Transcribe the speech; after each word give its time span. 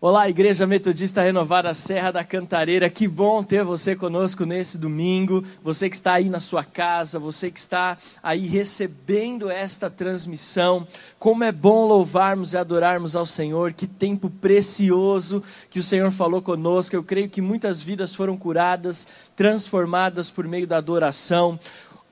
Olá, 0.00 0.28
Igreja 0.28 0.64
Metodista 0.64 1.22
Renovada 1.22 1.74
Serra 1.74 2.12
da 2.12 2.22
Cantareira, 2.22 2.88
que 2.88 3.08
bom 3.08 3.42
ter 3.42 3.64
você 3.64 3.96
conosco 3.96 4.46
nesse 4.46 4.78
domingo. 4.78 5.42
Você 5.60 5.90
que 5.90 5.96
está 5.96 6.12
aí 6.12 6.28
na 6.28 6.38
sua 6.38 6.62
casa, 6.62 7.18
você 7.18 7.50
que 7.50 7.58
está 7.58 7.98
aí 8.22 8.46
recebendo 8.46 9.50
esta 9.50 9.90
transmissão. 9.90 10.86
Como 11.18 11.42
é 11.42 11.50
bom 11.50 11.88
louvarmos 11.88 12.52
e 12.52 12.56
adorarmos 12.56 13.16
ao 13.16 13.26
Senhor, 13.26 13.72
que 13.72 13.88
tempo 13.88 14.30
precioso 14.30 15.42
que 15.68 15.80
o 15.80 15.82
Senhor 15.82 16.12
falou 16.12 16.40
conosco. 16.40 16.94
Eu 16.94 17.02
creio 17.02 17.28
que 17.28 17.40
muitas 17.40 17.82
vidas 17.82 18.14
foram 18.14 18.36
curadas, 18.36 19.04
transformadas 19.34 20.30
por 20.30 20.46
meio 20.46 20.68
da 20.68 20.76
adoração. 20.76 21.58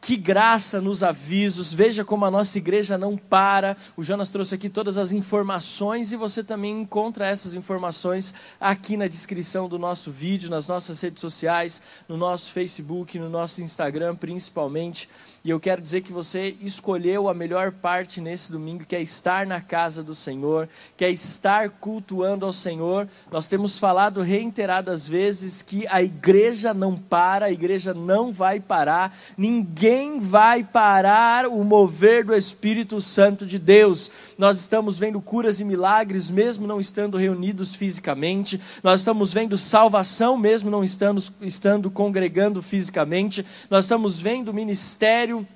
Que 0.07 0.17
graça 0.17 0.81
nos 0.81 1.03
avisos, 1.03 1.73
veja 1.73 2.05
como 2.05 2.25
a 2.25 2.31
nossa 2.31 2.57
igreja 2.59 2.97
não 2.97 3.17
para. 3.17 3.77
O 3.97 4.05
Jonas 4.05 4.31
trouxe 4.31 4.55
aqui 4.55 4.69
todas 4.69 4.99
as 4.99 5.11
informações 5.11 6.13
e 6.13 6.17
você 6.17 6.45
também 6.45 6.83
encontra 6.83 7.27
essas 7.27 7.55
informações 7.55 8.33
aqui 8.61 8.97
na 8.97 9.09
descrição 9.09 9.69
do 9.69 9.81
nosso 9.81 10.13
vídeo, 10.13 10.49
nas 10.49 10.69
nossas 10.69 11.01
redes 11.01 11.21
sociais, 11.21 11.83
no 12.09 12.17
nosso 12.17 12.53
Facebook, 12.53 13.19
no 13.19 13.29
nosso 13.29 13.61
Instagram 13.61 14.15
principalmente. 14.15 15.09
E 15.45 15.51
eu 15.51 15.61
quero 15.61 15.83
dizer 15.83 16.01
que 16.01 16.13
você 16.13 16.57
escolheu 16.61 17.29
a 17.29 17.35
melhor 17.35 17.71
parte 17.71 18.21
nesse 18.21 18.51
domingo, 18.51 18.85
que 18.85 18.97
é 18.97 19.01
estar 19.01 19.47
na 19.47 19.61
casa 19.61 20.03
do 20.03 20.13
Senhor, 20.13 20.69
que 20.97 21.05
é 21.05 21.11
estar 21.11 21.71
cultuando 21.71 22.45
ao 22.45 22.53
Senhor. 22.53 23.09
Nós 23.31 23.47
temos 23.47 23.79
falado 23.79 24.23
reiteradas 24.23 25.07
vezes 25.07 25.63
que 25.63 25.85
a 25.89 26.03
igreja 26.03 26.75
não 26.75 26.97
para, 26.97 27.47
a 27.47 27.53
igreja 27.53 27.95
não 27.95 28.33
vai 28.33 28.59
parar, 28.59 29.17
ninguém 29.39 29.96
vai 30.21 30.63
parar 30.63 31.47
o 31.47 31.63
mover 31.65 32.25
do 32.25 32.35
Espírito 32.35 33.01
Santo 33.01 33.47
de 33.47 33.59
Deus. 33.59 34.11
Nós 34.37 34.57
estamos 34.57 34.99
vendo 34.99 35.21
curas 35.21 35.61
e 35.61 35.65
milagres, 35.65 36.31
mesmo 36.31 36.67
não 36.67 36.79
estando 36.79 37.17
reunidos 37.17 37.75
fisicamente, 37.75 38.61
nós 38.83 39.01
estamos 39.01 39.33
vendo 39.33 39.57
salvação, 39.57 40.37
mesmo 40.37 40.71
não 40.71 40.85
estando, 40.85 41.23
estando 41.41 41.91
congregando 41.91 42.61
fisicamente, 42.61 43.45
nós 43.71 43.85
estamos 43.85 44.21
vendo 44.21 44.53
ministério 44.53 45.47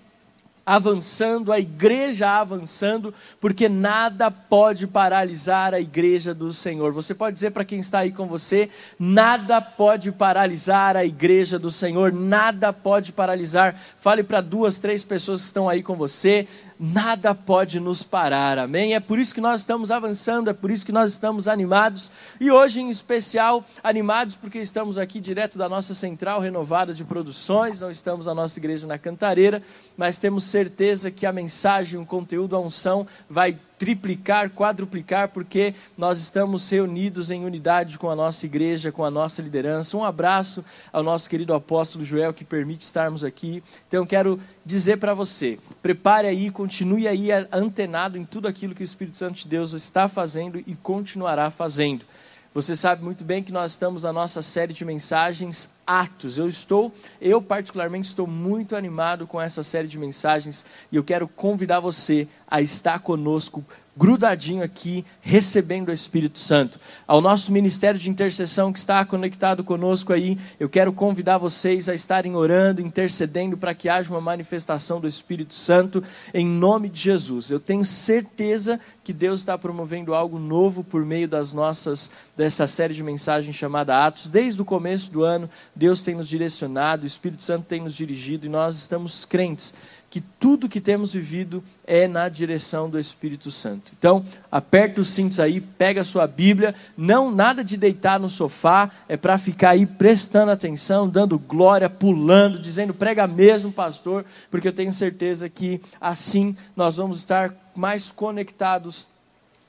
avançando, 0.64 1.52
a 1.52 1.58
igreja 1.58 2.28
avançando, 2.28 3.12
porque 3.40 3.68
nada 3.68 4.30
pode 4.30 4.86
paralisar 4.86 5.74
a 5.74 5.80
igreja 5.80 6.34
do 6.34 6.52
Senhor. 6.52 6.92
Você 6.92 7.14
pode 7.14 7.34
dizer 7.34 7.50
para 7.50 7.64
quem 7.64 7.80
está 7.80 8.00
aí 8.00 8.12
com 8.12 8.26
você: 8.26 8.68
nada 8.98 9.60
pode 9.60 10.12
paralisar 10.12 10.96
a 10.96 11.04
igreja 11.04 11.58
do 11.58 11.70
Senhor, 11.70 12.12
nada 12.12 12.72
pode 12.72 13.12
paralisar. 13.12 13.74
Fale 13.96 14.22
para 14.22 14.40
duas, 14.40 14.78
três 14.78 15.04
pessoas 15.04 15.40
que 15.40 15.46
estão 15.46 15.68
aí 15.68 15.82
com 15.82 15.96
você 15.96 16.46
nada 16.82 17.34
pode 17.34 17.78
nos 17.78 18.02
parar, 18.02 18.56
amém? 18.56 18.94
É 18.94 19.00
por 19.00 19.18
isso 19.18 19.34
que 19.34 19.40
nós 19.40 19.60
estamos 19.60 19.90
avançando, 19.90 20.48
é 20.48 20.54
por 20.54 20.70
isso 20.70 20.86
que 20.86 20.92
nós 20.92 21.10
estamos 21.10 21.46
animados 21.46 22.10
e 22.40 22.50
hoje 22.50 22.80
em 22.80 22.88
especial 22.88 23.62
animados 23.84 24.34
porque 24.34 24.58
estamos 24.58 24.96
aqui 24.96 25.20
direto 25.20 25.58
da 25.58 25.68
nossa 25.68 25.94
central 25.94 26.40
renovada 26.40 26.94
de 26.94 27.04
produções, 27.04 27.80
não 27.80 27.90
estamos 27.90 28.24
na 28.24 28.34
nossa 28.34 28.58
igreja 28.58 28.86
na 28.86 28.96
Cantareira, 28.96 29.62
mas 29.94 30.18
temos 30.18 30.44
certeza 30.44 31.10
que 31.10 31.26
a 31.26 31.32
mensagem, 31.32 32.00
o 32.00 32.06
conteúdo, 32.06 32.56
a 32.56 32.60
unção 32.60 33.06
vai 33.28 33.58
triplicar, 33.80 34.50
quadruplicar, 34.50 35.30
porque 35.30 35.74
nós 35.96 36.18
estamos 36.18 36.68
reunidos 36.68 37.30
em 37.30 37.46
unidade 37.46 37.98
com 37.98 38.10
a 38.10 38.14
nossa 38.14 38.44
igreja, 38.44 38.92
com 38.92 39.02
a 39.02 39.10
nossa 39.10 39.40
liderança. 39.40 39.96
Um 39.96 40.04
abraço 40.04 40.62
ao 40.92 41.02
nosso 41.02 41.30
querido 41.30 41.54
apóstolo 41.54 42.04
Joel, 42.04 42.34
que 42.34 42.44
permite 42.44 42.82
estarmos 42.82 43.24
aqui. 43.24 43.62
Então, 43.88 44.04
quero 44.04 44.38
dizer 44.66 44.98
para 44.98 45.14
você: 45.14 45.58
prepare 45.80 46.28
aí, 46.28 46.50
continue 46.50 47.08
aí 47.08 47.30
antenado 47.50 48.18
em 48.18 48.24
tudo 48.26 48.46
aquilo 48.46 48.74
que 48.74 48.82
o 48.82 48.84
Espírito 48.84 49.16
Santo 49.16 49.38
de 49.38 49.48
Deus 49.48 49.72
está 49.72 50.06
fazendo 50.06 50.62
e 50.66 50.76
continuará 50.76 51.50
fazendo. 51.50 52.04
Você 52.52 52.76
sabe 52.76 53.02
muito 53.02 53.24
bem 53.24 53.42
que 53.42 53.52
nós 53.52 53.72
estamos 53.72 54.02
na 54.02 54.12
nossa 54.12 54.42
série 54.42 54.74
de 54.74 54.84
mensagens 54.84 55.70
Atos. 55.90 56.38
Eu 56.38 56.46
estou, 56.46 56.94
eu 57.20 57.42
particularmente 57.42 58.06
estou 58.06 58.24
muito 58.24 58.76
animado 58.76 59.26
com 59.26 59.40
essa 59.40 59.60
série 59.64 59.88
de 59.88 59.98
mensagens 59.98 60.64
e 60.92 60.94
eu 60.94 61.02
quero 61.02 61.26
convidar 61.26 61.80
você 61.80 62.28
a 62.48 62.60
estar 62.62 63.00
conosco 63.00 63.64
grudadinho 63.96 64.62
aqui, 64.62 65.04
recebendo 65.20 65.88
o 65.88 65.92
Espírito 65.92 66.38
Santo. 66.38 66.80
Ao 67.06 67.20
nosso 67.20 67.52
ministério 67.52 68.00
de 68.00 68.08
intercessão 68.08 68.72
que 68.72 68.78
está 68.78 69.04
conectado 69.04 69.62
conosco 69.64 70.12
aí, 70.12 70.38
eu 70.58 70.70
quero 70.70 70.92
convidar 70.92 71.36
vocês 71.36 71.86
a 71.86 71.94
estarem 71.94 72.34
orando, 72.34 72.80
intercedendo 72.80 73.58
para 73.58 73.74
que 73.74 73.88
haja 73.88 74.10
uma 74.10 74.20
manifestação 74.20 75.00
do 75.00 75.08
Espírito 75.08 75.52
Santo 75.52 76.02
em 76.32 76.46
nome 76.46 76.88
de 76.88 77.00
Jesus. 77.00 77.50
Eu 77.50 77.60
tenho 77.60 77.84
certeza 77.84 78.80
que 79.04 79.12
Deus 79.12 79.40
está 79.40 79.58
promovendo 79.58 80.14
algo 80.14 80.38
novo 80.38 80.84
por 80.84 81.04
meio 81.04 81.28
das 81.28 81.52
nossas 81.52 82.10
dessa 82.36 82.66
série 82.66 82.94
de 82.94 83.02
mensagens 83.02 83.54
chamada 83.54 84.06
Atos. 84.06 84.30
Desde 84.30 84.62
o 84.62 84.64
começo 84.64 85.10
do 85.10 85.24
ano, 85.24 85.50
Deus 85.80 86.02
tem 86.02 86.14
nos 86.14 86.28
direcionado, 86.28 87.04
o 87.04 87.06
Espírito 87.06 87.42
Santo 87.42 87.64
tem 87.64 87.80
nos 87.80 87.94
dirigido 87.94 88.44
e 88.44 88.50
nós 88.50 88.74
estamos 88.74 89.24
crentes 89.24 89.72
que 90.10 90.20
tudo 90.20 90.68
que 90.68 90.78
temos 90.78 91.14
vivido 91.14 91.64
é 91.86 92.06
na 92.06 92.28
direção 92.28 92.90
do 92.90 92.98
Espírito 92.98 93.50
Santo. 93.50 93.90
Então, 93.98 94.22
aperta 94.52 95.00
os 95.00 95.08
cintos 95.08 95.40
aí, 95.40 95.58
pega 95.58 96.02
a 96.02 96.04
sua 96.04 96.26
Bíblia, 96.26 96.74
não 96.98 97.34
nada 97.34 97.64
de 97.64 97.78
deitar 97.78 98.20
no 98.20 98.28
sofá, 98.28 98.90
é 99.08 99.16
para 99.16 99.38
ficar 99.38 99.70
aí 99.70 99.86
prestando 99.86 100.52
atenção, 100.52 101.08
dando 101.08 101.38
glória, 101.38 101.88
pulando, 101.88 102.58
dizendo 102.58 102.92
prega 102.92 103.26
mesmo, 103.26 103.72
pastor, 103.72 104.26
porque 104.50 104.68
eu 104.68 104.74
tenho 104.74 104.92
certeza 104.92 105.48
que 105.48 105.80
assim 105.98 106.54
nós 106.76 106.96
vamos 106.96 107.16
estar 107.20 107.54
mais 107.74 108.12
conectados 108.12 109.06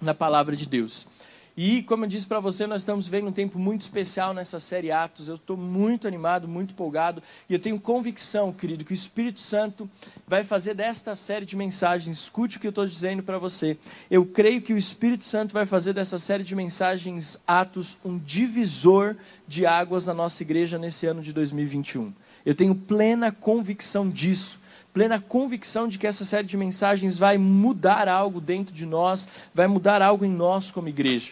na 0.01 0.13
palavra 0.13 0.57
de 0.57 0.67
Deus. 0.67 1.07
E, 1.55 1.83
como 1.83 2.05
eu 2.05 2.09
disse 2.09 2.25
para 2.25 2.39
você, 2.39 2.65
nós 2.65 2.81
estamos 2.81 3.07
vendo 3.07 3.27
um 3.27 3.31
tempo 3.31 3.59
muito 3.59 3.81
especial 3.81 4.33
nessa 4.33 4.59
série 4.59 4.91
Atos. 4.91 5.27
Eu 5.27 5.35
estou 5.35 5.57
muito 5.57 6.07
animado, 6.07 6.47
muito 6.47 6.71
empolgado. 6.71 7.21
E 7.49 7.53
eu 7.53 7.59
tenho 7.59 7.79
convicção, 7.79 8.53
querido, 8.53 8.85
que 8.85 8.93
o 8.93 8.95
Espírito 8.95 9.41
Santo 9.41 9.89
vai 10.25 10.43
fazer 10.43 10.73
desta 10.73 11.15
série 11.15 11.45
de 11.45 11.57
mensagens. 11.57 12.17
Escute 12.17 12.57
o 12.57 12.59
que 12.59 12.67
eu 12.67 12.69
estou 12.69 12.85
dizendo 12.85 13.21
para 13.21 13.37
você. 13.37 13.77
Eu 14.09 14.25
creio 14.25 14.61
que 14.61 14.73
o 14.73 14.77
Espírito 14.77 15.25
Santo 15.25 15.53
vai 15.53 15.65
fazer 15.65 15.93
dessa 15.93 16.17
série 16.17 16.43
de 16.43 16.55
mensagens 16.55 17.37
Atos 17.45 17.97
um 18.03 18.17
divisor 18.17 19.15
de 19.47 19.65
águas 19.65 20.07
na 20.07 20.13
nossa 20.13 20.41
igreja 20.43 20.77
nesse 20.77 21.05
ano 21.05 21.21
de 21.21 21.33
2021. 21.33 22.13
Eu 22.45 22.55
tenho 22.55 22.73
plena 22.73 23.31
convicção 23.31 24.09
disso 24.09 24.61
plena 24.93 25.21
convicção 25.21 25.87
de 25.87 25.97
que 25.97 26.05
essa 26.05 26.25
série 26.25 26.45
de 26.45 26.57
mensagens 26.57 27.17
vai 27.17 27.37
mudar 27.37 28.09
algo 28.09 28.41
dentro 28.41 28.73
de 28.73 28.85
nós, 28.85 29.27
vai 29.53 29.65
mudar 29.65 30.01
algo 30.01 30.25
em 30.25 30.29
nós 30.29 30.69
como 30.69 30.89
igreja. 30.89 31.31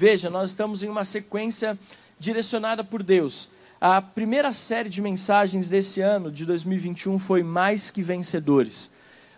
Veja, 0.00 0.30
nós 0.30 0.50
estamos 0.50 0.84
em 0.84 0.88
uma 0.88 1.04
sequência 1.04 1.76
direcionada 2.20 2.84
por 2.84 3.02
Deus. 3.02 3.48
A 3.80 4.00
primeira 4.00 4.52
série 4.52 4.88
de 4.88 5.02
mensagens 5.02 5.68
desse 5.68 6.00
ano, 6.00 6.30
de 6.30 6.46
2021, 6.46 7.18
foi 7.18 7.42
Mais 7.42 7.90
que 7.90 8.00
Vencedores. 8.00 8.92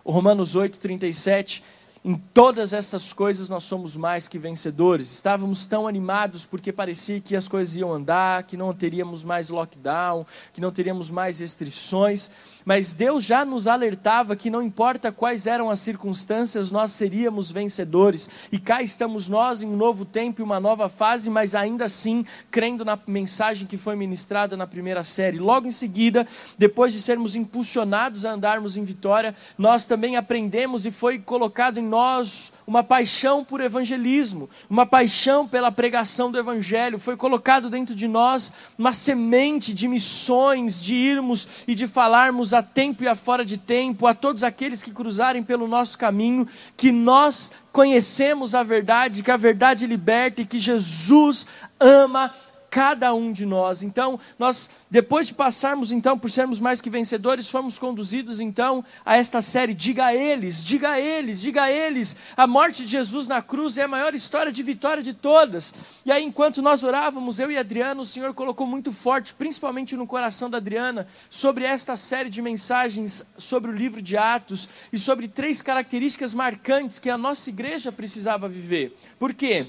O 0.04 0.12
Romanos 0.12 0.54
8, 0.54 0.78
37 0.78 1.64
em 2.02 2.14
todas 2.14 2.72
essas 2.72 3.12
coisas 3.12 3.50
nós 3.50 3.64
somos 3.64 3.94
mais 3.94 4.26
que 4.26 4.38
vencedores. 4.38 5.12
Estávamos 5.12 5.66
tão 5.66 5.86
animados 5.86 6.46
porque 6.46 6.72
parecia 6.72 7.20
que 7.20 7.36
as 7.36 7.46
coisas 7.46 7.76
iam 7.76 7.92
andar, 7.92 8.44
que 8.44 8.56
não 8.56 8.72
teríamos 8.72 9.22
mais 9.22 9.50
lockdown, 9.50 10.24
que 10.54 10.62
não 10.62 10.72
teríamos 10.72 11.10
mais 11.10 11.40
restrições. 11.40 12.30
Mas 12.70 12.94
Deus 12.94 13.24
já 13.24 13.44
nos 13.44 13.66
alertava 13.66 14.36
que 14.36 14.48
não 14.48 14.62
importa 14.62 15.10
quais 15.10 15.44
eram 15.44 15.68
as 15.68 15.80
circunstâncias, 15.80 16.70
nós 16.70 16.92
seríamos 16.92 17.50
vencedores. 17.50 18.30
E 18.52 18.60
cá 18.60 18.80
estamos 18.80 19.28
nós 19.28 19.60
em 19.60 19.66
um 19.66 19.76
novo 19.76 20.04
tempo 20.04 20.40
e 20.40 20.44
uma 20.44 20.60
nova 20.60 20.88
fase, 20.88 21.28
mas 21.28 21.56
ainda 21.56 21.86
assim 21.86 22.24
crendo 22.48 22.84
na 22.84 22.96
mensagem 23.08 23.66
que 23.66 23.76
foi 23.76 23.96
ministrada 23.96 24.56
na 24.56 24.68
primeira 24.68 25.02
série. 25.02 25.40
Logo 25.40 25.66
em 25.66 25.72
seguida, 25.72 26.24
depois 26.56 26.92
de 26.92 27.02
sermos 27.02 27.34
impulsionados 27.34 28.24
a 28.24 28.34
andarmos 28.34 28.76
em 28.76 28.84
vitória, 28.84 29.34
nós 29.58 29.84
também 29.84 30.14
aprendemos 30.14 30.86
e 30.86 30.92
foi 30.92 31.18
colocado 31.18 31.78
em 31.78 31.84
nós 31.84 32.52
uma 32.70 32.84
paixão 32.84 33.44
por 33.44 33.60
evangelismo, 33.60 34.48
uma 34.68 34.86
paixão 34.86 35.44
pela 35.44 35.72
pregação 35.72 36.30
do 36.30 36.38
evangelho. 36.38 37.00
Foi 37.00 37.16
colocado 37.16 37.68
dentro 37.68 37.96
de 37.96 38.06
nós 38.06 38.52
uma 38.78 38.92
semente 38.92 39.74
de 39.74 39.88
missões, 39.88 40.80
de 40.80 40.94
irmos 40.94 41.64
e 41.66 41.74
de 41.74 41.88
falarmos 41.88 42.54
a 42.54 42.62
tempo 42.62 43.02
e 43.02 43.08
a 43.08 43.16
fora 43.16 43.44
de 43.44 43.58
tempo 43.58 44.06
a 44.06 44.14
todos 44.14 44.44
aqueles 44.44 44.84
que 44.84 44.92
cruzarem 44.92 45.42
pelo 45.42 45.66
nosso 45.66 45.98
caminho, 45.98 46.46
que 46.76 46.92
nós 46.92 47.50
conhecemos 47.72 48.54
a 48.54 48.62
verdade, 48.62 49.24
que 49.24 49.32
a 49.32 49.36
verdade 49.36 49.84
liberta 49.84 50.42
e 50.42 50.46
que 50.46 50.58
Jesus 50.58 51.48
ama 51.80 52.32
cada 52.70 53.12
um 53.12 53.32
de 53.32 53.44
nós. 53.44 53.82
Então, 53.82 54.18
nós 54.38 54.70
depois 54.90 55.26
de 55.26 55.34
passarmos 55.34 55.90
então 55.90 56.18
por 56.18 56.30
sermos 56.30 56.60
mais 56.60 56.80
que 56.80 56.88
vencedores, 56.88 57.48
fomos 57.48 57.78
conduzidos 57.78 58.40
então 58.40 58.84
a 59.04 59.16
esta 59.16 59.42
série 59.42 59.74
Diga 59.74 60.06
a 60.06 60.14
eles, 60.14 60.62
diga 60.62 60.90
a 60.90 61.00
eles, 61.00 61.40
diga 61.40 61.62
a 61.64 61.72
eles. 61.72 62.16
A 62.36 62.46
morte 62.46 62.84
de 62.84 62.92
Jesus 62.92 63.26
na 63.26 63.42
cruz 63.42 63.76
é 63.76 63.82
a 63.82 63.88
maior 63.88 64.14
história 64.14 64.52
de 64.52 64.62
vitória 64.62 65.02
de 65.02 65.12
todas. 65.12 65.74
E 66.04 66.12
aí 66.12 66.22
enquanto 66.22 66.62
nós 66.62 66.84
orávamos, 66.84 67.38
eu 67.38 67.50
e 67.50 67.58
Adriana, 67.58 68.00
o 68.00 68.04
Senhor 68.04 68.32
colocou 68.34 68.66
muito 68.66 68.92
forte, 68.92 69.34
principalmente 69.34 69.96
no 69.96 70.06
coração 70.06 70.48
da 70.48 70.58
Adriana, 70.58 71.06
sobre 71.28 71.64
esta 71.64 71.96
série 71.96 72.30
de 72.30 72.40
mensagens 72.40 73.24
sobre 73.36 73.70
o 73.70 73.74
livro 73.74 74.00
de 74.00 74.16
Atos 74.16 74.68
e 74.92 74.98
sobre 74.98 75.26
três 75.26 75.60
características 75.62 76.32
marcantes 76.34 76.98
que 76.98 77.10
a 77.10 77.18
nossa 77.18 77.50
igreja 77.50 77.90
precisava 77.90 78.48
viver. 78.48 78.96
Por 79.18 79.34
quê? 79.34 79.66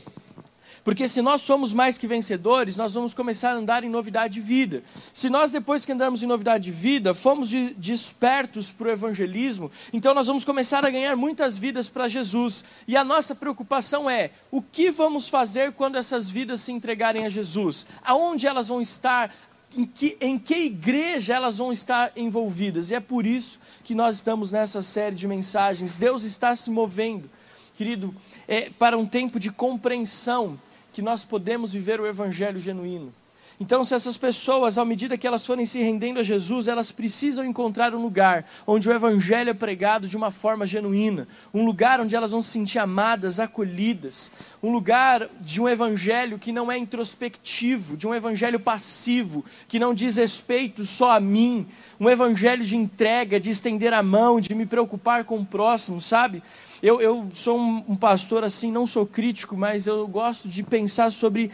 Porque 0.83 1.07
se 1.07 1.21
nós 1.21 1.41
somos 1.41 1.73
mais 1.73 1.97
que 1.97 2.07
vencedores, 2.07 2.75
nós 2.75 2.95
vamos 2.95 3.13
começar 3.13 3.51
a 3.51 3.55
andar 3.55 3.83
em 3.83 3.89
novidade 3.89 4.35
de 4.35 4.41
vida. 4.41 4.83
Se 5.13 5.29
nós, 5.29 5.51
depois 5.51 5.85
que 5.85 5.91
andamos 5.91 6.23
em 6.23 6.25
novidade 6.25 6.65
de 6.65 6.71
vida, 6.71 7.13
fomos 7.13 7.49
de, 7.49 7.73
despertos 7.75 8.71
para 8.71 8.87
o 8.87 8.91
evangelismo, 8.91 9.69
então 9.93 10.13
nós 10.13 10.25
vamos 10.25 10.43
começar 10.43 10.83
a 10.83 10.89
ganhar 10.89 11.15
muitas 11.15 11.55
vidas 11.55 11.87
para 11.87 12.07
Jesus. 12.07 12.65
E 12.87 12.97
a 12.97 13.03
nossa 13.03 13.35
preocupação 13.35 14.09
é: 14.09 14.31
o 14.49 14.59
que 14.59 14.89
vamos 14.89 15.29
fazer 15.29 15.73
quando 15.73 15.97
essas 15.97 16.27
vidas 16.27 16.61
se 16.61 16.71
entregarem 16.71 17.25
a 17.25 17.29
Jesus? 17.29 17.85
Aonde 18.03 18.47
elas 18.47 18.67
vão 18.67 18.81
estar? 18.81 19.31
Em 19.77 19.85
que, 19.85 20.17
em 20.19 20.37
que 20.37 20.65
igreja 20.65 21.35
elas 21.35 21.57
vão 21.57 21.71
estar 21.71 22.11
envolvidas? 22.17 22.89
E 22.89 22.95
é 22.95 22.99
por 22.99 23.25
isso 23.25 23.57
que 23.85 23.95
nós 23.95 24.15
estamos 24.15 24.51
nessa 24.51 24.81
série 24.81 25.15
de 25.15 25.27
mensagens. 25.27 25.95
Deus 25.95 26.23
está 26.23 26.53
se 26.55 26.69
movendo, 26.69 27.29
querido, 27.73 28.13
é, 28.49 28.69
para 28.71 28.97
um 28.97 29.05
tempo 29.05 29.39
de 29.39 29.49
compreensão 29.49 30.59
que 30.91 31.01
nós 31.01 31.23
podemos 31.23 31.73
viver 31.73 31.99
o 31.99 32.07
evangelho 32.07 32.59
genuíno. 32.59 33.13
Então, 33.61 33.83
se 33.83 33.93
essas 33.93 34.17
pessoas, 34.17 34.79
à 34.79 34.83
medida 34.83 35.15
que 35.15 35.27
elas 35.27 35.45
forem 35.45 35.67
se 35.67 35.79
rendendo 35.83 36.19
a 36.19 36.23
Jesus, 36.23 36.67
elas 36.67 36.91
precisam 36.91 37.45
encontrar 37.45 37.93
um 37.93 38.01
lugar 38.01 38.43
onde 38.65 38.89
o 38.89 38.91
Evangelho 38.91 39.51
é 39.51 39.53
pregado 39.53 40.07
de 40.07 40.17
uma 40.17 40.31
forma 40.31 40.65
genuína, 40.65 41.27
um 41.53 41.63
lugar 41.63 42.01
onde 42.01 42.15
elas 42.15 42.31
vão 42.31 42.41
se 42.41 42.49
sentir 42.49 42.79
amadas, 42.79 43.39
acolhidas, 43.39 44.31
um 44.63 44.71
lugar 44.71 45.29
de 45.39 45.61
um 45.61 45.69
Evangelho 45.69 46.39
que 46.39 46.51
não 46.51 46.71
é 46.71 46.77
introspectivo, 46.79 47.95
de 47.95 48.07
um 48.07 48.15
Evangelho 48.15 48.59
passivo, 48.59 49.45
que 49.67 49.77
não 49.77 49.93
diz 49.93 50.15
respeito 50.15 50.83
só 50.83 51.11
a 51.11 51.19
mim, 51.19 51.67
um 51.99 52.09
Evangelho 52.09 52.63
de 52.63 52.75
entrega, 52.75 53.39
de 53.39 53.51
estender 53.51 53.93
a 53.93 54.01
mão, 54.01 54.41
de 54.41 54.55
me 54.55 54.65
preocupar 54.65 55.23
com 55.23 55.37
o 55.37 55.45
próximo, 55.45 56.01
sabe? 56.01 56.41
Eu, 56.81 56.99
eu 56.99 57.27
sou 57.31 57.59
um, 57.59 57.83
um 57.89 57.95
pastor 57.95 58.43
assim, 58.43 58.71
não 58.71 58.87
sou 58.87 59.05
crítico, 59.05 59.55
mas 59.55 59.85
eu 59.85 60.07
gosto 60.07 60.47
de 60.47 60.63
pensar 60.63 61.11
sobre 61.11 61.51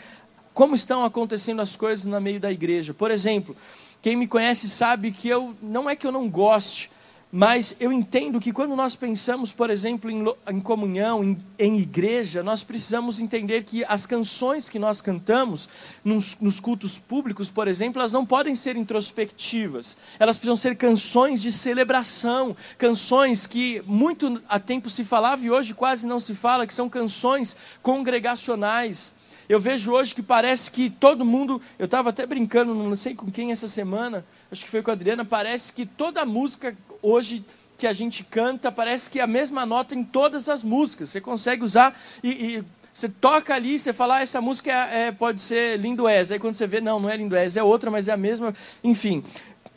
como 0.53 0.73
estão 0.73 1.03
acontecendo 1.03 1.61
as 1.61 1.75
coisas 1.75 2.05
no 2.05 2.19
meio 2.21 2.39
da 2.39 2.51
igreja. 2.51 2.93
Por 2.93 3.11
exemplo, 3.11 3.55
quem 4.01 4.15
me 4.15 4.25
conhece 4.25 4.69
sabe 4.69 5.11
que 5.11 5.27
eu 5.27 5.53
não 5.61 5.89
é 5.89 5.95
que 5.95 6.07
eu 6.07 6.11
não 6.11 6.29
goste, 6.29 6.89
mas 7.37 7.75
eu 7.79 7.93
entendo 7.93 8.39
que 8.39 8.51
quando 8.51 8.75
nós 8.75 8.95
pensamos, 8.95 9.53
por 9.53 9.69
exemplo, 9.69 10.09
em, 10.09 10.25
em 10.49 10.59
comunhão, 10.59 11.23
em, 11.23 11.37
em, 11.59 11.77
igreja, 11.77 12.41
nós 12.41 12.63
precisamos 12.63 13.19
entender 13.19 13.63
que 13.63 13.85
as 13.85 14.07
canções 14.07 14.71
que 14.71 14.79
nós 14.79 15.01
cantamos 15.01 15.69
nos, 16.03 16.35
nos, 16.41 16.59
cultos 16.59 16.97
públicos, 16.97 17.51
por 17.51 17.67
exemplo, 17.67 18.01
elas 18.01 18.11
não 18.11 18.25
podem 18.25 18.55
ser 18.55 18.75
introspectivas. 18.75 19.95
Elas 20.17 20.39
precisam 20.39 20.57
ser 20.57 20.75
canções 20.77 21.39
de 21.39 21.51
celebração, 21.51 22.57
canções 22.75 23.45
que 23.45 23.83
muito 23.85 24.41
há 24.49 24.59
tempo 24.59 24.89
se 24.89 25.03
falava 25.03 25.45
e 25.45 25.51
hoje 25.51 25.75
quase 25.75 26.07
não 26.07 26.19
se 26.19 26.33
fala, 26.33 26.65
que 26.65 26.73
são 26.73 26.89
canções 26.89 27.55
congregacionais. 27.83 29.13
Eu 29.49 29.59
vejo 29.59 29.93
hoje 29.93 30.13
que 30.13 30.21
parece 30.21 30.69
que 30.69 30.89
todo 30.89 31.23
mundo. 31.23 31.61
Eu 31.79 31.85
estava 31.85 32.09
até 32.09 32.25
brincando, 32.25 32.73
não 32.73 32.95
sei 32.95 33.15
com 33.15 33.31
quem 33.31 33.51
essa 33.51 33.67
semana, 33.67 34.25
acho 34.51 34.65
que 34.65 34.71
foi 34.71 34.81
com 34.81 34.91
a 34.91 34.93
Adriana. 34.93 35.23
Parece 35.23 35.71
que 35.71 35.85
toda 35.85 36.25
música 36.25 36.75
hoje 37.01 37.45
que 37.77 37.87
a 37.87 37.93
gente 37.93 38.23
canta, 38.23 38.71
parece 38.71 39.09
que 39.09 39.19
é 39.19 39.23
a 39.23 39.27
mesma 39.27 39.65
nota 39.65 39.93
em 39.93 40.03
todas 40.03 40.49
as 40.49 40.63
músicas. 40.63 41.09
Você 41.09 41.21
consegue 41.21 41.63
usar 41.63 41.97
e, 42.23 42.29
e 42.29 42.63
você 42.93 43.07
toca 43.07 43.53
ali, 43.53 43.77
você 43.77 43.93
fala, 43.93 44.17
ah, 44.17 44.21
essa 44.21 44.41
música 44.41 44.71
é, 44.71 45.07
é, 45.07 45.11
pode 45.11 45.39
ser 45.39 45.77
Lindo 45.79 46.07
És. 46.07 46.31
Aí 46.31 46.39
quando 46.39 46.55
você 46.55 46.65
vê, 46.65 46.81
não, 46.81 46.99
não 46.99 47.09
é 47.09 47.15
Lindo 47.15 47.35
És, 47.35 47.55
é 47.55 47.61
outra, 47.61 47.91
mas 47.91 48.07
é 48.07 48.13
a 48.13 48.17
mesma. 48.17 48.53
Enfim, 48.83 49.23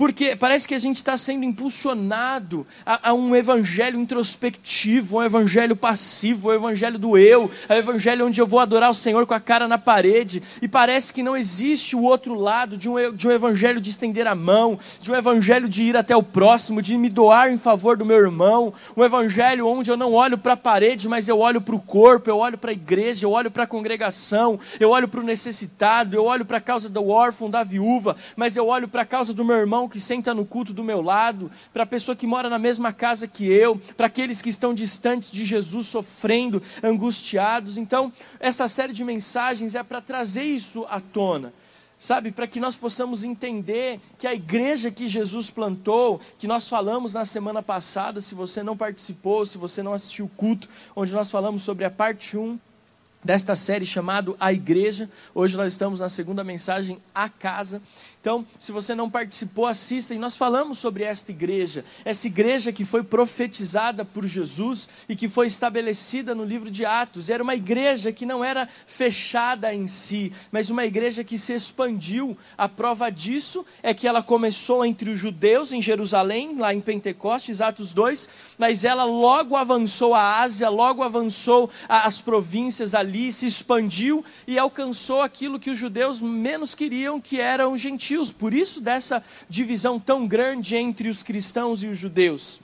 porque 0.00 0.34
parece 0.34 0.66
que 0.66 0.74
a 0.74 0.78
gente 0.78 0.96
está 0.96 1.14
sendo 1.18 1.44
impulsionado 1.44 2.66
a, 2.86 3.10
a, 3.10 3.12
um 3.12 3.36
evangelho 3.36 4.00
introspectivo, 4.00 5.18
um 5.18 5.22
evangelho 5.22 5.76
passivo, 5.76 6.48
um 6.48 6.54
evangelho 6.54 6.98
do 6.98 7.18
eu, 7.18 7.50
um 7.68 7.74
evangelho 7.74 8.26
onde 8.26 8.40
eu 8.40 8.46
vou 8.46 8.60
adorar 8.60 8.90
o 8.90 8.94
Senhor 8.94 9.26
com 9.26 9.34
a 9.34 9.40
cara 9.40 9.68
na 9.68 9.76
parede, 9.76 10.42
e 10.62 10.66
parece 10.66 11.12
que 11.12 11.22
não 11.22 11.36
existe 11.36 11.94
o 11.94 12.02
outro 12.02 12.32
lado 12.32 12.78
de 12.78 12.88
um, 12.88 13.14
de 13.14 13.28
um 13.28 13.30
evangelho 13.30 13.78
de 13.78 13.90
estender 13.90 14.26
a 14.26 14.34
mão, 14.34 14.78
de 15.02 15.12
um 15.12 15.14
evangelho 15.14 15.68
de 15.68 15.82
ir 15.82 15.98
até 15.98 16.16
o 16.16 16.22
próximo, 16.22 16.80
de 16.80 16.96
me 16.96 17.10
doar 17.10 17.52
em 17.52 17.58
favor 17.58 17.98
do 17.98 18.06
meu 18.06 18.16
irmão, 18.16 18.72
um 18.96 19.04
evangelho 19.04 19.66
onde 19.66 19.90
eu 19.90 19.98
não 19.98 20.14
olho 20.14 20.38
para 20.38 20.54
a 20.54 20.56
parede, 20.56 21.10
mas 21.10 21.28
eu 21.28 21.40
olho 21.40 21.60
para 21.60 21.74
o 21.74 21.78
corpo, 21.78 22.30
eu 22.30 22.38
olho 22.38 22.56
para 22.56 22.70
a 22.70 22.72
igreja, 22.72 23.26
eu 23.26 23.32
olho 23.32 23.50
para 23.50 23.64
a 23.64 23.66
congregação, 23.66 24.58
eu 24.80 24.88
olho 24.88 25.08
para 25.08 25.20
o 25.20 25.22
necessitado, 25.22 26.16
eu 26.16 26.24
olho 26.24 26.46
para 26.46 26.56
a 26.56 26.60
causa 26.62 26.88
do 26.88 27.06
órfão, 27.06 27.50
da 27.50 27.62
viúva, 27.62 28.16
mas 28.34 28.56
eu 28.56 28.66
olho 28.66 28.88
para 28.88 29.02
a 29.02 29.04
causa 29.04 29.34
do 29.34 29.44
meu 29.44 29.56
irmão 29.56 29.89
que 29.90 30.00
senta 30.00 30.32
no 30.32 30.46
culto 30.46 30.72
do 30.72 30.82
meu 30.82 31.02
lado, 31.02 31.50
para 31.72 31.82
a 31.82 31.86
pessoa 31.86 32.16
que 32.16 32.26
mora 32.26 32.48
na 32.48 32.58
mesma 32.58 32.92
casa 32.92 33.28
que 33.28 33.44
eu, 33.44 33.76
para 33.96 34.06
aqueles 34.06 34.40
que 34.40 34.48
estão 34.48 34.72
distantes 34.72 35.30
de 35.30 35.44
Jesus, 35.44 35.88
sofrendo, 35.88 36.62
angustiados. 36.82 37.76
Então, 37.76 38.12
essa 38.38 38.68
série 38.68 38.92
de 38.92 39.04
mensagens 39.04 39.74
é 39.74 39.82
para 39.82 40.00
trazer 40.00 40.44
isso 40.44 40.86
à 40.88 41.00
tona 41.00 41.52
sabe, 42.00 42.32
para 42.32 42.46
que 42.46 42.58
nós 42.58 42.76
possamos 42.76 43.24
entender 43.24 44.00
que 44.18 44.26
a 44.26 44.32
igreja 44.32 44.90
que 44.90 45.06
Jesus 45.06 45.50
plantou, 45.50 46.18
que 46.38 46.46
nós 46.46 46.66
falamos 46.66 47.12
na 47.12 47.26
semana 47.26 47.62
passada, 47.62 48.22
se 48.22 48.34
você 48.34 48.62
não 48.62 48.74
participou, 48.74 49.44
se 49.44 49.58
você 49.58 49.82
não 49.82 49.92
assistiu 49.92 50.24
o 50.24 50.28
culto, 50.30 50.66
onde 50.96 51.12
nós 51.12 51.30
falamos 51.30 51.60
sobre 51.60 51.84
a 51.84 51.90
parte 51.90 52.38
1 52.38 52.58
desta 53.22 53.54
série 53.54 53.84
chamado 53.84 54.36
A 54.40 54.52
Igreja. 54.52 55.08
Hoje 55.34 55.56
nós 55.56 55.72
estamos 55.72 56.00
na 56.00 56.08
segunda 56.08 56.42
mensagem, 56.42 56.98
A 57.14 57.28
Casa. 57.28 57.82
Então, 58.20 58.46
se 58.58 58.70
você 58.70 58.94
não 58.94 59.08
participou, 59.08 59.66
assista. 59.66 60.14
E 60.14 60.18
nós 60.18 60.36
falamos 60.36 60.76
sobre 60.76 61.04
esta 61.04 61.30
igreja, 61.30 61.86
essa 62.04 62.26
igreja 62.26 62.70
que 62.70 62.84
foi 62.84 63.02
profetizada 63.02 64.04
por 64.04 64.26
Jesus 64.26 64.90
e 65.08 65.16
que 65.16 65.26
foi 65.26 65.46
estabelecida 65.46 66.34
no 66.34 66.44
livro 66.44 66.70
de 66.70 66.84
Atos. 66.84 67.30
Era 67.30 67.42
uma 67.42 67.54
igreja 67.54 68.12
que 68.12 68.26
não 68.26 68.44
era 68.44 68.68
fechada 68.86 69.72
em 69.72 69.86
si, 69.86 70.32
mas 70.52 70.68
uma 70.68 70.84
igreja 70.84 71.24
que 71.24 71.38
se 71.38 71.54
expandiu. 71.54 72.36
A 72.58 72.68
prova 72.68 73.10
disso 73.10 73.64
é 73.82 73.94
que 73.94 74.06
ela 74.06 74.22
começou 74.22 74.84
entre 74.84 75.10
os 75.10 75.18
judeus 75.18 75.72
em 75.72 75.80
Jerusalém, 75.80 76.56
lá 76.58 76.74
em 76.74 76.80
Pentecostes, 76.80 77.62
Atos 77.62 77.94
2, 77.94 78.28
mas 78.58 78.84
ela 78.84 79.04
logo 79.04 79.56
avançou 79.56 80.14
a 80.14 80.40
Ásia, 80.40 80.68
logo 80.68 81.02
avançou 81.02 81.70
as 81.88 82.20
províncias 82.20 82.94
ali, 82.94 83.09
se 83.30 83.46
expandiu 83.46 84.24
e 84.46 84.58
alcançou 84.58 85.22
aquilo 85.22 85.60
que 85.60 85.70
os 85.70 85.78
judeus 85.78 86.20
menos 86.20 86.74
queriam, 86.74 87.20
que 87.20 87.40
eram 87.40 87.76
gentios 87.76 87.90
gentios, 87.90 88.32
por 88.32 88.54
isso 88.54 88.80
dessa 88.80 89.22
divisão 89.48 89.98
tão 89.98 90.26
grande 90.26 90.76
entre 90.76 91.08
os 91.08 91.22
cristãos 91.22 91.82
e 91.82 91.88
os 91.88 91.98
judeus. 91.98 92.60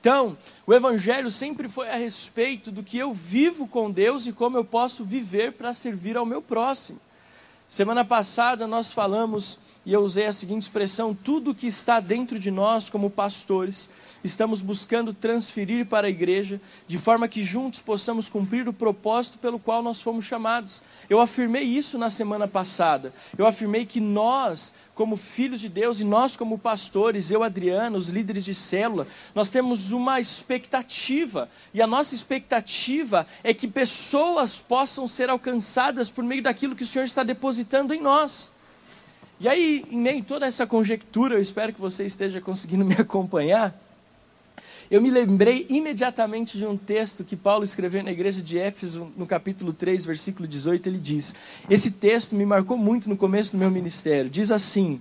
Então, 0.00 0.36
o 0.66 0.74
Evangelho 0.74 1.30
sempre 1.30 1.68
foi 1.68 1.88
a 1.88 1.96
respeito 1.96 2.70
do 2.70 2.82
que 2.82 2.98
eu 2.98 3.12
vivo 3.12 3.66
com 3.66 3.90
Deus 3.90 4.26
e 4.26 4.32
como 4.32 4.56
eu 4.56 4.64
posso 4.64 5.04
viver 5.04 5.52
para 5.52 5.72
servir 5.72 6.16
ao 6.16 6.26
meu 6.26 6.42
próximo. 6.42 7.00
Semana 7.68 8.04
passada 8.04 8.66
nós 8.66 8.92
falamos, 8.92 9.58
e 9.86 9.92
eu 9.92 10.00
usei 10.00 10.26
a 10.26 10.32
seguinte 10.32 10.62
expressão: 10.62 11.14
tudo 11.14 11.54
que 11.54 11.66
está 11.66 12.00
dentro 12.00 12.38
de 12.38 12.50
nós 12.50 12.88
como 12.88 13.10
pastores 13.10 13.88
estamos 14.24 14.62
buscando 14.62 15.12
transferir 15.12 15.84
para 15.84 16.06
a 16.06 16.10
igreja, 16.10 16.58
de 16.88 16.96
forma 16.96 17.28
que 17.28 17.42
juntos 17.42 17.80
possamos 17.80 18.26
cumprir 18.26 18.66
o 18.66 18.72
propósito 18.72 19.36
pelo 19.36 19.58
qual 19.58 19.82
nós 19.82 20.00
fomos 20.00 20.24
chamados. 20.24 20.82
Eu 21.10 21.20
afirmei 21.20 21.62
isso 21.62 21.98
na 21.98 22.08
semana 22.08 22.48
passada. 22.48 23.12
Eu 23.36 23.46
afirmei 23.46 23.84
que 23.84 24.00
nós, 24.00 24.72
como 24.94 25.18
filhos 25.18 25.60
de 25.60 25.68
Deus 25.68 26.00
e 26.00 26.04
nós, 26.04 26.38
como 26.38 26.58
pastores, 26.58 27.30
eu, 27.30 27.42
Adriano, 27.42 27.98
os 27.98 28.08
líderes 28.08 28.46
de 28.46 28.54
célula, 28.54 29.06
nós 29.34 29.50
temos 29.50 29.92
uma 29.92 30.18
expectativa. 30.18 31.50
E 31.74 31.82
a 31.82 31.86
nossa 31.86 32.14
expectativa 32.14 33.26
é 33.42 33.52
que 33.52 33.68
pessoas 33.68 34.56
possam 34.56 35.06
ser 35.06 35.28
alcançadas 35.28 36.08
por 36.08 36.24
meio 36.24 36.42
daquilo 36.42 36.74
que 36.74 36.84
o 36.84 36.86
Senhor 36.86 37.04
está 37.04 37.22
depositando 37.22 37.92
em 37.92 38.00
nós. 38.00 38.53
E 39.40 39.48
aí, 39.48 39.84
em 39.90 39.98
meio 39.98 40.20
a 40.20 40.22
toda 40.22 40.46
essa 40.46 40.66
conjectura, 40.66 41.34
eu 41.34 41.40
espero 41.40 41.72
que 41.72 41.80
você 41.80 42.04
esteja 42.04 42.40
conseguindo 42.40 42.84
me 42.86 42.94
acompanhar 42.94 43.78
eu 44.90 45.00
me 45.00 45.10
lembrei 45.10 45.66
imediatamente 45.68 46.58
de 46.58 46.66
um 46.66 46.76
texto 46.76 47.24
que 47.24 47.36
Paulo 47.36 47.64
escreveu 47.64 48.02
na 48.02 48.12
igreja 48.12 48.42
de 48.42 48.58
Éfeso, 48.58 49.10
no 49.16 49.26
capítulo 49.26 49.72
3, 49.72 50.04
versículo 50.04 50.46
18. 50.46 50.88
Ele 50.88 50.98
diz: 50.98 51.34
Esse 51.70 51.92
texto 51.92 52.34
me 52.34 52.44
marcou 52.44 52.76
muito 52.76 53.08
no 53.08 53.16
começo 53.16 53.52
do 53.52 53.58
meu 53.58 53.70
ministério. 53.70 54.30
Diz 54.30 54.50
assim: 54.50 55.00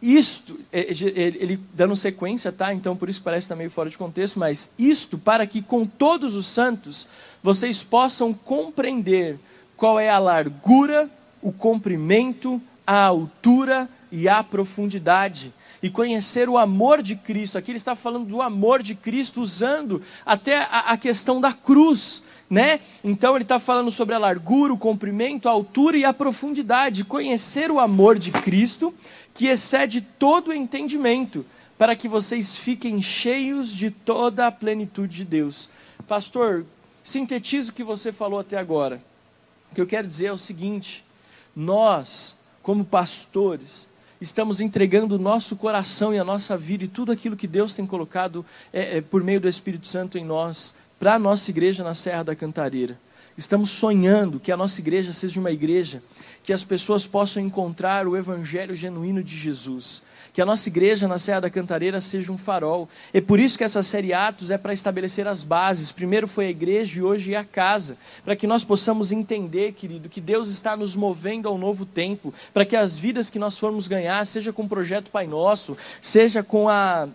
Isto, 0.00 0.58
é, 0.72 0.80
é, 0.80 0.86
ele 1.16 1.58
dando 1.74 1.96
sequência, 1.96 2.52
tá? 2.52 2.72
Então 2.72 2.96
por 2.96 3.08
isso 3.08 3.20
parece 3.20 3.46
estar 3.46 3.56
meio 3.56 3.70
fora 3.70 3.90
de 3.90 3.98
contexto, 3.98 4.38
mas 4.38 4.70
isto 4.78 5.18
para 5.18 5.46
que 5.46 5.60
com 5.60 5.84
todos 5.84 6.36
os 6.36 6.46
santos 6.46 7.08
vocês 7.42 7.82
possam 7.82 8.32
compreender 8.32 9.38
qual 9.76 9.98
é 9.98 10.08
a 10.08 10.18
largura, 10.18 11.10
o 11.42 11.52
comprimento, 11.52 12.62
a 12.86 13.04
altura 13.06 13.88
e 14.12 14.28
a 14.28 14.42
profundidade 14.44 15.52
e 15.82 15.90
conhecer 15.90 16.48
o 16.48 16.56
amor 16.56 17.02
de 17.02 17.16
Cristo. 17.16 17.58
Aqui 17.58 17.70
ele 17.70 17.78
está 17.78 17.94
falando 17.94 18.26
do 18.26 18.40
amor 18.40 18.82
de 18.82 18.94
Cristo, 18.94 19.40
usando 19.42 20.02
até 20.24 20.58
a, 20.58 20.92
a 20.92 20.96
questão 20.96 21.40
da 21.40 21.52
cruz. 21.52 22.22
Né? 22.48 22.80
Então 23.02 23.34
ele 23.34 23.42
está 23.42 23.58
falando 23.58 23.90
sobre 23.90 24.14
a 24.14 24.18
largura, 24.18 24.72
o 24.72 24.78
comprimento, 24.78 25.48
a 25.48 25.52
altura 25.52 25.96
e 25.96 26.04
a 26.04 26.14
profundidade. 26.14 27.04
Conhecer 27.04 27.70
o 27.70 27.80
amor 27.80 28.18
de 28.18 28.30
Cristo, 28.30 28.94
que 29.34 29.46
excede 29.46 30.00
todo 30.00 30.48
o 30.48 30.54
entendimento, 30.54 31.44
para 31.76 31.94
que 31.94 32.08
vocês 32.08 32.56
fiquem 32.56 33.02
cheios 33.02 33.70
de 33.70 33.90
toda 33.90 34.46
a 34.46 34.52
plenitude 34.52 35.18
de 35.18 35.24
Deus. 35.24 35.68
Pastor, 36.08 36.64
sintetiza 37.02 37.70
o 37.70 37.74
que 37.74 37.84
você 37.84 38.12
falou 38.12 38.38
até 38.38 38.56
agora. 38.56 39.02
O 39.70 39.74
que 39.74 39.80
eu 39.80 39.86
quero 39.86 40.08
dizer 40.08 40.26
é 40.26 40.32
o 40.32 40.38
seguinte: 40.38 41.04
nós, 41.54 42.36
como 42.66 42.84
pastores, 42.84 43.86
estamos 44.20 44.60
entregando 44.60 45.14
o 45.14 45.20
nosso 45.20 45.54
coração 45.54 46.12
e 46.12 46.18
a 46.18 46.24
nossa 46.24 46.58
vida 46.58 46.82
e 46.82 46.88
tudo 46.88 47.12
aquilo 47.12 47.36
que 47.36 47.46
Deus 47.46 47.74
tem 47.74 47.86
colocado 47.86 48.44
é, 48.72 48.96
é, 48.96 49.00
por 49.00 49.22
meio 49.22 49.40
do 49.40 49.46
Espírito 49.46 49.86
Santo 49.86 50.18
em 50.18 50.24
nós, 50.24 50.74
para 50.98 51.14
a 51.14 51.18
nossa 51.18 51.48
igreja 51.48 51.84
na 51.84 51.94
Serra 51.94 52.24
da 52.24 52.34
Cantareira. 52.34 52.98
Estamos 53.38 53.70
sonhando 53.70 54.40
que 54.40 54.50
a 54.50 54.56
nossa 54.56 54.80
igreja 54.80 55.12
seja 55.12 55.38
uma 55.38 55.52
igreja 55.52 56.02
que 56.42 56.52
as 56.52 56.64
pessoas 56.64 57.06
possam 57.06 57.40
encontrar 57.40 58.08
o 58.08 58.16
evangelho 58.16 58.74
genuíno 58.74 59.22
de 59.22 59.36
Jesus. 59.36 60.02
Que 60.36 60.42
a 60.42 60.44
nossa 60.44 60.68
igreja 60.68 61.08
na 61.08 61.18
Serra 61.18 61.40
da 61.40 61.48
Cantareira 61.48 61.98
seja 61.98 62.30
um 62.30 62.36
farol. 62.36 62.90
É 63.10 63.22
por 63.22 63.40
isso 63.40 63.56
que 63.56 63.64
essa 63.64 63.82
série 63.82 64.12
Atos 64.12 64.50
é 64.50 64.58
para 64.58 64.74
estabelecer 64.74 65.26
as 65.26 65.42
bases. 65.42 65.90
Primeiro 65.90 66.28
foi 66.28 66.44
a 66.44 66.50
igreja 66.50 66.98
e 66.98 67.02
hoje 67.02 67.32
é 67.32 67.38
a 67.38 67.42
casa. 67.42 67.96
Para 68.22 68.36
que 68.36 68.46
nós 68.46 68.62
possamos 68.62 69.10
entender, 69.10 69.72
querido, 69.72 70.10
que 70.10 70.20
Deus 70.20 70.50
está 70.50 70.76
nos 70.76 70.94
movendo 70.94 71.48
ao 71.48 71.56
novo 71.56 71.86
tempo. 71.86 72.34
Para 72.52 72.66
que 72.66 72.76
as 72.76 72.98
vidas 72.98 73.30
que 73.30 73.38
nós 73.38 73.56
formos 73.56 73.88
ganhar, 73.88 74.26
seja 74.26 74.52
com 74.52 74.64
o 74.64 74.68
projeto 74.68 75.10
Pai 75.10 75.26
Nosso, 75.26 75.74
seja 76.02 76.42
com 76.42 76.68
a 76.68 77.08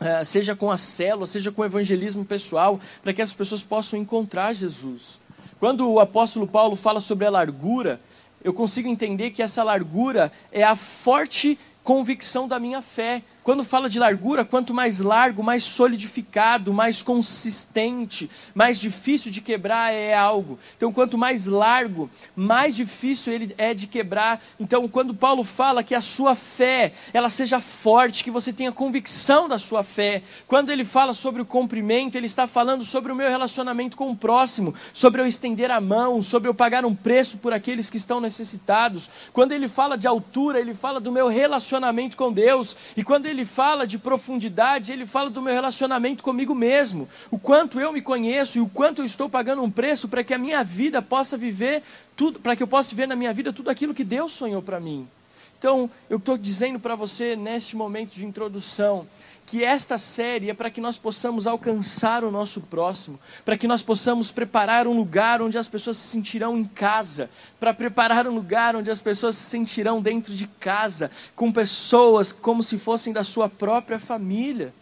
Uh, 0.00 0.24
seja 0.24 0.54
com 0.54 0.70
a 0.70 0.76
célula, 0.76 1.26
seja 1.26 1.50
com 1.50 1.60
o 1.60 1.64
evangelismo 1.64 2.24
pessoal, 2.24 2.78
para 3.02 3.12
que 3.12 3.20
as 3.20 3.32
pessoas 3.32 3.64
possam 3.64 3.98
encontrar 3.98 4.54
Jesus. 4.54 5.18
Quando 5.58 5.90
o 5.90 5.98
apóstolo 5.98 6.46
Paulo 6.46 6.76
fala 6.76 7.00
sobre 7.00 7.26
a 7.26 7.30
largura, 7.30 8.00
eu 8.44 8.54
consigo 8.54 8.88
entender 8.88 9.32
que 9.32 9.42
essa 9.42 9.64
largura 9.64 10.30
é 10.52 10.62
a 10.62 10.76
forte 10.76 11.58
convicção 11.88 12.46
da 12.46 12.58
minha 12.58 12.82
fé, 12.82 13.22
quando 13.48 13.64
fala 13.64 13.88
de 13.88 13.98
largura, 13.98 14.44
quanto 14.44 14.74
mais 14.74 15.00
largo, 15.00 15.42
mais 15.42 15.64
solidificado, 15.64 16.70
mais 16.70 17.02
consistente, 17.02 18.28
mais 18.54 18.78
difícil 18.78 19.32
de 19.32 19.40
quebrar 19.40 19.90
é 19.90 20.14
algo. 20.14 20.58
Então, 20.76 20.92
quanto 20.92 21.16
mais 21.16 21.46
largo, 21.46 22.10
mais 22.36 22.76
difícil 22.76 23.32
ele 23.32 23.54
é 23.56 23.72
de 23.72 23.86
quebrar. 23.86 24.38
Então, 24.60 24.86
quando 24.86 25.14
Paulo 25.14 25.44
fala 25.44 25.82
que 25.82 25.94
a 25.94 26.02
sua 26.02 26.34
fé, 26.34 26.92
ela 27.10 27.30
seja 27.30 27.58
forte, 27.58 28.22
que 28.22 28.30
você 28.30 28.52
tenha 28.52 28.70
convicção 28.70 29.48
da 29.48 29.58
sua 29.58 29.82
fé. 29.82 30.22
Quando 30.46 30.68
ele 30.68 30.84
fala 30.84 31.14
sobre 31.14 31.40
o 31.40 31.46
comprimento, 31.46 32.18
ele 32.18 32.26
está 32.26 32.46
falando 32.46 32.84
sobre 32.84 33.12
o 33.12 33.16
meu 33.16 33.30
relacionamento 33.30 33.96
com 33.96 34.10
o 34.10 34.16
próximo, 34.16 34.74
sobre 34.92 35.22
eu 35.22 35.26
estender 35.26 35.70
a 35.70 35.80
mão, 35.80 36.20
sobre 36.20 36.50
eu 36.50 36.54
pagar 36.54 36.84
um 36.84 36.94
preço 36.94 37.38
por 37.38 37.54
aqueles 37.54 37.88
que 37.88 37.96
estão 37.96 38.20
necessitados. 38.20 39.08
Quando 39.32 39.52
ele 39.52 39.68
fala 39.68 39.96
de 39.96 40.06
altura, 40.06 40.60
ele 40.60 40.74
fala 40.74 41.00
do 41.00 41.10
meu 41.10 41.28
relacionamento 41.28 42.14
com 42.14 42.30
Deus. 42.30 42.76
E 42.94 43.02
quando 43.02 43.24
ele 43.24 43.37
ele 43.38 43.44
fala 43.44 43.86
de 43.86 43.98
profundidade, 43.98 44.92
ele 44.92 45.06
fala 45.06 45.30
do 45.30 45.40
meu 45.40 45.54
relacionamento 45.54 46.24
comigo 46.24 46.54
mesmo, 46.56 47.08
o 47.30 47.38
quanto 47.38 47.78
eu 47.78 47.92
me 47.92 48.02
conheço 48.02 48.58
e 48.58 48.60
o 48.60 48.68
quanto 48.68 49.00
eu 49.00 49.04
estou 49.06 49.28
pagando 49.30 49.62
um 49.62 49.70
preço 49.70 50.08
para 50.08 50.24
que 50.24 50.34
a 50.34 50.38
minha 50.38 50.64
vida 50.64 51.00
possa 51.00 51.36
viver 51.36 51.84
tudo, 52.16 52.40
para 52.40 52.56
que 52.56 52.62
eu 52.62 52.66
possa 52.66 52.90
viver 52.90 53.06
na 53.06 53.14
minha 53.14 53.32
vida 53.32 53.52
tudo 53.52 53.70
aquilo 53.70 53.94
que 53.94 54.02
Deus 54.02 54.32
sonhou 54.32 54.60
para 54.60 54.80
mim. 54.80 55.06
Então, 55.56 55.88
eu 56.10 56.18
estou 56.18 56.36
dizendo 56.36 56.80
para 56.80 56.96
você 56.96 57.36
neste 57.36 57.76
momento 57.76 58.14
de 58.14 58.26
introdução 58.26 59.06
que 59.48 59.64
esta 59.64 59.96
série 59.96 60.50
é 60.50 60.54
para 60.54 60.70
que 60.70 60.78
nós 60.78 60.98
possamos 60.98 61.46
alcançar 61.46 62.22
o 62.22 62.30
nosso 62.30 62.60
próximo, 62.60 63.18
para 63.46 63.56
que 63.56 63.66
nós 63.66 63.82
possamos 63.82 64.30
preparar 64.30 64.86
um 64.86 64.92
lugar 64.94 65.40
onde 65.40 65.56
as 65.56 65.66
pessoas 65.66 65.96
se 65.96 66.06
sentirão 66.06 66.58
em 66.58 66.64
casa, 66.64 67.30
para 67.58 67.72
preparar 67.72 68.26
um 68.26 68.34
lugar 68.34 68.76
onde 68.76 68.90
as 68.90 69.00
pessoas 69.00 69.36
se 69.36 69.48
sentirão 69.48 70.02
dentro 70.02 70.34
de 70.34 70.46
casa, 70.46 71.10
com 71.34 71.50
pessoas 71.50 72.30
como 72.30 72.62
se 72.62 72.76
fossem 72.76 73.10
da 73.10 73.24
sua 73.24 73.48
própria 73.48 73.98
família. 73.98 74.74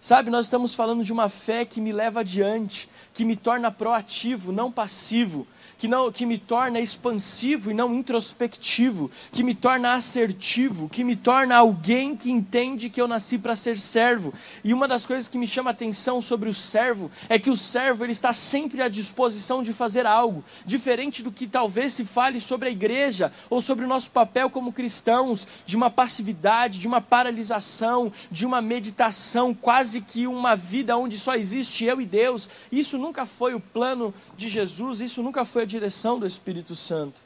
Sabe, 0.00 0.30
nós 0.30 0.46
estamos 0.46 0.72
falando 0.72 1.02
de 1.02 1.12
uma 1.12 1.28
fé 1.28 1.64
que 1.64 1.80
me 1.80 1.92
leva 1.92 2.20
adiante, 2.20 2.88
que 3.12 3.24
me 3.24 3.34
torna 3.34 3.72
proativo, 3.72 4.52
não 4.52 4.70
passivo, 4.70 5.48
que, 5.82 5.88
não, 5.88 6.12
que 6.12 6.24
me 6.24 6.38
torna 6.38 6.78
expansivo 6.78 7.68
e 7.68 7.74
não 7.74 7.92
introspectivo, 7.92 9.10
que 9.32 9.42
me 9.42 9.52
torna 9.52 9.94
assertivo, 9.94 10.88
que 10.88 11.02
me 11.02 11.16
torna 11.16 11.56
alguém 11.56 12.14
que 12.14 12.30
entende 12.30 12.88
que 12.88 13.00
eu 13.00 13.08
nasci 13.08 13.36
para 13.36 13.56
ser 13.56 13.76
servo. 13.76 14.32
E 14.62 14.72
uma 14.72 14.86
das 14.86 15.04
coisas 15.04 15.26
que 15.26 15.36
me 15.36 15.44
chama 15.44 15.70
a 15.70 15.72
atenção 15.72 16.22
sobre 16.22 16.48
o 16.48 16.54
servo 16.54 17.10
é 17.28 17.36
que 17.36 17.50
o 17.50 17.56
servo 17.56 18.04
ele 18.04 18.12
está 18.12 18.32
sempre 18.32 18.80
à 18.80 18.86
disposição 18.86 19.60
de 19.60 19.72
fazer 19.72 20.06
algo, 20.06 20.44
diferente 20.64 21.20
do 21.20 21.32
que 21.32 21.48
talvez 21.48 21.94
se 21.94 22.04
fale 22.04 22.40
sobre 22.40 22.68
a 22.68 22.70
igreja 22.70 23.32
ou 23.50 23.60
sobre 23.60 23.84
o 23.84 23.88
nosso 23.88 24.12
papel 24.12 24.48
como 24.50 24.72
cristãos, 24.72 25.48
de 25.66 25.74
uma 25.74 25.90
passividade, 25.90 26.78
de 26.78 26.86
uma 26.86 27.00
paralisação, 27.00 28.12
de 28.30 28.46
uma 28.46 28.62
meditação, 28.62 29.52
quase 29.52 30.00
que 30.00 30.28
uma 30.28 30.54
vida 30.54 30.96
onde 30.96 31.18
só 31.18 31.34
existe 31.34 31.84
eu 31.84 32.00
e 32.00 32.06
Deus. 32.06 32.48
Isso 32.70 32.96
nunca 32.96 33.26
foi 33.26 33.52
o 33.52 33.58
plano 33.58 34.14
de 34.36 34.48
Jesus, 34.48 35.00
isso 35.00 35.24
nunca 35.24 35.44
foi 35.44 35.64
a 35.64 35.71
direção 35.72 36.18
do 36.18 36.26
Espírito 36.26 36.76
Santo. 36.76 37.20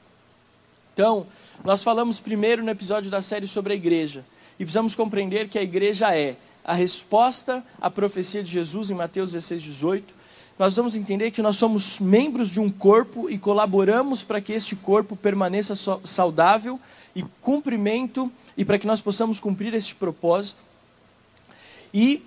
Então, 0.95 1.27
nós 1.65 1.83
falamos 1.83 2.21
primeiro 2.21 2.63
no 2.63 2.71
episódio 2.71 3.11
da 3.11 3.21
série 3.21 3.49
sobre 3.49 3.73
a 3.73 3.77
igreja. 3.77 4.25
E 4.59 4.65
precisamos 4.65 4.95
compreender 4.95 5.49
que 5.49 5.59
a 5.59 5.63
igreja 5.63 6.17
é 6.17 6.37
a 6.65 6.73
resposta 6.73 7.65
à 7.81 7.91
profecia 7.91 8.43
de 8.43 8.51
Jesus 8.51 8.91
em 8.91 8.95
Mateus 8.95 9.33
16, 9.33 9.63
18. 9.63 10.15
Nós 10.59 10.77
vamos 10.77 10.95
entender 10.95 11.33
que 11.33 11.43
nós 11.43 11.57
somos 11.57 11.99
membros 11.99 12.51
de 12.51 12.61
um 12.61 12.71
corpo 12.71 13.29
e 13.29 13.37
colaboramos 13.37 14.23
para 14.23 14.41
que 14.41 14.53
este 14.53 14.75
corpo 14.77 15.17
permaneça 15.17 15.75
saudável 16.05 16.81
e 17.15 17.25
cumprimento 17.43 18.31
e 18.57 18.65
para 18.65 18.79
que 18.79 18.87
nós 18.87 19.01
possamos 19.01 19.41
cumprir 19.41 19.75
este 19.75 19.95
propósito. 19.95 20.63
E 21.93 22.23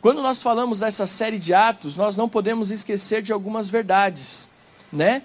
quando 0.00 0.20
nós 0.20 0.42
falamos 0.42 0.80
dessa 0.80 1.06
série 1.06 1.38
de 1.38 1.54
atos, 1.54 1.96
nós 1.96 2.16
não 2.16 2.28
podemos 2.28 2.72
esquecer 2.72 3.22
de 3.22 3.32
algumas 3.32 3.68
verdades, 3.68 4.48
né? 4.92 5.22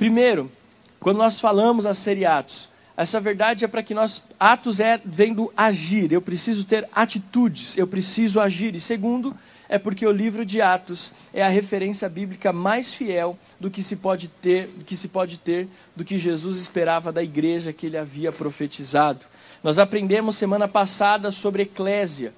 Primeiro, 0.00 0.50
quando 0.98 1.18
nós 1.18 1.38
falamos 1.38 1.84
a 1.84 1.92
série 1.92 2.24
Atos, 2.24 2.70
essa 2.96 3.20
verdade 3.20 3.66
é 3.66 3.68
para 3.68 3.82
que 3.82 3.92
nós. 3.92 4.22
Atos 4.40 4.80
é 4.80 4.98
vem 5.04 5.34
do 5.34 5.52
agir, 5.54 6.10
eu 6.10 6.22
preciso 6.22 6.64
ter 6.64 6.88
atitudes, 6.90 7.76
eu 7.76 7.86
preciso 7.86 8.40
agir. 8.40 8.74
E 8.74 8.80
segundo, 8.80 9.36
é 9.68 9.78
porque 9.78 10.06
o 10.06 10.10
livro 10.10 10.42
de 10.46 10.62
Atos 10.62 11.12
é 11.34 11.42
a 11.42 11.50
referência 11.50 12.08
bíblica 12.08 12.50
mais 12.50 12.94
fiel 12.94 13.38
do 13.60 13.70
que 13.70 13.82
se 13.82 13.96
pode 13.96 14.28
ter, 14.28 14.68
do 14.68 14.86
que 14.86 14.96
se 14.96 15.06
pode 15.06 15.38
ter, 15.38 15.68
do 15.94 16.02
que 16.02 16.16
Jesus 16.16 16.56
esperava 16.56 17.12
da 17.12 17.22
igreja 17.22 17.70
que 17.70 17.84
ele 17.84 17.98
havia 17.98 18.32
profetizado. 18.32 19.26
Nós 19.62 19.78
aprendemos 19.78 20.34
semana 20.34 20.66
passada 20.66 21.30
sobre 21.30 21.64
eclésia, 21.64 22.32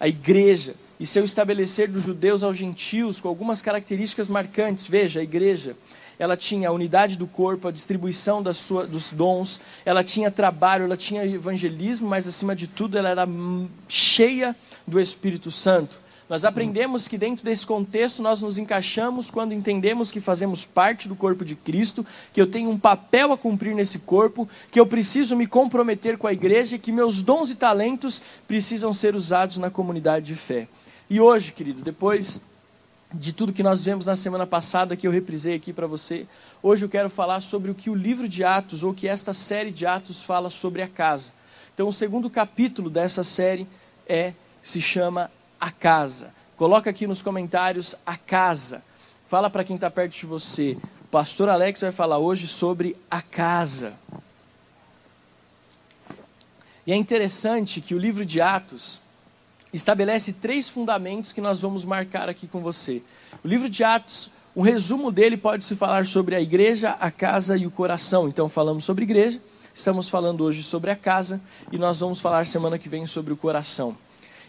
a 0.00 0.08
igreja, 0.08 0.74
e 0.98 1.06
seu 1.06 1.24
estabelecer 1.24 1.88
dos 1.88 2.02
judeus 2.02 2.42
aos 2.42 2.56
gentios 2.56 3.20
com 3.20 3.28
algumas 3.28 3.60
características 3.62 4.28
marcantes. 4.28 4.86
Veja, 4.86 5.20
a 5.20 5.22
igreja 5.22 5.76
ela 6.18 6.36
tinha 6.36 6.68
a 6.68 6.72
unidade 6.72 7.18
do 7.18 7.26
corpo, 7.26 7.68
a 7.68 7.72
distribuição 7.72 8.42
das 8.42 8.56
sua, 8.56 8.86
dos 8.86 9.12
dons, 9.12 9.60
ela 9.84 10.04
tinha 10.04 10.30
trabalho, 10.30 10.84
ela 10.84 10.96
tinha 10.96 11.24
evangelismo, 11.24 12.08
mas 12.08 12.28
acima 12.28 12.54
de 12.54 12.66
tudo 12.66 12.96
ela 12.96 13.08
era 13.08 13.28
cheia 13.88 14.54
do 14.86 15.00
Espírito 15.00 15.50
Santo. 15.50 16.04
Nós 16.28 16.44
aprendemos 16.44 17.06
que 17.06 17.18
dentro 17.18 17.44
desse 17.44 17.66
contexto 17.66 18.22
nós 18.22 18.40
nos 18.40 18.56
encaixamos 18.56 19.30
quando 19.30 19.52
entendemos 19.52 20.10
que 20.10 20.20
fazemos 20.20 20.64
parte 20.64 21.06
do 21.06 21.14
corpo 21.14 21.44
de 21.44 21.54
Cristo, 21.54 22.04
que 22.32 22.40
eu 22.40 22.46
tenho 22.46 22.70
um 22.70 22.78
papel 22.78 23.32
a 23.32 23.36
cumprir 23.36 23.74
nesse 23.74 23.98
corpo, 23.98 24.48
que 24.70 24.80
eu 24.80 24.86
preciso 24.86 25.36
me 25.36 25.46
comprometer 25.46 26.16
com 26.16 26.26
a 26.26 26.32
igreja 26.32 26.76
e 26.76 26.78
que 26.78 26.90
meus 26.90 27.20
dons 27.20 27.50
e 27.50 27.54
talentos 27.54 28.22
precisam 28.48 28.92
ser 28.92 29.14
usados 29.14 29.58
na 29.58 29.70
comunidade 29.70 30.26
de 30.26 30.34
fé. 30.34 30.66
E 31.10 31.20
hoje, 31.20 31.52
querido, 31.52 31.82
depois 31.82 32.40
de 33.14 33.32
tudo 33.32 33.52
que 33.52 33.62
nós 33.62 33.82
vemos 33.82 34.06
na 34.06 34.16
semana 34.16 34.46
passada, 34.46 34.96
que 34.96 35.06
eu 35.06 35.12
reprisei 35.12 35.54
aqui 35.54 35.72
para 35.72 35.86
você. 35.86 36.26
Hoje 36.62 36.84
eu 36.84 36.88
quero 36.88 37.08
falar 37.08 37.40
sobre 37.40 37.70
o 37.70 37.74
que 37.74 37.88
o 37.88 37.94
livro 37.94 38.28
de 38.28 38.42
Atos, 38.42 38.82
ou 38.82 38.92
que 38.92 39.06
esta 39.06 39.32
série 39.32 39.70
de 39.70 39.86
Atos 39.86 40.22
fala 40.22 40.50
sobre 40.50 40.82
a 40.82 40.88
casa. 40.88 41.32
Então, 41.72 41.88
o 41.88 41.92
segundo 41.92 42.28
capítulo 42.28 42.90
dessa 42.90 43.24
série 43.24 43.66
é 44.08 44.32
se 44.62 44.80
chama 44.80 45.30
A 45.60 45.70
Casa. 45.70 46.32
Coloca 46.56 46.88
aqui 46.88 47.06
nos 47.06 47.20
comentários 47.20 47.96
a 48.06 48.16
casa. 48.16 48.82
Fala 49.26 49.50
para 49.50 49.64
quem 49.64 49.76
está 49.76 49.90
perto 49.90 50.12
de 50.12 50.26
você. 50.26 50.78
O 51.02 51.08
pastor 51.08 51.48
Alex 51.48 51.80
vai 51.80 51.90
falar 51.90 52.18
hoje 52.18 52.46
sobre 52.46 52.96
a 53.10 53.20
casa. 53.20 53.94
E 56.86 56.92
é 56.92 56.96
interessante 56.96 57.80
que 57.80 57.94
o 57.94 57.98
livro 57.98 58.24
de 58.24 58.40
Atos, 58.40 59.00
estabelece 59.74 60.32
três 60.32 60.68
fundamentos 60.68 61.32
que 61.32 61.40
nós 61.40 61.60
vamos 61.60 61.84
marcar 61.84 62.28
aqui 62.28 62.46
com 62.46 62.60
você. 62.60 63.02
O 63.42 63.48
livro 63.48 63.68
de 63.68 63.82
Atos, 63.82 64.30
um 64.54 64.62
resumo 64.62 65.10
dele 65.10 65.36
pode 65.36 65.64
se 65.64 65.74
falar 65.74 66.06
sobre 66.06 66.36
a 66.36 66.40
igreja, 66.40 66.90
a 66.90 67.10
casa 67.10 67.56
e 67.56 67.66
o 67.66 67.70
coração. 67.70 68.28
Então 68.28 68.48
falamos 68.48 68.84
sobre 68.84 69.02
igreja, 69.02 69.40
estamos 69.74 70.08
falando 70.08 70.44
hoje 70.44 70.62
sobre 70.62 70.92
a 70.92 70.96
casa 70.96 71.40
e 71.72 71.76
nós 71.76 71.98
vamos 71.98 72.20
falar 72.20 72.46
semana 72.46 72.78
que 72.78 72.88
vem 72.88 73.04
sobre 73.04 73.32
o 73.32 73.36
coração. 73.36 73.96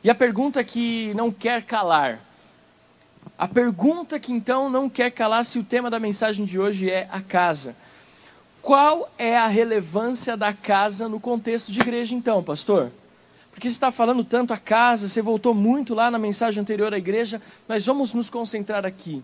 E 0.03 0.09
a 0.11 0.15
pergunta 0.15 0.63
que 0.63 1.11
não 1.15 1.31
quer 1.31 1.63
calar, 1.63 2.19
a 3.35 3.47
pergunta 3.47 4.19
que 4.19 4.31
então 4.31 4.69
não 4.69 4.87
quer 4.87 5.09
calar 5.09 5.43
se 5.43 5.57
o 5.57 5.63
tema 5.63 5.89
da 5.89 5.99
mensagem 5.99 6.45
de 6.45 6.59
hoje 6.59 6.89
é 6.89 7.07
a 7.11 7.19
casa. 7.19 7.75
Qual 8.61 9.11
é 9.17 9.35
a 9.35 9.47
relevância 9.47 10.37
da 10.37 10.53
casa 10.53 11.09
no 11.09 11.19
contexto 11.19 11.71
de 11.71 11.79
igreja 11.79 12.13
então, 12.13 12.43
pastor? 12.43 12.91
Porque 13.55 13.67
você 13.67 13.75
está 13.75 13.89
falando 13.89 14.23
tanto 14.23 14.53
a 14.53 14.57
casa, 14.57 15.09
você 15.09 15.23
voltou 15.23 15.55
muito 15.55 15.95
lá 15.95 16.11
na 16.11 16.19
mensagem 16.19 16.61
anterior 16.61 16.93
à 16.93 16.97
igreja, 16.99 17.41
mas 17.67 17.87
vamos 17.87 18.13
nos 18.13 18.29
concentrar 18.29 18.85
aqui. 18.85 19.23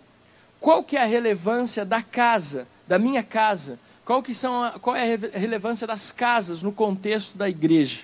Qual 0.60 0.84
que 0.84 0.98
é 0.98 1.04
a 1.04 1.06
relevância 1.06 1.86
da 1.86 2.02
casa, 2.02 2.68
da 2.88 2.98
minha 2.98 3.22
casa? 3.22 3.78
qual, 4.12 4.22
que 4.22 4.34
são 4.34 4.64
a, 4.64 4.72
qual 4.72 4.94
é 4.94 5.14
a 5.14 5.40
relevância 5.40 5.88
das 5.88 6.12
casas 6.12 6.62
no 6.62 6.72
contexto 6.72 7.38
da 7.38 7.50
igreja. 7.50 8.00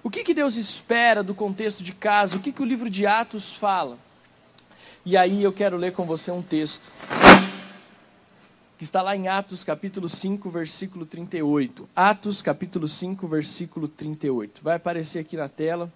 O 0.00 0.08
que, 0.08 0.22
que 0.22 0.32
Deus 0.32 0.56
espera 0.56 1.24
do 1.24 1.34
contexto 1.34 1.82
de 1.82 1.92
casa? 1.92 2.36
O 2.36 2.40
que, 2.40 2.52
que 2.52 2.62
o 2.62 2.64
livro 2.64 2.88
de 2.88 3.06
Atos 3.06 3.54
fala? 3.54 3.98
E 5.04 5.16
aí 5.16 5.42
eu 5.42 5.52
quero 5.52 5.76
ler 5.76 5.92
com 5.92 6.04
você 6.04 6.30
um 6.30 6.40
texto 6.40 6.92
que 8.80 8.84
está 8.84 9.02
lá 9.02 9.14
em 9.14 9.28
Atos 9.28 9.62
capítulo 9.62 10.08
5, 10.08 10.48
versículo 10.48 11.04
38. 11.04 11.86
Atos 11.94 12.40
capítulo 12.40 12.88
5, 12.88 13.28
versículo 13.28 13.86
38. 13.86 14.62
Vai 14.64 14.76
aparecer 14.76 15.18
aqui 15.18 15.36
na 15.36 15.50
tela. 15.50 15.92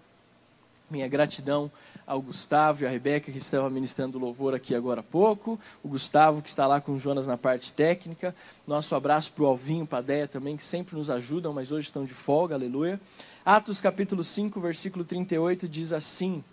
Minha 0.91 1.09
gratidão 1.09 1.73
ao 2.07 2.21
Gustavo 2.21 2.85
e 2.85 2.87
à 2.87 2.91
Rebeca 2.91 3.33
que 3.33 3.39
estavam 3.39 3.71
ministrando 3.71 4.19
louvor 4.19 4.55
aqui 4.55 4.75
agora 4.75 5.01
há 5.01 5.03
pouco. 5.03 5.59
O 5.83 5.89
Gustavo 5.89 6.43
que 6.43 6.51
está 6.51 6.67
lá 6.67 6.79
com 6.79 6.93
o 6.93 7.01
Jonas 7.01 7.27
na 7.27 7.39
parte 7.39 7.73
técnica. 7.73 8.35
Nosso 8.67 8.95
abraço 8.95 9.33
para 9.33 9.45
o 9.45 9.47
Alvinho, 9.47 9.87
para 9.87 10.01
a 10.01 10.03
Deia 10.03 10.29
também, 10.29 10.55
que 10.55 10.63
sempre 10.63 10.95
nos 10.95 11.09
ajudam, 11.09 11.55
mas 11.55 11.73
hoje 11.73 11.87
estão 11.87 12.05
de 12.05 12.13
folga, 12.13 12.55
aleluia. 12.55 13.01
Atos 13.47 13.81
capítulo 13.81 14.23
5, 14.23 14.61
versículo 14.61 15.07
38 15.07 15.67
diz 15.67 15.95
assim. 15.95 16.45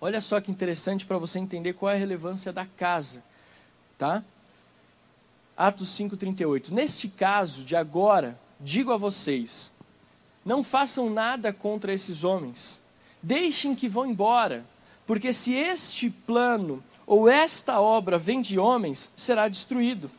Olha 0.00 0.22
só 0.22 0.40
que 0.40 0.50
interessante 0.50 1.04
para 1.04 1.18
você 1.18 1.38
entender 1.38 1.74
qual 1.74 1.92
é 1.92 1.96
a 1.96 1.98
relevância 1.98 2.50
da 2.50 2.64
casa, 2.64 3.22
tá? 3.98 4.24
Atos 5.56 5.88
5:38. 5.88 6.70
Neste 6.70 7.08
caso 7.08 7.64
de 7.64 7.74
agora, 7.74 8.38
digo 8.60 8.92
a 8.92 8.96
vocês: 8.96 9.72
não 10.44 10.62
façam 10.62 11.08
nada 11.08 11.52
contra 11.52 11.92
esses 11.92 12.22
homens. 12.24 12.80
Deixem 13.22 13.74
que 13.74 13.88
vão 13.88 14.06
embora, 14.06 14.64
porque 15.06 15.32
se 15.32 15.54
este 15.54 16.10
plano 16.10 16.84
ou 17.06 17.28
esta 17.28 17.80
obra 17.80 18.18
vem 18.18 18.42
de 18.42 18.58
homens, 18.58 19.10
será 19.16 19.48
destruído. 19.48 20.10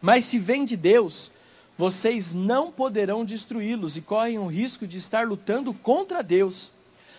Mas 0.00 0.24
se 0.24 0.38
vem 0.38 0.64
de 0.64 0.76
Deus, 0.76 1.30
vocês 1.78 2.32
não 2.32 2.72
poderão 2.72 3.24
destruí-los 3.24 3.96
e 3.96 4.00
correm 4.00 4.38
o 4.38 4.46
risco 4.46 4.86
de 4.86 4.96
estar 4.96 5.26
lutando 5.26 5.72
contra 5.72 6.22
Deus. 6.22 6.71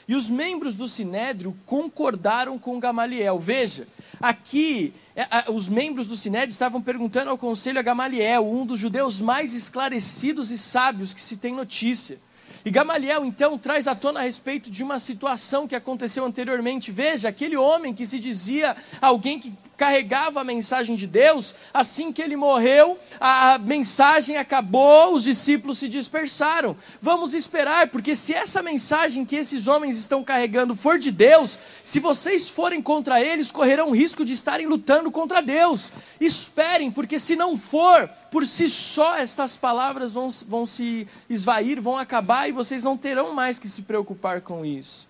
E 0.07 0.15
os 0.15 0.29
membros 0.29 0.75
do 0.75 0.88
Sinédrio 0.88 1.55
concordaram 1.65 2.60
com 2.60 2.79
Gamaliel. 2.79 3.39
Veja, 3.39 3.88
aqui 4.19 4.93
é, 5.15 5.51
os 5.51 5.69
membros 5.69 6.07
do 6.07 6.17
Sinédrio 6.17 6.51
estavam 6.51 6.81
perguntando 6.81 7.29
ao 7.29 7.38
conselho 7.38 7.79
a 7.79 7.83
Gamaliel, 7.83 8.45
um 8.45 8.65
dos 8.65 8.79
judeus 8.79 9.22
mais 9.22 9.53
esclarecidos 9.53 10.51
e 10.51 10.57
sábios 10.57 11.13
que 11.13 11.22
se 11.22 11.38
tem 11.38 11.53
notícia. 11.53 12.19
E 12.65 12.72
Gamaliel 12.72 13.25
então 13.25 13.57
traz 13.57 13.88
à 13.88 13.95
tona 13.95 14.22
a 14.22 14.24
respeito 14.24 14.72
de 14.72 14.83
uma 14.83 14.98
situação 14.98 15.67
que 15.67 15.75
aconteceu 15.75 16.25
anteriormente. 16.25 16.91
Veja, 16.91 17.27
aquele 17.27 17.57
homem 17.57 17.93
que 17.93 18.05
se 18.05 18.19
dizia 18.19 18.75
alguém 19.01 19.38
que 19.38 19.53
carregava 19.77 20.41
a 20.41 20.43
mensagem 20.43 20.95
de 20.95 21.07
Deus, 21.07 21.55
assim 21.73 22.11
que 22.11 22.21
ele 22.21 22.35
morreu, 22.35 22.97
a 23.19 23.57
mensagem 23.57 24.37
acabou, 24.37 25.13
os 25.13 25.23
discípulos 25.23 25.79
se 25.79 25.89
dispersaram. 25.89 26.75
Vamos 27.01 27.33
esperar, 27.33 27.89
porque 27.89 28.15
se 28.15 28.33
essa 28.33 28.61
mensagem 28.61 29.25
que 29.25 29.35
esses 29.35 29.67
homens 29.67 29.97
estão 29.97 30.23
carregando 30.23 30.75
for 30.75 30.99
de 30.99 31.11
Deus, 31.11 31.59
se 31.83 31.99
vocês 31.99 32.47
forem 32.47 32.81
contra 32.81 33.21
eles, 33.21 33.51
correrão 33.51 33.89
o 33.89 33.95
risco 33.95 34.23
de 34.23 34.33
estarem 34.33 34.67
lutando 34.67 35.11
contra 35.11 35.41
Deus. 35.41 35.91
Esperem, 36.19 36.91
porque 36.91 37.19
se 37.19 37.35
não 37.35 37.57
for, 37.57 38.09
por 38.31 38.45
si 38.47 38.69
só 38.69 39.17
estas 39.17 39.57
palavras 39.57 40.11
vão, 40.11 40.27
vão 40.47 40.65
se 40.65 41.07
esvair, 41.29 41.81
vão 41.81 41.97
acabar 41.97 42.47
e 42.47 42.51
vocês 42.51 42.83
não 42.83 42.97
terão 42.97 43.33
mais 43.33 43.59
que 43.59 43.67
se 43.67 43.81
preocupar 43.81 44.41
com 44.41 44.65
isso. 44.65 45.07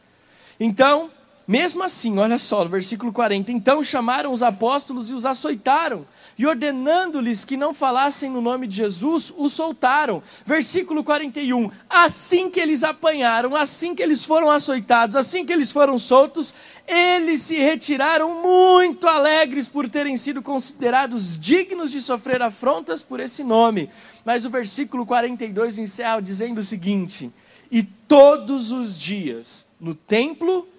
Então, 0.59 1.11
mesmo 1.45 1.83
assim, 1.83 2.17
olha 2.17 2.39
só, 2.39 2.63
no 2.63 2.69
versículo 2.69 3.11
40: 3.11 3.51
Então 3.51 3.83
chamaram 3.83 4.31
os 4.31 4.41
apóstolos 4.41 5.09
e 5.09 5.13
os 5.13 5.25
açoitaram, 5.25 6.05
e 6.37 6.45
ordenando-lhes 6.45 7.43
que 7.43 7.57
não 7.57 7.73
falassem 7.73 8.29
no 8.29 8.41
nome 8.41 8.65
de 8.65 8.77
Jesus, 8.77 9.33
os 9.35 9.51
soltaram. 9.51 10.23
Versículo 10.45 11.03
41: 11.03 11.69
Assim 11.89 12.49
que 12.49 12.61
eles 12.61 12.81
apanharam, 12.81 13.57
assim 13.57 13.93
que 13.93 14.01
eles 14.01 14.23
foram 14.23 14.49
açoitados, 14.49 15.17
assim 15.17 15.45
que 15.45 15.51
eles 15.51 15.69
foram 15.69 15.99
soltos, 15.99 16.55
eles 16.87 17.41
se 17.41 17.57
retiraram 17.57 18.41
muito 18.41 19.05
alegres 19.05 19.67
por 19.67 19.89
terem 19.89 20.15
sido 20.15 20.41
considerados 20.41 21.37
dignos 21.37 21.91
de 21.91 22.01
sofrer 22.01 22.41
afrontas 22.41 23.03
por 23.03 23.19
esse 23.19 23.43
nome. 23.43 23.89
Mas 24.23 24.45
o 24.45 24.49
versículo 24.49 25.05
42 25.05 25.77
encerra 25.77 26.21
dizendo 26.21 26.59
o 26.59 26.63
seguinte: 26.63 27.29
E 27.69 27.83
todos 27.83 28.71
os 28.71 28.97
dias, 28.97 29.65
no 29.77 29.93
templo, 29.93 30.69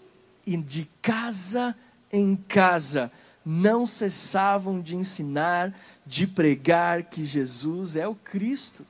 e 0.47 0.57
de 0.57 0.89
casa 1.01 1.77
em 2.13 2.37
casa 2.37 3.11
não 3.45 3.85
cessavam 3.85 4.81
de 4.81 4.97
ensinar, 4.97 5.75
de 6.07 6.27
pregar 6.27 7.03
que 7.03 7.25
Jesus 7.25 7.95
é 7.97 8.09
o 8.09 8.15
Cristo. 8.15 8.87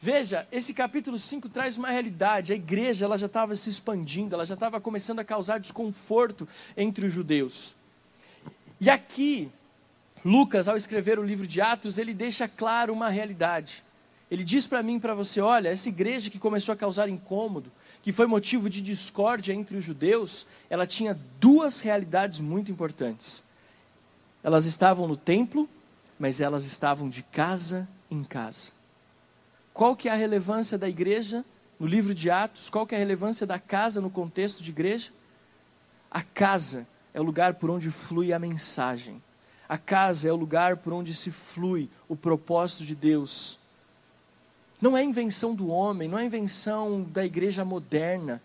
Veja, 0.00 0.46
esse 0.52 0.72
capítulo 0.72 1.18
5 1.18 1.48
traz 1.48 1.76
uma 1.76 1.90
realidade. 1.90 2.52
A 2.52 2.56
igreja 2.56 3.04
ela 3.04 3.18
já 3.18 3.26
estava 3.26 3.54
se 3.56 3.68
expandindo, 3.68 4.34
ela 4.34 4.44
já 4.44 4.54
estava 4.54 4.80
começando 4.80 5.18
a 5.18 5.24
causar 5.24 5.58
desconforto 5.58 6.48
entre 6.76 7.06
os 7.06 7.12
judeus. 7.12 7.74
E 8.80 8.90
aqui, 8.90 9.50
Lucas, 10.24 10.68
ao 10.68 10.76
escrever 10.76 11.18
o 11.18 11.22
livro 11.22 11.46
de 11.46 11.60
Atos, 11.60 11.98
ele 11.98 12.14
deixa 12.14 12.48
claro 12.48 12.92
uma 12.92 13.08
realidade. 13.08 13.82
Ele 14.30 14.44
diz 14.44 14.66
para 14.66 14.82
mim 14.82 14.96
e 14.96 15.00
para 15.00 15.14
você: 15.14 15.40
olha, 15.40 15.68
essa 15.68 15.88
igreja 15.88 16.30
que 16.30 16.38
começou 16.38 16.72
a 16.72 16.76
causar 16.76 17.08
incômodo, 17.08 17.70
que 18.04 18.12
foi 18.12 18.26
motivo 18.26 18.68
de 18.68 18.82
discórdia 18.82 19.54
entre 19.54 19.78
os 19.78 19.82
judeus, 19.82 20.46
ela 20.68 20.86
tinha 20.86 21.18
duas 21.40 21.80
realidades 21.80 22.38
muito 22.38 22.70
importantes. 22.70 23.42
Elas 24.42 24.66
estavam 24.66 25.08
no 25.08 25.16
templo, 25.16 25.66
mas 26.18 26.38
elas 26.38 26.66
estavam 26.66 27.08
de 27.08 27.22
casa 27.22 27.88
em 28.10 28.22
casa. 28.22 28.72
Qual 29.72 29.96
que 29.96 30.06
é 30.06 30.12
a 30.12 30.16
relevância 30.16 30.76
da 30.76 30.86
igreja 30.86 31.46
no 31.80 31.86
livro 31.86 32.14
de 32.14 32.30
Atos? 32.30 32.68
Qual 32.68 32.86
que 32.86 32.94
é 32.94 32.98
a 32.98 33.00
relevância 33.00 33.46
da 33.46 33.58
casa 33.58 34.02
no 34.02 34.10
contexto 34.10 34.62
de 34.62 34.68
igreja? 34.68 35.10
A 36.10 36.20
casa 36.20 36.86
é 37.14 37.20
o 37.22 37.24
lugar 37.24 37.54
por 37.54 37.70
onde 37.70 37.90
flui 37.90 38.34
a 38.34 38.38
mensagem. 38.38 39.22
A 39.66 39.78
casa 39.78 40.28
é 40.28 40.32
o 40.32 40.36
lugar 40.36 40.76
por 40.76 40.92
onde 40.92 41.14
se 41.14 41.30
flui 41.30 41.88
o 42.06 42.14
propósito 42.14 42.84
de 42.84 42.94
Deus 42.94 43.58
não 44.84 44.98
é 44.98 45.02
invenção 45.02 45.54
do 45.54 45.68
homem, 45.68 46.06
não 46.06 46.18
é 46.18 46.26
invenção 46.26 47.04
da 47.04 47.24
igreja 47.24 47.64
moderna. 47.64 48.42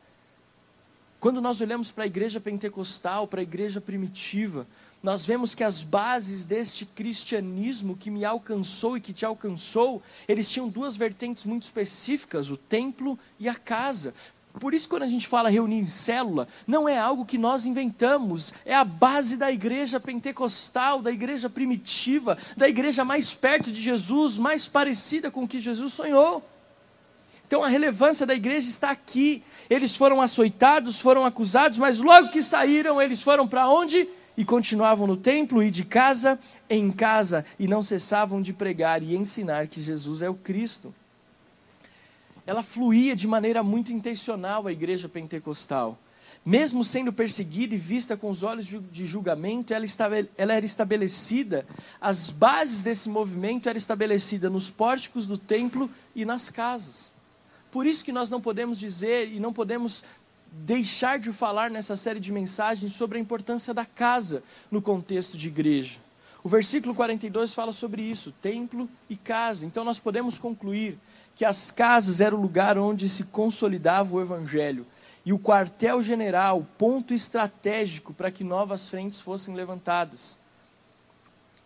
Quando 1.19 1.41
nós 1.41 1.59
olhamos 1.59 1.91
para 1.91 2.05
a 2.05 2.07
igreja 2.07 2.39
pentecostal, 2.39 3.27
para 3.27 3.41
a 3.41 3.43
igreja 3.43 3.81
primitiva, 3.81 4.65
nós 5.03 5.25
vemos 5.25 5.53
que 5.53 5.65
as 5.65 5.83
bases 5.83 6.45
deste 6.45 6.85
cristianismo 6.85 7.97
que 7.97 8.09
me 8.09 8.23
alcançou 8.23 8.95
e 8.95 9.01
que 9.01 9.11
te 9.11 9.25
alcançou, 9.25 10.01
eles 10.29 10.49
tinham 10.49 10.69
duas 10.69 10.95
vertentes 10.95 11.43
muito 11.43 11.63
específicas: 11.63 12.49
o 12.49 12.55
templo 12.55 13.19
e 13.37 13.49
a 13.49 13.55
casa. 13.55 14.13
Por 14.57 14.73
isso, 14.73 14.89
quando 14.89 15.03
a 15.03 15.07
gente 15.07 15.27
fala 15.27 15.49
reunir 15.49 15.77
em 15.77 15.87
célula, 15.87 16.47
não 16.65 16.89
é 16.89 16.97
algo 16.97 17.25
que 17.25 17.37
nós 17.37 17.65
inventamos, 17.65 18.53
é 18.65 18.73
a 18.73 18.83
base 18.83 19.37
da 19.37 19.51
igreja 19.51 19.99
pentecostal, 19.99 21.01
da 21.01 21.11
igreja 21.11 21.49
primitiva, 21.49 22.37
da 22.57 22.67
igreja 22.67 23.05
mais 23.05 23.33
perto 23.33 23.71
de 23.71 23.81
Jesus, 23.81 24.37
mais 24.37 24.67
parecida 24.67 25.29
com 25.29 25.43
o 25.43 25.47
que 25.47 25.59
Jesus 25.59 25.93
sonhou. 25.93 26.43
Então 27.47 27.63
a 27.63 27.67
relevância 27.67 28.25
da 28.25 28.35
igreja 28.35 28.67
está 28.67 28.91
aqui. 28.91 29.43
Eles 29.69 29.95
foram 29.95 30.21
açoitados, 30.21 30.99
foram 30.99 31.25
acusados, 31.25 31.77
mas 31.77 31.99
logo 31.99 32.29
que 32.29 32.41
saíram, 32.41 33.01
eles 33.01 33.21
foram 33.21 33.47
para 33.47 33.69
onde? 33.69 34.07
E 34.35 34.43
continuavam 34.43 35.07
no 35.07 35.17
templo 35.17 35.61
e 35.61 35.71
de 35.71 35.83
casa 35.83 36.39
em 36.69 36.91
casa, 36.91 37.43
e 37.57 37.67
não 37.67 37.81
cessavam 37.81 38.41
de 38.41 38.53
pregar 38.53 39.01
e 39.01 39.15
ensinar 39.15 39.67
que 39.67 39.81
Jesus 39.81 40.21
é 40.21 40.29
o 40.29 40.35
Cristo 40.35 40.93
ela 42.49 42.63
fluía 42.63 43.15
de 43.15 43.27
maneira 43.27 43.61
muito 43.61 43.93
intencional 43.93 44.65
a 44.65 44.71
igreja 44.71 45.07
pentecostal. 45.07 45.95
Mesmo 46.43 46.83
sendo 46.83 47.13
perseguida 47.13 47.75
e 47.75 47.77
vista 47.77 48.17
com 48.17 48.27
os 48.27 48.41
olhos 48.41 48.65
de 48.65 49.05
julgamento, 49.05 49.71
ela, 49.71 49.85
era 50.35 50.65
estabelecida, 50.65 51.63
as 52.01 52.31
bases 52.31 52.81
desse 52.81 53.07
movimento 53.07 53.69
eram 53.69 53.77
estabelecidas 53.77 54.51
nos 54.51 54.67
pórticos 54.67 55.27
do 55.27 55.37
templo 55.37 55.91
e 56.15 56.25
nas 56.25 56.49
casas. 56.49 57.13
Por 57.69 57.85
isso 57.85 58.03
que 58.03 58.11
nós 58.11 58.31
não 58.31 58.41
podemos 58.41 58.79
dizer 58.79 59.31
e 59.31 59.39
não 59.39 59.53
podemos 59.53 60.03
deixar 60.51 61.19
de 61.19 61.31
falar 61.31 61.69
nessa 61.69 61.95
série 61.95 62.19
de 62.19 62.31
mensagens 62.31 62.93
sobre 62.93 63.19
a 63.19 63.21
importância 63.21 63.75
da 63.75 63.85
casa 63.85 64.41
no 64.71 64.81
contexto 64.81 65.37
de 65.37 65.49
igreja. 65.49 65.99
O 66.43 66.49
versículo 66.49 66.95
42 66.95 67.53
fala 67.53 67.71
sobre 67.71 68.01
isso, 68.01 68.33
templo 68.41 68.89
e 69.07 69.15
casa. 69.15 69.67
Então 69.67 69.83
nós 69.83 69.99
podemos 69.99 70.39
concluir 70.39 70.97
que 71.39 71.45
as 71.45 71.71
casas 71.71 72.19
eram 72.19 72.37
o 72.37 72.41
lugar 72.41 72.77
onde 72.77 73.07
se 73.07 73.23
consolidava 73.23 74.13
o 74.13 74.19
evangelho 74.19 74.85
e 75.25 75.31
o 75.31 75.39
quartel-general, 75.39 76.67
ponto 76.77 77.13
estratégico 77.13 78.13
para 78.13 78.29
que 78.29 78.43
novas 78.43 78.89
frentes 78.89 79.21
fossem 79.21 79.55
levantadas. 79.55 80.37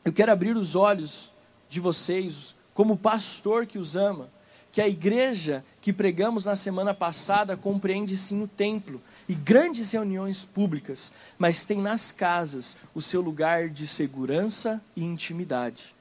Eu 0.05 0.13
quero 0.13 0.31
abrir 0.31 0.55
os 0.55 0.75
olhos 0.75 1.31
de 1.67 1.79
vocês, 1.79 2.53
como 2.75 2.95
pastor 2.95 3.65
que 3.65 3.79
os 3.79 3.95
ama, 3.95 4.29
que 4.71 4.79
a 4.79 4.88
igreja 4.88 5.65
que 5.81 5.91
pregamos 5.91 6.45
na 6.45 6.55
semana 6.55 6.93
passada 6.93 7.57
compreende 7.57 8.15
sim 8.15 8.43
o 8.43 8.47
templo 8.47 9.01
e 9.27 9.33
grandes 9.33 9.91
reuniões 9.91 10.45
públicas, 10.45 11.12
mas 11.36 11.65
tem 11.65 11.81
nas 11.81 12.12
casas 12.12 12.77
o 12.93 13.01
seu 13.01 13.21
lugar 13.21 13.69
de 13.69 13.88
segurança 13.88 14.79
e 14.95 15.03
intimidade. 15.03 15.95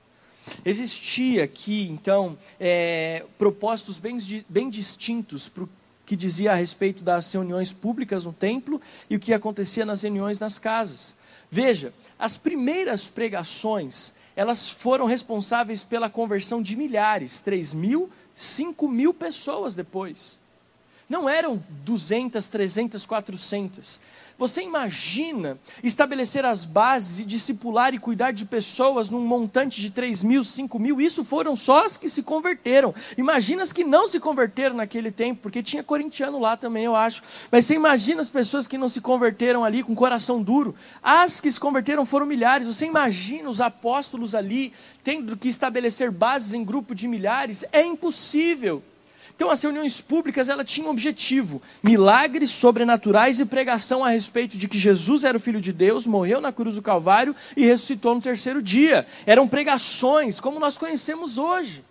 Existia 0.64 1.44
aqui, 1.44 1.88
então, 1.90 2.37
é, 2.59 3.24
propósitos 3.38 3.98
bem, 3.98 4.18
bem 4.48 4.68
distintos 4.68 5.48
para 5.48 5.64
o 5.64 5.68
que 6.05 6.16
dizia 6.16 6.52
a 6.52 6.57
respeito 6.57 7.02
das 7.02 7.33
reuniões 7.33 7.72
públicas 7.72 8.24
no 8.24 8.33
templo 8.33 8.81
e 9.09 9.16
o 9.16 9.20
que 9.20 9.33
acontecia 9.33 9.87
nas 9.87 10.02
reuniões 10.02 10.38
nas 10.38 10.59
casas. 10.59 11.16
Veja, 11.50 11.94
as 12.18 12.37
primeiras 12.37 13.09
pregações, 13.09 14.12
elas 14.35 14.68
foram 14.68 15.07
responsáveis 15.07 15.85
pela 15.85 16.11
conversão 16.11 16.61
de 16.61 16.76
milhares, 16.76 17.40
3 17.40 17.74
mil, 17.74 18.11
5 18.35 18.88
mil 18.88 19.14
pessoas 19.14 19.74
depois. 19.74 20.38
Não 21.12 21.29
eram 21.29 21.62
200, 21.85 22.48
300, 22.48 23.05
400. 23.05 24.01
Você 24.38 24.62
imagina 24.62 25.59
estabelecer 25.85 26.42
as 26.42 26.64
bases 26.64 27.20
e 27.20 27.27
discipular 27.27 27.92
e 27.92 27.98
cuidar 27.98 28.31
de 28.31 28.46
pessoas 28.46 29.11
num 29.11 29.20
montante 29.20 29.79
de 29.79 29.90
3 29.90 30.22
mil, 30.22 30.42
5 30.42 30.79
mil? 30.79 31.03
Isso 31.03 31.22
foram 31.22 31.55
só 31.55 31.85
as 31.85 31.98
que 31.98 32.09
se 32.09 32.22
converteram. 32.22 32.94
Imagina 33.18 33.62
as 33.62 33.75
que 33.75 33.85
não 33.85 34.09
se 34.09 34.18
converteram 34.18 34.75
naquele 34.75 35.11
tempo, 35.11 35.42
porque 35.42 35.62
tinha 35.62 35.83
corintiano 35.83 36.40
lá 36.40 36.57
também, 36.57 36.85
eu 36.85 36.96
acho. 36.96 37.22
Mas 37.51 37.66
você 37.66 37.75
imagina 37.75 38.22
as 38.22 38.31
pessoas 38.31 38.66
que 38.66 38.79
não 38.79 38.88
se 38.88 39.03
converteram 39.03 39.62
ali 39.62 39.83
com 39.83 39.94
coração 39.94 40.42
duro. 40.42 40.75
As 41.03 41.42
que 41.42 41.53
se 41.53 41.61
converteram 41.61 42.07
foram 42.07 42.25
milhares. 42.25 42.66
Você 42.66 42.87
imagina 42.87 43.51
os 43.51 43.61
apóstolos 43.61 44.35
ali 44.35 44.72
tendo 45.05 45.37
que 45.37 45.48
estabelecer 45.48 46.11
bases 46.11 46.55
em 46.55 46.64
grupo 46.64 46.94
de 46.94 47.07
milhares? 47.07 47.66
É 47.70 47.83
impossível. 47.83 48.83
Então 49.35 49.51
as 49.51 49.62
reuniões 49.62 50.01
públicas 50.01 50.49
ela 50.49 50.64
tinham 50.64 50.88
um 50.88 50.90
objetivo: 50.90 51.61
milagres 51.83 52.51
sobrenaturais 52.51 53.40
e 53.40 53.45
pregação 53.45 54.05
a 54.05 54.11
respeito 54.11 54.57
de 54.57 54.68
que 54.68 54.79
Jesus 54.79 55.25
era 55.25 55.37
o 55.37 55.40
filho 55.40 55.61
de 55.61 55.73
Deus, 55.73 56.07
morreu 56.07 56.40
na 56.40 56.53
cruz 56.53 56.77
do 56.77 56.83
Calvário 56.83 57.35
e 57.57 57.64
ressuscitou 57.64 58.14
no 58.14 58.21
terceiro 58.21 58.62
dia. 58.62 59.07
Eram 59.27 59.49
pregações 59.49 60.40
como 60.40 60.61
nós 60.61 60.79
conhecemos 60.79 61.38
hoje. 61.38 61.85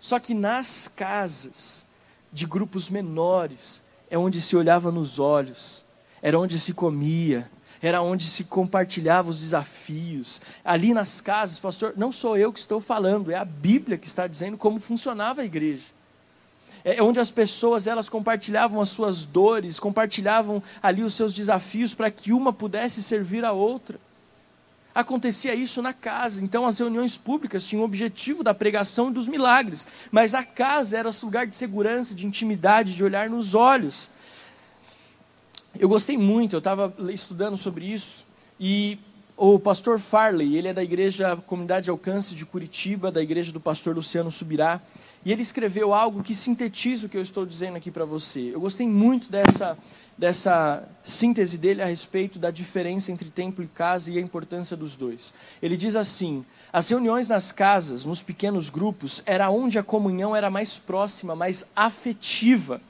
Só 0.00 0.18
que 0.18 0.34
nas 0.34 0.88
casas 0.88 1.86
de 2.32 2.44
grupos 2.46 2.90
menores 2.90 3.82
é 4.10 4.18
onde 4.18 4.40
se 4.40 4.54
olhava 4.54 4.92
nos 4.92 5.18
olhos, 5.18 5.82
era 6.20 6.38
onde 6.38 6.58
se 6.58 6.74
comia, 6.74 7.50
era 7.80 8.02
onde 8.02 8.24
se 8.24 8.44
compartilhava 8.44 9.30
os 9.30 9.40
desafios. 9.40 10.42
Ali 10.62 10.92
nas 10.92 11.20
casas, 11.20 11.58
pastor, 11.58 11.94
não 11.96 12.12
sou 12.12 12.36
eu 12.36 12.52
que 12.52 12.58
estou 12.58 12.80
falando, 12.80 13.30
é 13.30 13.36
a 13.36 13.44
Bíblia 13.44 13.96
que 13.96 14.06
está 14.06 14.26
dizendo 14.26 14.58
como 14.58 14.78
funcionava 14.78 15.40
a 15.40 15.44
igreja 15.44 15.94
é, 16.84 17.02
onde 17.02 17.18
as 17.18 17.30
pessoas 17.30 17.86
elas 17.86 18.10
compartilhavam 18.10 18.80
as 18.80 18.90
suas 18.90 19.24
dores, 19.24 19.80
compartilhavam 19.80 20.62
ali 20.82 21.02
os 21.02 21.14
seus 21.14 21.32
desafios 21.32 21.94
para 21.94 22.10
que 22.10 22.32
uma 22.32 22.52
pudesse 22.52 23.02
servir 23.02 23.44
a 23.44 23.52
outra. 23.52 23.98
Acontecia 24.94 25.54
isso 25.54 25.82
na 25.82 25.92
casa, 25.92 26.44
então 26.44 26.64
as 26.64 26.78
reuniões 26.78 27.16
públicas 27.16 27.66
tinham 27.66 27.82
o 27.82 27.84
objetivo 27.84 28.44
da 28.44 28.54
pregação 28.54 29.10
e 29.10 29.12
dos 29.12 29.26
milagres, 29.26 29.88
mas 30.12 30.34
a 30.34 30.44
casa 30.44 30.96
era 30.96 31.08
esse 31.08 31.24
lugar 31.24 31.48
de 31.48 31.56
segurança, 31.56 32.14
de 32.14 32.26
intimidade, 32.26 32.94
de 32.94 33.02
olhar 33.02 33.28
nos 33.28 33.56
olhos. 33.56 34.08
Eu 35.76 35.88
gostei 35.88 36.16
muito, 36.16 36.54
eu 36.54 36.58
estava 36.58 36.94
estudando 37.10 37.56
sobre 37.56 37.86
isso, 37.86 38.24
e 38.60 38.96
o 39.36 39.58
pastor 39.58 39.98
Farley, 39.98 40.56
ele 40.56 40.68
é 40.68 40.72
da 40.72 40.84
igreja 40.84 41.36
Comunidade 41.38 41.84
de 41.84 41.90
Alcance 41.90 42.36
de 42.36 42.46
Curitiba, 42.46 43.10
da 43.10 43.20
igreja 43.20 43.50
do 43.50 43.58
pastor 43.58 43.96
Luciano 43.96 44.30
Subirá, 44.30 44.80
e 45.24 45.32
ele 45.32 45.42
escreveu 45.42 45.94
algo 45.94 46.22
que 46.22 46.34
sintetiza 46.34 47.06
o 47.06 47.08
que 47.08 47.16
eu 47.16 47.22
estou 47.22 47.46
dizendo 47.46 47.76
aqui 47.76 47.90
para 47.90 48.04
você. 48.04 48.50
Eu 48.52 48.60
gostei 48.60 48.86
muito 48.86 49.30
dessa, 49.30 49.76
dessa 50.18 50.86
síntese 51.02 51.56
dele 51.56 51.82
a 51.82 51.86
respeito 51.86 52.38
da 52.38 52.50
diferença 52.50 53.10
entre 53.10 53.30
templo 53.30 53.64
e 53.64 53.68
casa 53.68 54.12
e 54.12 54.18
a 54.18 54.20
importância 54.20 54.76
dos 54.76 54.96
dois. 54.96 55.32
Ele 55.62 55.76
diz 55.76 55.96
assim: 55.96 56.44
as 56.72 56.88
reuniões 56.88 57.26
nas 57.26 57.52
casas, 57.52 58.04
nos 58.04 58.22
pequenos 58.22 58.68
grupos, 58.68 59.22
era 59.24 59.50
onde 59.50 59.78
a 59.78 59.82
comunhão 59.82 60.36
era 60.36 60.50
mais 60.50 60.78
próxima, 60.78 61.34
mais 61.34 61.66
afetiva. 61.74 62.80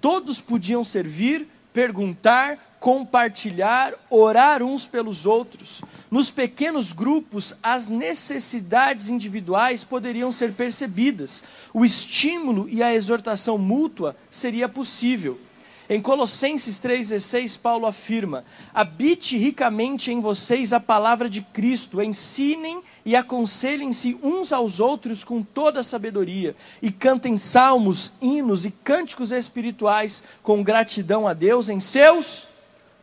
Todos 0.00 0.40
podiam 0.40 0.82
servir, 0.82 1.46
perguntar, 1.76 2.58
compartilhar, 2.80 3.92
orar 4.08 4.62
uns 4.62 4.86
pelos 4.86 5.26
outros. 5.26 5.82
Nos 6.10 6.30
pequenos 6.30 6.90
grupos, 6.90 7.54
as 7.62 7.90
necessidades 7.90 9.10
individuais 9.10 9.84
poderiam 9.84 10.32
ser 10.32 10.54
percebidas, 10.54 11.44
o 11.74 11.84
estímulo 11.84 12.66
e 12.66 12.82
a 12.82 12.94
exortação 12.94 13.58
mútua 13.58 14.16
seria 14.30 14.70
possível. 14.70 15.38
Em 15.88 16.00
Colossenses 16.00 16.80
3,16, 16.80 17.60
Paulo 17.60 17.86
afirma: 17.86 18.44
Habite 18.74 19.36
ricamente 19.36 20.10
em 20.10 20.20
vocês 20.20 20.72
a 20.72 20.80
palavra 20.80 21.28
de 21.28 21.40
Cristo, 21.40 22.02
ensinem 22.02 22.82
e 23.04 23.14
aconselhem-se 23.14 24.18
uns 24.20 24.52
aos 24.52 24.80
outros 24.80 25.22
com 25.22 25.42
toda 25.42 25.80
a 25.80 25.84
sabedoria, 25.84 26.56
e 26.82 26.90
cantem 26.90 27.38
salmos, 27.38 28.12
hinos 28.20 28.64
e 28.64 28.72
cânticos 28.72 29.30
espirituais 29.30 30.24
com 30.42 30.62
gratidão 30.62 31.28
a 31.28 31.32
Deus 31.32 31.68
em 31.68 31.78
seus 31.78 32.48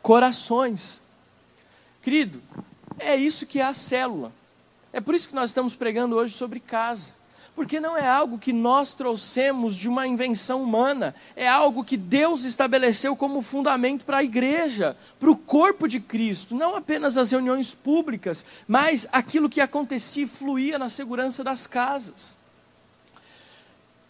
corações. 0.02 1.02
Querido, 2.02 2.42
é 3.00 3.16
isso 3.16 3.46
que 3.46 3.62
é 3.62 3.64
a 3.64 3.74
célula. 3.74 4.34
É 4.92 5.00
por 5.00 5.16
isso 5.16 5.30
que 5.30 5.36
nós 5.36 5.50
estamos 5.50 5.74
pregando 5.74 6.18
hoje 6.18 6.34
sobre 6.34 6.60
casa. 6.60 7.14
Porque 7.56 7.80
não 7.80 7.96
é 7.96 8.08
algo 8.08 8.40
que 8.40 8.52
nós 8.52 8.94
trouxemos 8.94 9.76
de 9.76 9.88
uma 9.88 10.08
invenção 10.08 10.64
humana, 10.64 11.14
é 11.36 11.48
algo 11.48 11.84
que 11.84 11.96
Deus 11.96 12.44
estabeleceu 12.46 13.16
como 13.16 13.44
fundamento 13.44 14.06
para 14.06 14.18
a 14.18 14.24
igreja, 14.24 14.98
para 15.20 15.30
o 15.30 15.38
corpo 15.38 15.88
de 15.88 16.00
Cristo, 16.00 16.56
não 16.56 16.76
apenas 16.76 17.16
as 17.16 17.32
reuniões 17.32 17.76
públicas, 17.76 18.44
mas 18.68 19.08
aquilo 19.12 19.50
que 19.50 19.62
acontecia 19.62 20.24
e 20.24 20.28
fluía 20.28 20.80
na 20.80 20.90
segurança 20.90 21.44
das 21.44 21.68
casas. 21.68 22.38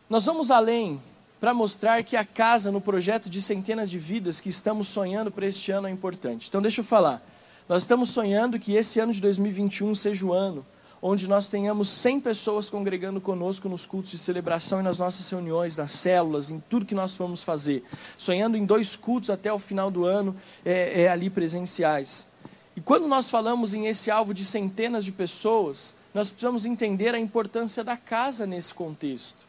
Nós 0.10 0.25
vamos 0.25 0.49
além 0.49 1.01
para 1.41 1.53
mostrar 1.53 2.01
que 2.03 2.15
a 2.15 2.23
casa 2.23 2.71
no 2.71 2.79
projeto 2.79 3.29
de 3.29 3.41
centenas 3.41 3.89
de 3.89 3.97
vidas 3.97 4.39
que 4.39 4.47
estamos 4.47 4.88
sonhando 4.88 5.29
para 5.29 5.45
este 5.45 5.71
ano 5.71 5.89
é 5.89 5.91
importante. 5.91 6.47
Então, 6.47 6.62
deixa 6.62 6.79
eu 6.79 6.86
falar. 6.86 7.21
Nós 7.67 7.84
estamos 7.84 8.10
sonhando 8.10 8.58
que 8.58 8.75
esse 8.75 8.99
ano 9.01 9.12
de 9.12 9.19
2021 9.19 9.93
seja 9.95 10.25
o 10.25 10.32
ano 10.32 10.65
onde 11.05 11.27
nós 11.27 11.49
tenhamos 11.49 11.89
100 11.89 12.21
pessoas 12.21 12.69
congregando 12.69 13.19
conosco 13.19 13.67
nos 13.67 13.85
cultos 13.85 14.11
de 14.11 14.17
celebração 14.17 14.79
e 14.79 14.83
nas 14.83 14.99
nossas 14.99 15.29
reuniões, 15.29 15.75
nas 15.75 15.91
células, 15.91 16.49
em 16.49 16.61
tudo 16.69 16.85
que 16.85 16.95
nós 16.95 17.13
vamos 17.17 17.43
fazer. 17.43 17.83
Sonhando 18.17 18.55
em 18.55 18.65
dois 18.65 18.95
cultos 18.95 19.29
até 19.29 19.51
o 19.51 19.59
final 19.59 19.91
do 19.91 20.05
ano, 20.05 20.33
é, 20.63 21.01
é 21.01 21.09
ali 21.09 21.29
presenciais. 21.29 22.25
E 22.73 22.79
quando 22.79 23.05
nós 23.05 23.29
falamos 23.29 23.73
em 23.73 23.85
esse 23.85 24.09
alvo 24.09 24.33
de 24.33 24.45
centenas 24.45 25.03
de 25.03 25.11
pessoas, 25.11 25.93
nós 26.13 26.29
precisamos 26.29 26.65
entender 26.65 27.13
a 27.13 27.19
importância 27.19 27.83
da 27.83 27.97
casa 27.97 28.47
nesse 28.47 28.73
contexto. 28.73 29.45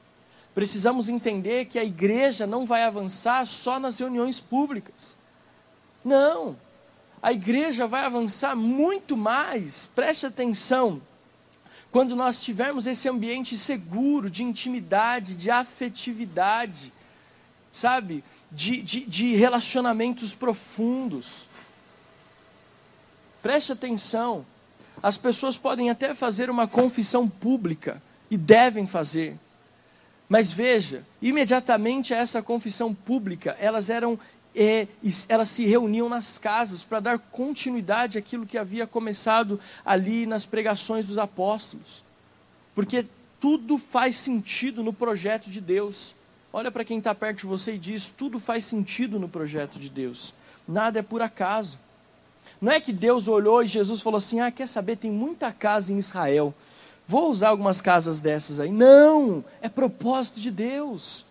Precisamos 0.57 1.09
entender 1.09 1.67
que 1.67 1.79
a 1.79 1.85
igreja 1.85 2.49
não 2.49 2.67
vai 2.67 2.83
avançar 2.83 3.47
só 3.47 3.79
nas 3.79 4.01
reuniões 4.01 4.41
públicas. 4.41 5.17
Não. 6.05 6.57
A 7.23 7.33
igreja 7.33 7.87
vai 7.87 8.05
avançar 8.05 8.57
muito 8.57 9.17
mais, 9.17 9.87
preste 9.95 10.27
atenção, 10.27 11.01
quando 11.95 12.17
nós 12.17 12.43
tivermos 12.43 12.89
esse 12.89 13.09
ambiente 13.09 13.57
seguro, 13.57 14.29
de 14.29 14.43
intimidade, 14.43 15.37
de 15.37 15.49
afetividade, 15.49 16.93
sabe, 17.71 18.25
de, 18.51 18.83
de, 18.83 19.05
de 19.05 19.37
relacionamentos 19.37 20.35
profundos. 20.35 21.47
Preste 23.41 23.71
atenção, 23.71 24.45
as 25.01 25.17
pessoas 25.17 25.57
podem 25.57 25.89
até 25.89 26.17
fazer 26.17 26.51
uma 26.51 26.67
confissão 26.67 27.29
pública, 27.29 28.03
e 28.29 28.37
devem 28.37 28.89
fazer, 28.89 29.39
mas 30.29 30.51
veja, 30.51 31.05
imediatamente 31.23 32.13
a 32.13 32.17
essa 32.17 32.43
confissão 32.43 32.93
pública, 32.93 33.57
elas 33.61 33.89
eram 33.89 34.19
é, 34.55 34.87
elas 35.29 35.49
se 35.49 35.65
reuniam 35.67 36.09
nas 36.09 36.39
casas 36.39 36.85
para 36.85 37.01
dar 37.01 37.19
continuidade 37.19 38.19
àquilo 38.19 38.47
que 38.47 38.57
havia 38.57 38.87
começado 38.87 39.59
ali 39.85 40.27
nas 40.27 40.47
pregações 40.47 41.07
dos 41.07 41.19
apóstolos. 41.19 42.05
Porque 42.75 43.07
tudo 43.41 43.77
faz 43.77 44.17
sentido 44.17 44.83
no 44.83 44.93
projeto 44.93 45.51
de 45.51 45.61
Deus. 45.61 46.15
Olha 46.53 46.71
para 46.71 46.85
quem 46.85 46.99
está 46.99 47.15
perto 47.15 47.41
de 47.41 47.47
você 47.47 47.75
e 47.75 47.79
diz: 47.79 48.11
tudo 48.11 48.39
faz 48.39 48.65
sentido 48.65 49.19
no 49.19 49.29
projeto 49.29 49.79
de 49.79 49.91
Deus. 49.91 50.33
Nada 50.67 51.01
é 51.01 51.03
por 51.03 51.21
acaso. 51.21 51.79
Não 52.61 52.73
é 52.73 52.81
que 52.81 52.93
Deus 52.93 53.27
olhou 53.29 53.63
e 53.63 53.67
Jesus 53.67 54.01
falou 54.01 54.19
assim: 54.19 54.41
ah, 54.41 54.51
quer 54.51 54.69
saber, 54.69 54.97
tem 54.97 55.11
muita 55.11 55.53
casa 55.53 55.93
em 55.93 55.99
Israel. 55.99 56.55
Vou 57.07 57.29
usar 57.29 57.49
algumas 57.49 57.81
casas 57.81 58.21
dessas 58.21 58.61
aí. 58.61 58.71
Não, 58.71 59.45
é 59.61 59.69
propósito 59.69 60.41
de 60.41 60.51
Deus. 60.51 61.27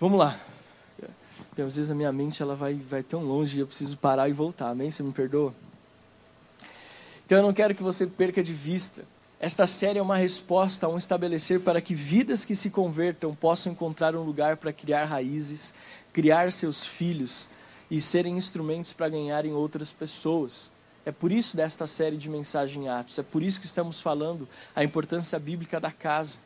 Vamos 0.00 0.16
lá. 0.16 0.38
às 1.56 1.74
vezes 1.74 1.90
a 1.90 1.94
minha 1.94 2.12
mente 2.12 2.40
ela 2.40 2.54
vai, 2.54 2.74
vai 2.74 3.02
tão 3.02 3.24
longe 3.24 3.56
e 3.56 3.60
eu 3.60 3.66
preciso 3.66 3.96
parar 3.96 4.28
e 4.28 4.32
voltar. 4.32 4.70
Amém? 4.70 4.92
Você 4.92 5.02
me 5.02 5.12
perdoa? 5.12 5.52
Então 7.26 7.38
eu 7.38 7.42
não 7.42 7.52
quero 7.52 7.74
que 7.74 7.82
você 7.82 8.06
perca 8.06 8.40
de 8.40 8.52
vista. 8.52 9.04
Esta 9.40 9.66
série 9.66 9.98
é 9.98 10.02
uma 10.02 10.16
resposta 10.16 10.86
a 10.86 10.88
um 10.88 10.96
estabelecer 10.96 11.60
para 11.60 11.80
que 11.80 11.96
vidas 11.96 12.44
que 12.44 12.54
se 12.54 12.70
convertam 12.70 13.34
possam 13.34 13.72
encontrar 13.72 14.14
um 14.14 14.22
lugar 14.22 14.56
para 14.56 14.72
criar 14.72 15.04
raízes, 15.04 15.74
criar 16.12 16.52
seus 16.52 16.84
filhos 16.84 17.48
e 17.90 18.00
serem 18.00 18.36
instrumentos 18.36 18.92
para 18.92 19.08
ganharem 19.08 19.52
outras 19.52 19.90
pessoas. 19.90 20.70
É 21.04 21.10
por 21.10 21.32
isso 21.32 21.56
desta 21.56 21.88
série 21.88 22.16
de 22.16 22.28
mensagem 22.28 22.84
em 22.84 22.88
Atos, 22.88 23.18
é 23.18 23.22
por 23.22 23.42
isso 23.42 23.60
que 23.60 23.66
estamos 23.66 24.00
falando 24.00 24.48
a 24.76 24.84
importância 24.84 25.38
bíblica 25.38 25.80
da 25.80 25.90
casa, 25.90 26.38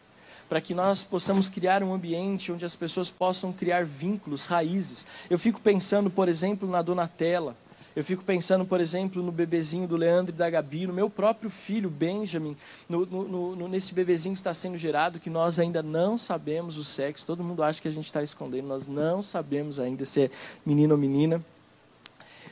para 0.53 0.61
que 0.61 0.75
nós 0.75 1.03
possamos 1.03 1.49
criar 1.49 1.83
um 1.83 1.95
ambiente 1.95 2.53
onde 2.53 2.63
as 2.63 2.77
pessoas 2.77 3.09
possam 3.09 3.55
criar 3.55 3.87
vínculos, 3.87 4.45
raízes. 4.45 5.07
Eu 5.31 5.39
fico 5.39 5.59
pensando, 5.59 6.11
por 6.11 6.29
exemplo, 6.29 6.69
na 6.69 6.83
Donatella, 6.83 7.57
eu 7.97 8.05
fico 8.05 8.23
pensando, 8.23 8.63
por 8.63 8.79
exemplo, 8.79 9.23
no 9.23 9.33
bebezinho 9.33 9.89
do 9.89 9.97
Leandro 9.97 10.35
e 10.35 10.37
da 10.37 10.51
Gabi, 10.51 10.87
no 10.87 10.93
meu 10.93 11.09
próprio 11.09 11.49
filho, 11.49 11.89
Benjamin, 11.89 12.55
no, 12.87 13.07
no, 13.07 13.57
no, 13.57 13.67
nesse 13.67 13.95
bebezinho 13.95 14.35
que 14.35 14.41
está 14.41 14.53
sendo 14.53 14.77
gerado, 14.77 15.19
que 15.19 15.31
nós 15.31 15.59
ainda 15.59 15.83
não 15.83 16.19
sabemos 16.19 16.77
o 16.77 16.85
sexo, 16.85 17.27
todo 17.27 17.43
mundo 17.43 17.63
acha 17.63 17.81
que 17.81 17.89
a 17.89 17.91
gente 17.91 18.05
está 18.05 18.23
escondendo, 18.23 18.69
nós 18.69 18.87
não 18.87 19.23
sabemos 19.23 19.81
ainda 19.81 20.05
se 20.05 20.25
é 20.25 20.31
menino 20.67 20.93
ou 20.93 21.01
menina. 21.01 21.43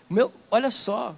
Meu, 0.09 0.33
olha 0.51 0.71
só, 0.71 1.15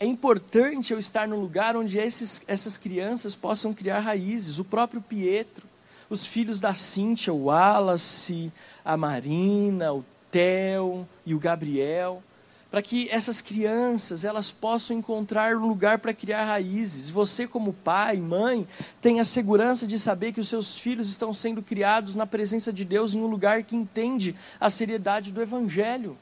é 0.00 0.04
importante 0.04 0.92
eu 0.92 0.98
estar 0.98 1.26
no 1.28 1.40
lugar 1.40 1.76
onde 1.76 1.98
esses, 1.98 2.42
essas 2.48 2.76
crianças 2.76 3.36
possam 3.36 3.72
criar 3.72 4.00
raízes. 4.00 4.58
O 4.58 4.64
próprio 4.64 5.00
Pietro, 5.00 5.65
os 6.08 6.24
filhos 6.24 6.60
da 6.60 6.74
Cíntia, 6.74 7.32
o 7.32 7.44
Wallace, 7.44 8.52
a 8.84 8.96
Marina, 8.96 9.92
o 9.92 10.04
Theo 10.30 11.08
e 11.24 11.34
o 11.34 11.38
Gabriel 11.38 12.22
para 12.70 12.82
que 12.82 13.08
essas 13.10 13.40
crianças 13.40 14.24
elas 14.24 14.50
possam 14.50 14.96
encontrar 14.98 15.56
um 15.56 15.66
lugar 15.66 15.98
para 15.98 16.12
criar 16.12 16.44
raízes. 16.44 17.08
Você 17.08 17.46
como 17.46 17.72
pai, 17.72 18.18
mãe, 18.18 18.68
tem 19.00 19.20
a 19.20 19.24
segurança 19.24 19.86
de 19.86 19.98
saber 19.98 20.32
que 20.32 20.40
os 20.40 20.48
seus 20.48 20.76
filhos 20.78 21.08
estão 21.08 21.32
sendo 21.32 21.62
criados 21.62 22.16
na 22.16 22.26
presença 22.26 22.72
de 22.72 22.84
Deus 22.84 23.14
em 23.14 23.20
um 23.20 23.28
lugar 23.28 23.62
que 23.62 23.76
entende 23.76 24.34
a 24.60 24.68
seriedade 24.68 25.32
do 25.32 25.40
evangelho, 25.40 26.18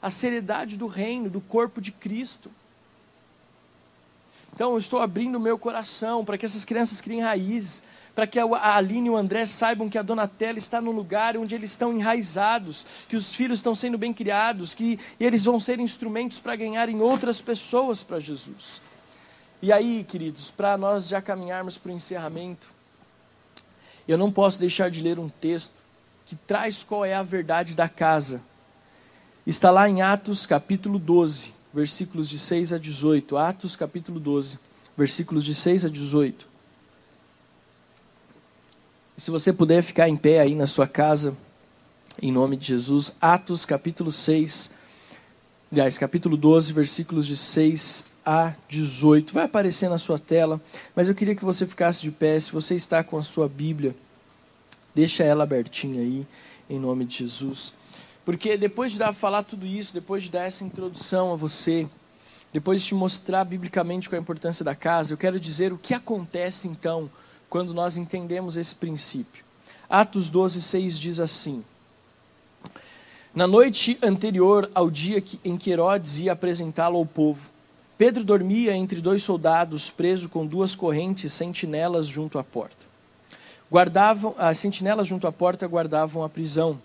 a 0.00 0.08
seriedade 0.08 0.78
do 0.78 0.86
reino, 0.86 1.28
do 1.28 1.40
corpo 1.40 1.80
de 1.80 1.92
Cristo. 1.92 2.50
Então, 4.54 4.72
eu 4.72 4.78
estou 4.78 5.02
abrindo 5.02 5.36
o 5.36 5.40
meu 5.40 5.58
coração 5.58 6.24
para 6.24 6.38
que 6.38 6.46
essas 6.46 6.64
crianças 6.64 7.02
criem 7.02 7.20
raízes, 7.20 7.82
para 8.16 8.26
que 8.26 8.38
a 8.38 8.76
Aline 8.76 9.08
e 9.08 9.10
o 9.10 9.16
André 9.16 9.44
saibam 9.44 9.90
que 9.90 9.98
a 9.98 10.02
Donatella 10.02 10.58
está 10.58 10.80
no 10.80 10.90
lugar 10.90 11.36
onde 11.36 11.54
eles 11.54 11.72
estão 11.72 11.92
enraizados, 11.92 12.86
que 13.10 13.14
os 13.14 13.34
filhos 13.34 13.58
estão 13.58 13.74
sendo 13.74 13.98
bem 13.98 14.10
criados, 14.10 14.74
que 14.74 14.98
eles 15.20 15.44
vão 15.44 15.60
ser 15.60 15.78
instrumentos 15.78 16.40
para 16.40 16.56
ganharem 16.56 17.02
outras 17.02 17.42
pessoas 17.42 18.02
para 18.02 18.18
Jesus. 18.18 18.80
E 19.60 19.70
aí, 19.70 20.02
queridos, 20.02 20.50
para 20.50 20.78
nós 20.78 21.08
já 21.08 21.20
caminharmos 21.20 21.76
para 21.76 21.92
o 21.92 21.94
encerramento, 21.94 22.68
eu 24.08 24.16
não 24.16 24.32
posso 24.32 24.58
deixar 24.58 24.90
de 24.90 25.02
ler 25.02 25.18
um 25.18 25.28
texto 25.28 25.82
que 26.24 26.34
traz 26.34 26.82
qual 26.82 27.04
é 27.04 27.14
a 27.14 27.22
verdade 27.22 27.76
da 27.76 27.86
casa. 27.86 28.40
Está 29.46 29.70
lá 29.70 29.90
em 29.90 30.00
Atos 30.00 30.46
capítulo 30.46 30.98
12, 30.98 31.52
versículos 31.72 32.30
de 32.30 32.38
6 32.38 32.72
a 32.72 32.78
18. 32.78 33.36
Atos 33.36 33.76
capítulo 33.76 34.18
12, 34.18 34.58
versículos 34.96 35.44
de 35.44 35.54
6 35.54 35.84
a 35.84 35.90
18. 35.90 36.55
Se 39.18 39.30
você 39.30 39.50
puder 39.50 39.82
ficar 39.82 40.10
em 40.10 40.16
pé 40.16 40.40
aí 40.40 40.54
na 40.54 40.66
sua 40.66 40.86
casa, 40.86 41.34
em 42.20 42.30
nome 42.30 42.54
de 42.54 42.66
Jesus, 42.66 43.16
Atos 43.18 43.64
capítulo 43.64 44.12
6, 44.12 44.72
aliás, 45.72 45.96
capítulo 45.96 46.36
12, 46.36 46.70
versículos 46.74 47.26
de 47.26 47.34
6 47.34 48.04
a 48.26 48.52
18. 48.68 49.32
Vai 49.32 49.46
aparecer 49.46 49.88
na 49.88 49.96
sua 49.96 50.18
tela, 50.18 50.60
mas 50.94 51.08
eu 51.08 51.14
queria 51.14 51.34
que 51.34 51.46
você 51.46 51.66
ficasse 51.66 52.02
de 52.02 52.10
pé. 52.10 52.38
Se 52.38 52.52
você 52.52 52.74
está 52.74 53.02
com 53.02 53.16
a 53.16 53.22
sua 53.22 53.48
Bíblia, 53.48 53.96
deixa 54.94 55.24
ela 55.24 55.44
abertinha 55.44 56.02
aí, 56.02 56.26
em 56.68 56.78
nome 56.78 57.06
de 57.06 57.16
Jesus. 57.16 57.72
Porque 58.22 58.58
depois 58.58 58.92
de 58.92 58.98
dar, 58.98 59.14
falar 59.14 59.44
tudo 59.44 59.64
isso, 59.64 59.94
depois 59.94 60.24
de 60.24 60.30
dar 60.30 60.44
essa 60.44 60.62
introdução 60.62 61.32
a 61.32 61.36
você, 61.36 61.88
depois 62.52 62.82
de 62.82 62.88
te 62.88 62.94
mostrar 62.94 63.44
biblicamente 63.44 64.10
qual 64.10 64.16
é 64.16 64.18
a 64.18 64.22
importância 64.22 64.62
da 64.62 64.74
casa, 64.74 65.14
eu 65.14 65.16
quero 65.16 65.40
dizer 65.40 65.72
o 65.72 65.78
que 65.78 65.94
acontece 65.94 66.68
então 66.68 67.08
quando 67.48 67.72
nós 67.72 67.96
entendemos 67.96 68.56
esse 68.56 68.74
princípio. 68.74 69.44
Atos 69.88 70.30
12, 70.30 70.62
6 70.62 70.98
diz 70.98 71.20
assim: 71.20 71.64
Na 73.34 73.46
noite 73.46 73.98
anterior 74.02 74.70
ao 74.74 74.90
dia 74.90 75.22
em 75.44 75.56
que 75.56 75.70
Herodes 75.70 76.18
ia 76.18 76.32
apresentá-lo 76.32 76.96
ao 76.96 77.06
povo, 77.06 77.50
Pedro 77.98 78.24
dormia 78.24 78.76
entre 78.76 79.00
dois 79.00 79.22
soldados, 79.22 79.90
preso 79.90 80.28
com 80.28 80.46
duas 80.46 80.74
correntes 80.74 81.32
sentinelas 81.32 82.06
junto 82.06 82.38
à 82.38 82.44
porta. 82.44 82.84
Guardavam, 83.70 84.34
as 84.36 84.58
sentinelas 84.58 85.08
junto 85.08 85.26
à 85.26 85.32
porta 85.32 85.66
guardavam 85.66 86.22
a 86.22 86.28
prisão. 86.28 86.78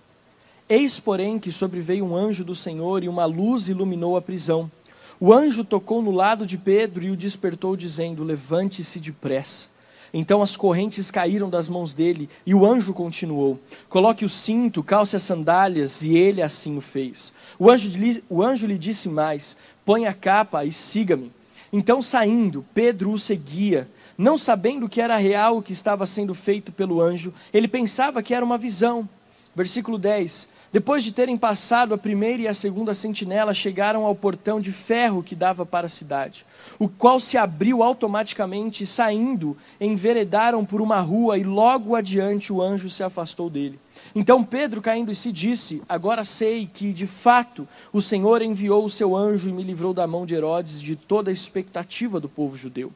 Eis, 0.70 1.00
porém, 1.00 1.38
que 1.38 1.52
sobreveio 1.52 2.06
um 2.06 2.16
anjo 2.16 2.46
do 2.46 2.56
Senhor 2.56 3.04
e 3.04 3.10
uma 3.10 3.26
luz 3.26 3.68
iluminou 3.68 4.16
a 4.16 4.22
prisão. 4.22 4.72
O 5.20 5.34
anjo 5.34 5.66
tocou 5.66 6.02
no 6.02 6.12
lado 6.12 6.46
de 6.46 6.58
Pedro 6.58 7.04
e 7.04 7.12
o 7.12 7.18
despertou, 7.18 7.76
dizendo: 7.76 8.24
Levante-se 8.24 9.00
depressa. 9.00 9.68
Então 10.14 10.42
as 10.42 10.58
correntes 10.58 11.10
caíram 11.10 11.50
das 11.50 11.70
mãos 11.70 11.94
dele, 11.94 12.30
e 12.46 12.54
o 12.54 12.66
anjo 12.66 12.94
continuou: 12.94 13.60
Coloque 13.88 14.26
o 14.26 14.30
cinto, 14.30 14.84
calce 14.84 15.16
as 15.16 15.24
sandálias, 15.24 16.04
e 16.04 16.18
ele 16.18 16.42
assim 16.42 16.78
o 16.78 16.82
fez. 16.82 17.32
O 17.58 17.70
anjo, 17.70 17.90
o 18.30 18.44
anjo 18.44 18.68
lhe 18.68 18.78
disse 18.78 19.08
mais: 19.08 19.56
Põe 19.86 20.08
a 20.08 20.14
capa 20.14 20.66
e 20.66 20.72
siga-me. 20.72 21.32
Então, 21.72 22.02
saindo, 22.02 22.66
Pedro 22.74 23.12
o 23.12 23.20
seguia. 23.20 23.88
Não 24.18 24.38
sabendo 24.38 24.90
que 24.90 25.00
era 25.02 25.18
real 25.18 25.58
o 25.58 25.62
que 25.62 25.72
estava 25.72 26.06
sendo 26.06 26.36
feito 26.36 26.72
pelo 26.72 27.02
anjo, 27.02 27.34
ele 27.54 27.68
pensava 27.68 28.22
que 28.22 28.34
era 28.34 28.46
uma 28.46 28.58
visão. 28.58 29.08
Versículo 29.56 29.98
10: 29.98 30.50
depois 30.72 31.04
de 31.04 31.12
terem 31.12 31.36
passado 31.36 31.94
a 31.94 31.98
primeira 31.98 32.44
e 32.44 32.48
a 32.48 32.54
segunda 32.54 32.94
sentinela, 32.94 33.54
chegaram 33.54 34.06
ao 34.06 34.16
portão 34.16 34.62
de 34.62 34.72
ferro 34.72 35.22
que 35.22 35.36
dava 35.36 35.66
para 35.66 35.88
a 35.88 35.90
cidade, 35.90 36.46
o 36.80 36.88
qual 36.88 37.20
se 37.20 37.38
abriu 37.38 37.84
automaticamente 37.84 38.84
e, 38.84 38.88
saindo, 38.88 39.58
enveredaram 39.82 40.64
por 40.64 40.80
uma 40.80 41.02
rua 41.02 41.38
e 41.38 41.44
logo 41.44 41.94
adiante 41.94 42.54
o 42.54 42.62
anjo 42.62 42.90
se 42.90 43.04
afastou 43.04 43.50
dele. 43.50 43.78
Então 44.16 44.44
Pedro, 44.44 44.82
caindo 44.82 45.12
em 45.12 45.14
si, 45.14 45.32
disse: 45.32 45.82
Agora 45.90 46.24
sei 46.24 46.66
que, 46.66 46.94
de 46.94 47.06
fato, 47.06 47.68
o 47.92 48.02
Senhor 48.02 48.42
enviou 48.42 48.86
o 48.86 48.90
seu 48.90 49.16
anjo 49.16 49.50
e 49.50 49.54
me 49.54 49.64
livrou 49.64 49.94
da 49.94 50.08
mão 50.08 50.26
de 50.26 50.36
Herodes 50.36 50.80
e 50.80 50.86
de 50.86 50.96
toda 50.96 51.30
a 51.30 51.34
expectativa 51.34 52.20
do 52.20 52.30
povo 52.30 52.56
judeu. 52.56 52.94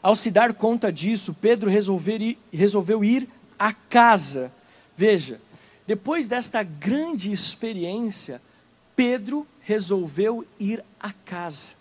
Ao 0.00 0.14
se 0.14 0.30
dar 0.30 0.54
conta 0.54 0.92
disso, 0.92 1.36
Pedro 1.38 1.68
resolveu 1.68 3.04
ir 3.04 3.28
à 3.58 3.72
casa. 3.72 4.52
Veja, 4.96 5.40
depois 5.90 6.28
desta 6.28 6.62
grande 6.62 7.32
experiência, 7.32 8.40
Pedro 8.94 9.44
resolveu 9.60 10.46
ir 10.56 10.84
à 11.00 11.12
casa. 11.12 11.72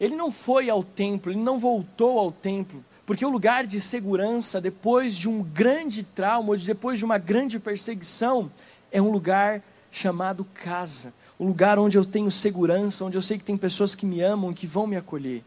Ele 0.00 0.16
não 0.16 0.32
foi 0.32 0.70
ao 0.70 0.82
templo, 0.82 1.30
ele 1.30 1.38
não 1.38 1.58
voltou 1.58 2.18
ao 2.18 2.32
templo, 2.32 2.82
porque 3.04 3.22
o 3.22 3.28
lugar 3.28 3.66
de 3.66 3.78
segurança, 3.78 4.58
depois 4.58 5.18
de 5.18 5.28
um 5.28 5.42
grande 5.42 6.02
trauma, 6.02 6.56
depois 6.56 6.98
de 6.98 7.04
uma 7.04 7.18
grande 7.18 7.58
perseguição, 7.58 8.50
é 8.90 9.02
um 9.02 9.10
lugar 9.10 9.62
chamado 9.92 10.42
casa. 10.54 11.12
Um 11.38 11.48
lugar 11.48 11.78
onde 11.78 11.98
eu 11.98 12.06
tenho 12.06 12.30
segurança, 12.30 13.04
onde 13.04 13.18
eu 13.18 13.22
sei 13.22 13.36
que 13.36 13.44
tem 13.44 13.58
pessoas 13.58 13.94
que 13.94 14.06
me 14.06 14.22
amam, 14.22 14.54
que 14.54 14.66
vão 14.66 14.86
me 14.86 14.96
acolher. 14.96 15.44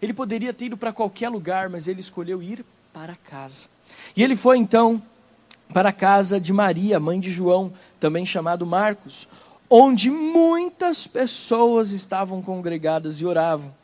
Ele 0.00 0.14
poderia 0.14 0.54
ter 0.54 0.64
ido 0.64 0.76
para 0.78 0.94
qualquer 0.94 1.28
lugar, 1.28 1.68
mas 1.68 1.86
ele 1.86 2.00
escolheu 2.00 2.42
ir 2.42 2.64
para 2.94 3.14
casa. 3.14 3.68
E 4.16 4.22
ele 4.22 4.34
foi 4.34 4.56
então 4.56 5.02
para 5.72 5.90
a 5.90 5.92
casa 5.92 6.40
de 6.40 6.52
Maria, 6.52 7.00
mãe 7.00 7.20
de 7.20 7.30
João, 7.30 7.72
também 8.00 8.24
chamado 8.24 8.66
Marcos, 8.66 9.28
onde 9.68 10.10
muitas 10.10 11.06
pessoas 11.06 11.90
estavam 11.90 12.40
congregadas 12.40 13.20
e 13.20 13.26
oravam. 13.26 13.74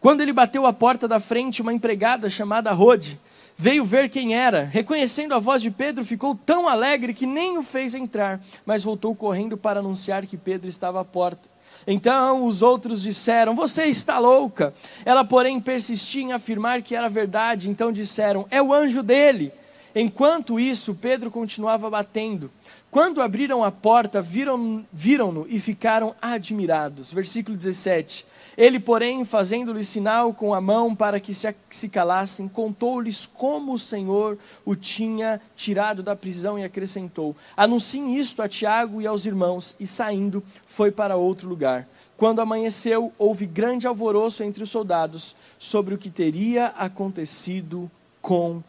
Quando 0.00 0.20
ele 0.20 0.32
bateu 0.32 0.66
a 0.66 0.72
porta 0.72 1.08
da 1.08 1.20
frente, 1.20 1.62
uma 1.62 1.72
empregada 1.72 2.28
chamada 2.28 2.72
Rode 2.72 3.18
veio 3.56 3.84
ver 3.84 4.08
quem 4.08 4.34
era. 4.34 4.64
Reconhecendo 4.64 5.34
a 5.34 5.38
voz 5.38 5.62
de 5.62 5.70
Pedro, 5.70 6.04
ficou 6.04 6.34
tão 6.34 6.68
alegre 6.68 7.14
que 7.14 7.26
nem 7.26 7.56
o 7.56 7.62
fez 7.62 7.94
entrar, 7.94 8.40
mas 8.66 8.82
voltou 8.82 9.14
correndo 9.14 9.56
para 9.56 9.80
anunciar 9.80 10.26
que 10.26 10.36
Pedro 10.36 10.68
estava 10.68 11.00
à 11.00 11.04
porta. 11.04 11.48
Então 11.86 12.46
os 12.46 12.62
outros 12.62 13.02
disseram: 13.02 13.54
Você 13.54 13.84
está 13.84 14.18
louca. 14.18 14.74
Ela, 15.04 15.24
porém, 15.24 15.60
persistia 15.60 16.22
em 16.22 16.32
afirmar 16.32 16.82
que 16.82 16.94
era 16.94 17.08
verdade. 17.08 17.68
Então 17.68 17.92
disseram: 17.92 18.46
É 18.50 18.62
o 18.62 18.72
anjo 18.72 19.02
dele. 19.02 19.52
Enquanto 19.94 20.58
isso, 20.58 20.92
Pedro 20.92 21.30
continuava 21.30 21.88
batendo. 21.88 22.50
Quando 22.90 23.22
abriram 23.22 23.62
a 23.62 23.70
porta, 23.70 24.20
viram-no 24.20 24.84
viram 24.92 25.46
e 25.48 25.60
ficaram 25.60 26.16
admirados. 26.20 27.12
Versículo 27.12 27.56
17. 27.56 28.26
Ele, 28.56 28.80
porém, 28.80 29.24
fazendo-lhe 29.24 29.84
sinal 29.84 30.34
com 30.34 30.52
a 30.52 30.60
mão 30.60 30.96
para 30.96 31.20
que 31.20 31.32
se, 31.32 31.54
se 31.70 31.88
calassem, 31.88 32.48
contou-lhes 32.48 33.24
como 33.24 33.72
o 33.72 33.78
Senhor 33.78 34.36
o 34.64 34.74
tinha 34.74 35.40
tirado 35.54 36.02
da 36.02 36.16
prisão 36.16 36.58
e 36.58 36.64
acrescentou: 36.64 37.36
Anunciem 37.56 38.16
isto 38.18 38.42
a 38.42 38.48
Tiago 38.48 39.00
e 39.00 39.06
aos 39.06 39.26
irmãos. 39.26 39.76
E 39.78 39.86
saindo, 39.86 40.42
foi 40.66 40.90
para 40.90 41.16
outro 41.16 41.48
lugar. 41.48 41.88
Quando 42.16 42.40
amanheceu, 42.40 43.12
houve 43.16 43.46
grande 43.46 43.86
alvoroço 43.86 44.42
entre 44.42 44.64
os 44.64 44.70
soldados 44.70 45.36
sobre 45.56 45.94
o 45.94 45.98
que 45.98 46.10
teria 46.10 46.66
acontecido 46.66 47.88
com 48.20 48.60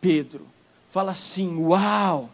Pedro 0.00 0.55
fala 0.96 1.12
assim: 1.12 1.58
Uau! 1.58 2.30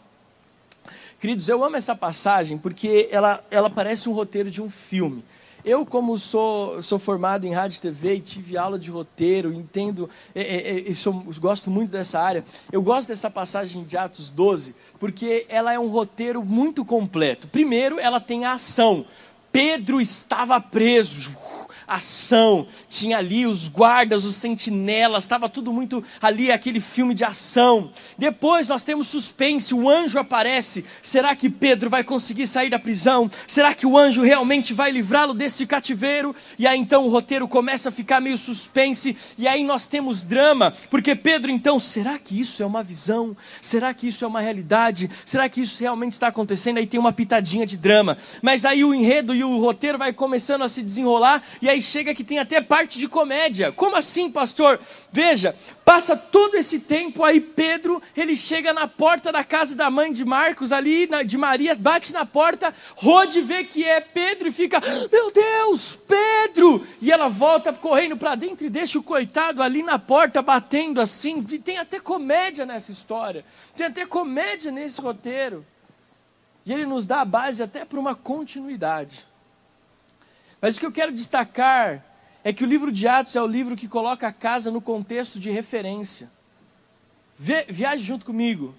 Queridos, 1.21 1.49
eu 1.49 1.65
amo 1.65 1.75
essa 1.75 1.97
passagem 1.97 2.57
porque 2.57 3.09
ela, 3.11 3.43
ela 3.51 3.69
parece 3.69 4.09
um 4.09 4.13
roteiro 4.13 4.53
de 4.53 4.63
um 4.63 4.71
filme. 4.71 5.25
Eu, 5.65 5.85
como 5.85 6.17
sou, 6.17 6.81
sou 6.81 6.97
formado 6.97 7.45
em 7.45 7.53
rádio 7.53 7.79
e 7.79 7.81
TV 7.81 8.15
e 8.15 8.21
tive 8.21 8.57
aula 8.57 8.79
de 8.79 8.89
roteiro, 8.89 9.53
entendo 9.53 10.09
e, 10.33 10.41
e, 10.41 10.91
e 10.91 10.95
sou, 10.95 11.25
gosto 11.41 11.73
muito 11.73 11.91
dessa 11.91 12.21
área, 12.21 12.45
eu 12.71 12.81
gosto 12.83 13.09
dessa 13.09 13.29
passagem 13.29 13.83
de 13.83 13.97
Atos 13.97 14.31
12, 14.31 14.77
porque 15.01 15.45
ela 15.49 15.73
é 15.73 15.79
um 15.79 15.89
roteiro 15.89 16.45
muito 16.45 16.85
completo. 16.85 17.49
Primeiro, 17.49 17.99
ela 17.99 18.21
tem 18.21 18.45
a 18.45 18.53
ação. 18.53 19.05
Pedro 19.51 20.01
estava 20.01 20.61
preso 20.61 21.37
ação, 21.95 22.67
tinha 22.89 23.19
ali 23.19 23.47
os 23.47 23.69
guardas, 23.69 24.25
os 24.25 24.37
sentinelas, 24.37 25.25
estava 25.25 25.49
tudo 25.49 25.73
muito 25.73 26.03
ali, 26.21 26.51
aquele 26.51 26.81
filme 26.81 27.15
de 27.15 27.25
ação. 27.25 27.91
Depois 28.17 28.69
nós 28.69 28.83
temos 28.83 29.09
suspense, 29.09 29.75
o 29.75 29.89
anjo 29.89 30.19
aparece. 30.19 30.85
Será 31.01 31.35
que 31.37 31.51
Pedro 31.51 31.91
vai 31.91 32.05
conseguir 32.05 32.47
sair 32.47 32.71
da 32.71 32.79
prisão? 32.79 33.31
Será 33.47 33.75
que 33.75 33.87
o 33.87 33.99
anjo 33.99 34.23
realmente 34.23 34.73
vai 34.73 34.91
livrá-lo 34.91 35.35
desse 35.35 35.67
cativeiro? 35.67 36.35
E 36.59 36.67
aí 36.67 36.79
então 36.79 37.05
o 37.05 37.09
roteiro 37.09 37.47
começa 37.47 37.89
a 37.89 37.93
ficar 37.93 38.21
meio 38.21 38.39
suspense, 38.39 39.17
e 39.37 39.47
aí 39.47 39.65
nós 39.65 39.87
temos 39.87 40.23
drama, 40.23 40.73
porque 40.91 41.15
Pedro 41.15 41.51
então, 41.51 41.79
será 41.79 42.19
que 42.19 42.39
isso 42.41 42.63
é 42.63 42.67
uma 42.67 42.83
visão? 42.83 43.37
Será 43.61 43.93
que 43.93 44.07
isso 44.07 44.25
é 44.25 44.29
uma 44.29 44.41
realidade? 44.41 45.11
Será 45.25 45.49
que 45.49 45.61
isso 45.61 45.81
realmente 45.81 46.13
está 46.13 46.29
acontecendo? 46.29 46.79
Aí 46.79 46.87
tem 46.87 46.99
uma 46.99 47.13
pitadinha 47.13 47.67
de 47.67 47.77
drama. 47.77 48.17
Mas 48.41 48.65
aí 48.65 48.85
o 48.85 48.95
enredo 48.95 49.35
e 49.35 49.45
o 49.45 49.59
roteiro 49.59 49.99
vai 49.99 50.13
começando 50.13 50.63
a 50.63 50.69
se 50.69 50.83
desenrolar, 50.83 51.43
e 51.61 51.69
aí 51.69 51.82
chega 51.83 52.15
que 52.15 52.25
tem 52.25 52.39
até 52.39 52.61
parte 52.61 52.99
de 52.99 53.09
comédia. 53.09 53.73
Como 53.73 53.97
assim, 53.97 54.31
pastor? 54.31 54.81
Veja, 55.11 55.55
passa 55.85 56.17
todo 56.17 56.55
esse 56.55 56.81
tempo 56.81 57.25
aí 57.25 57.41
Pedro, 57.41 58.01
ele 58.17 58.35
chega 58.37 58.73
na 58.73 58.87
porta 58.89 59.31
da 59.31 59.45
casa 59.45 59.77
da 59.77 59.91
mãe 59.91 60.13
de 60.13 60.25
Marcos 60.25 60.73
ali, 60.73 61.09
de 61.27 61.37
Maria, 61.37 61.75
bate 61.75 62.13
na 62.13 62.25
porta, 62.25 62.73
Rode 62.97 63.41
vê 63.43 63.65
que 63.65 63.85
é 63.85 64.01
Pedro 64.01 64.49
e 64.49 64.53
fica, 64.53 64.81
meu 65.11 65.31
Deus, 65.31 65.99
Pedro! 66.07 66.87
E 67.01 67.11
ela 67.11 67.29
volta 67.29 67.73
correndo 67.73 68.17
para 68.17 68.35
dentro 68.35 68.67
e 68.67 68.71
deixa 68.71 68.99
o 68.99 69.03
coitado 69.03 69.63
ali 69.63 69.83
na 69.83 69.99
porta 69.99 70.41
batendo 70.41 71.01
assim. 71.01 71.43
Tem 71.43 71.79
até 71.79 71.99
comédia 71.99 72.65
nessa 72.65 72.93
história. 72.93 73.45
Tem 73.77 73.87
até 73.87 74.07
comédia 74.07 74.71
nesse 74.71 75.01
roteiro. 75.01 75.67
E 76.65 76.73
ele 76.73 76.87
nos 76.87 77.05
dá 77.05 77.23
a 77.23 77.25
base 77.25 77.63
até 77.63 77.85
para 77.85 77.99
uma 77.99 78.15
continuidade. 78.15 79.27
Mas 80.63 80.77
o 80.77 80.81
que 80.81 80.87
eu 80.87 80.93
quero 80.93 81.11
destacar 81.11 82.05
é 82.45 82.53
que 82.53 82.63
o 82.63 82.67
livro 82.69 82.93
de 82.93 83.09
Atos 83.09 83.35
é 83.35 83.43
o 83.43 83.47
livro 83.49 83.75
que 83.75 83.89
coloca 83.89 84.29
a 84.29 84.33
casa 84.33 84.71
no 84.71 84.81
contexto 84.81 85.41
de 85.41 85.51
referência. 85.51 86.31
viaje 87.37 88.05
junto 88.05 88.25
comigo. 88.25 88.73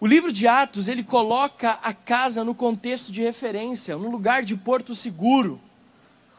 O 0.00 0.06
livro 0.06 0.32
de 0.32 0.48
Atos, 0.48 0.88
ele 0.88 1.04
coloca 1.04 1.72
a 1.82 1.92
casa 1.92 2.42
no 2.42 2.54
contexto 2.54 3.12
de 3.12 3.20
referência, 3.20 3.98
no 3.98 4.10
lugar 4.10 4.42
de 4.42 4.56
porto 4.56 4.94
seguro. 4.94 5.60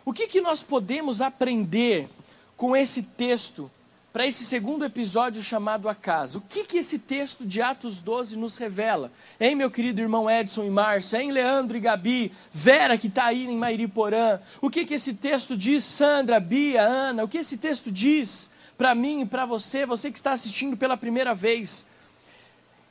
O 0.03 0.11
que, 0.11 0.27
que 0.27 0.41
nós 0.41 0.63
podemos 0.63 1.21
aprender 1.21 2.09
com 2.57 2.75
esse 2.75 3.03
texto 3.03 3.69
para 4.11 4.25
esse 4.25 4.43
segundo 4.43 4.83
episódio 4.83 5.43
chamado 5.43 5.87
A 5.87 5.93
Casa. 5.93 6.39
O 6.39 6.41
que, 6.41 6.63
que 6.63 6.79
esse 6.79 6.97
texto 6.97 7.45
de 7.45 7.61
Atos 7.61 8.01
12 8.01 8.37
nos 8.37 8.57
revela? 8.57 9.11
Hein, 9.39 9.55
meu 9.55 9.69
querido 9.69 10.01
irmão 10.01 10.29
Edson 10.29 10.63
e 10.63 10.69
Márcia? 10.69 11.21
Hein, 11.21 11.31
Leandro 11.31 11.77
e 11.77 11.79
Gabi? 11.79 12.31
Vera, 12.51 12.97
que 12.97 13.07
está 13.07 13.25
aí 13.25 13.45
em 13.45 13.55
Mairiporã? 13.55 14.39
O 14.59 14.69
que, 14.69 14.83
que 14.85 14.95
esse 14.95 15.13
texto 15.13 15.55
diz, 15.55 15.83
Sandra, 15.83 16.39
Bia, 16.39 16.81
Ana? 16.81 17.23
O 17.23 17.27
que 17.27 17.37
esse 17.37 17.57
texto 17.57 17.91
diz 17.91 18.49
para 18.75 18.95
mim 18.95 19.21
e 19.21 19.25
para 19.25 19.45
você, 19.45 19.85
você 19.85 20.09
que 20.09 20.17
está 20.17 20.31
assistindo 20.31 20.75
pela 20.75 20.97
primeira 20.97 21.35
vez? 21.35 21.85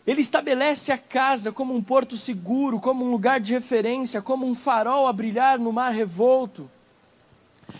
Ele 0.06 0.20
estabelece 0.20 0.92
a 0.92 0.96
casa 0.96 1.50
como 1.50 1.74
um 1.74 1.82
porto 1.82 2.16
seguro, 2.16 2.80
como 2.80 3.04
um 3.04 3.10
lugar 3.10 3.40
de 3.40 3.52
referência, 3.52 4.22
como 4.22 4.46
um 4.46 4.54
farol 4.54 5.08
a 5.08 5.12
brilhar 5.12 5.58
no 5.58 5.72
mar 5.72 5.92
revolto. 5.92 6.70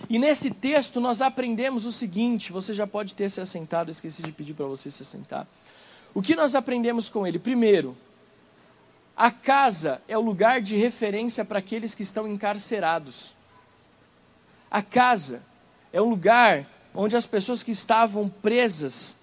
E 0.09 0.19
nesse 0.19 0.51
texto 0.51 1.01
nós 1.01 1.23
aprendemos 1.23 1.85
o 1.85 1.93
seguinte: 1.93 2.53
você 2.53 2.75
já 2.75 2.87
pode 2.87 3.15
ter 3.15 3.31
se 3.31 3.41
assentado, 3.41 3.91
esqueci 3.91 4.23
de 4.23 4.33
pedir 4.33 4.55
para 4.55 4.67
você 4.67 4.91
se 4.91 5.03
assentar. 5.03 5.47
O 6.15 6.23
que 6.23 6.35
nós 6.35 6.55
aprendemos 6.55 7.09
com 7.09 7.27
ele? 7.27 7.39
Primeiro, 7.39 7.97
a 9.17 9.31
casa 9.31 10.01
é 10.07 10.17
o 10.17 10.21
lugar 10.21 10.61
de 10.61 10.77
referência 10.77 11.45
para 11.45 11.59
aqueles 11.59 11.95
que 11.95 12.03
estão 12.03 12.27
encarcerados. 12.27 13.35
A 14.71 14.83
casa 14.83 15.43
é 15.93 16.01
um 16.01 16.09
lugar 16.09 16.67
onde 16.95 17.17
as 17.17 17.27
pessoas 17.27 17.63
que 17.63 17.71
estavam 17.71 18.29
presas, 18.29 19.19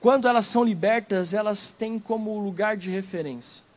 quando 0.00 0.28
elas 0.28 0.46
são 0.46 0.64
libertas, 0.64 1.34
elas 1.34 1.70
têm 1.70 1.98
como 1.98 2.38
lugar 2.38 2.76
de 2.76 2.90
referência. 2.90 3.67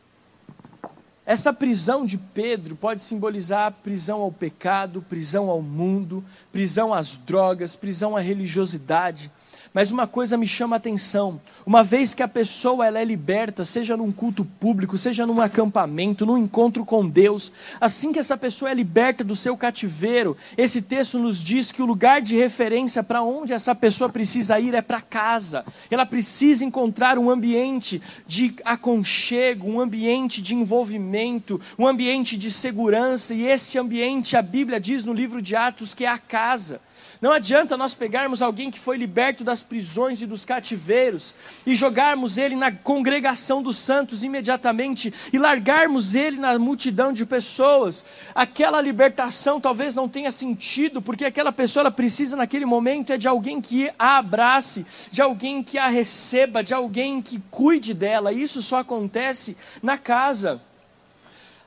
Essa 1.24 1.52
prisão 1.52 2.04
de 2.04 2.18
Pedro 2.18 2.74
pode 2.74 3.00
simbolizar 3.00 3.72
prisão 3.84 4.20
ao 4.20 4.32
pecado, 4.32 5.02
prisão 5.02 5.48
ao 5.48 5.62
mundo, 5.62 6.24
prisão 6.50 6.92
às 6.92 7.16
drogas, 7.16 7.76
prisão 7.76 8.16
à 8.16 8.20
religiosidade. 8.20 9.30
Mas 9.74 9.90
uma 9.90 10.06
coisa 10.06 10.36
me 10.36 10.46
chama 10.46 10.76
a 10.76 10.78
atenção: 10.78 11.40
uma 11.64 11.82
vez 11.82 12.12
que 12.12 12.22
a 12.22 12.28
pessoa 12.28 12.86
ela 12.86 13.00
é 13.00 13.04
liberta, 13.04 13.64
seja 13.64 13.96
num 13.96 14.12
culto 14.12 14.44
público, 14.44 14.98
seja 14.98 15.26
num 15.26 15.40
acampamento, 15.40 16.26
num 16.26 16.36
encontro 16.36 16.84
com 16.84 17.08
Deus, 17.08 17.50
assim 17.80 18.12
que 18.12 18.18
essa 18.18 18.36
pessoa 18.36 18.70
é 18.70 18.74
liberta 18.74 19.24
do 19.24 19.34
seu 19.34 19.56
cativeiro, 19.56 20.36
esse 20.58 20.82
texto 20.82 21.18
nos 21.18 21.42
diz 21.42 21.72
que 21.72 21.82
o 21.82 21.86
lugar 21.86 22.20
de 22.20 22.36
referência 22.36 23.02
para 23.02 23.22
onde 23.22 23.52
essa 23.52 23.74
pessoa 23.74 24.10
precisa 24.10 24.60
ir 24.60 24.74
é 24.74 24.82
para 24.82 25.00
casa. 25.00 25.64
Ela 25.90 26.04
precisa 26.04 26.64
encontrar 26.64 27.18
um 27.18 27.30
ambiente 27.30 28.02
de 28.26 28.54
aconchego, 28.64 29.68
um 29.68 29.80
ambiente 29.80 30.42
de 30.42 30.54
envolvimento, 30.54 31.60
um 31.78 31.86
ambiente 31.86 32.36
de 32.36 32.50
segurança, 32.50 33.34
e 33.34 33.46
esse 33.46 33.78
ambiente 33.78 34.36
a 34.36 34.42
Bíblia 34.42 34.78
diz 34.78 35.04
no 35.04 35.14
livro 35.14 35.40
de 35.40 35.56
Atos 35.56 35.94
que 35.94 36.04
é 36.04 36.08
a 36.08 36.18
casa. 36.18 36.80
Não 37.22 37.30
adianta 37.30 37.76
nós 37.76 37.94
pegarmos 37.94 38.42
alguém 38.42 38.68
que 38.68 38.80
foi 38.80 38.96
liberto 38.96 39.44
das 39.44 39.62
prisões 39.62 40.20
e 40.20 40.26
dos 40.26 40.44
cativeiros 40.44 41.36
e 41.64 41.72
jogarmos 41.72 42.36
ele 42.36 42.56
na 42.56 42.72
congregação 42.72 43.62
dos 43.62 43.76
santos 43.76 44.24
imediatamente 44.24 45.14
e 45.32 45.38
largarmos 45.38 46.16
ele 46.16 46.36
na 46.36 46.58
multidão 46.58 47.12
de 47.12 47.24
pessoas. 47.24 48.04
Aquela 48.34 48.80
libertação 48.80 49.60
talvez 49.60 49.94
não 49.94 50.08
tenha 50.08 50.32
sentido, 50.32 51.00
porque 51.00 51.24
aquela 51.24 51.52
pessoa 51.52 51.92
precisa 51.92 52.34
naquele 52.34 52.66
momento 52.66 53.12
é 53.12 53.16
de 53.16 53.28
alguém 53.28 53.60
que 53.60 53.88
a 53.96 54.18
abrace, 54.18 54.84
de 55.12 55.22
alguém 55.22 55.62
que 55.62 55.78
a 55.78 55.86
receba, 55.86 56.60
de 56.60 56.74
alguém 56.74 57.22
que 57.22 57.40
cuide 57.52 57.94
dela. 57.94 58.32
Isso 58.32 58.60
só 58.60 58.80
acontece 58.80 59.56
na 59.80 59.96
casa. 59.96 60.60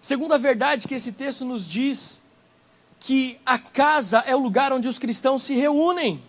Segunda 0.01 0.37
verdade 0.37 0.85
que 0.85 0.95
esse 0.95 1.13
texto 1.13 1.45
nos 1.45 1.65
diz 1.65 2.19
que 3.05 3.39
a 3.45 3.59
casa 3.59 4.23
é 4.25 4.35
o 4.35 4.39
lugar 4.39 4.73
onde 4.73 4.87
os 4.87 4.97
cristãos 4.97 5.43
se 5.43 5.53
reúnem. 5.53 6.23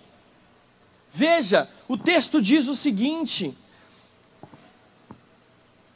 Veja, 1.10 1.70
o 1.88 1.96
texto 1.96 2.42
diz 2.42 2.68
o 2.68 2.76
seguinte: 2.76 3.56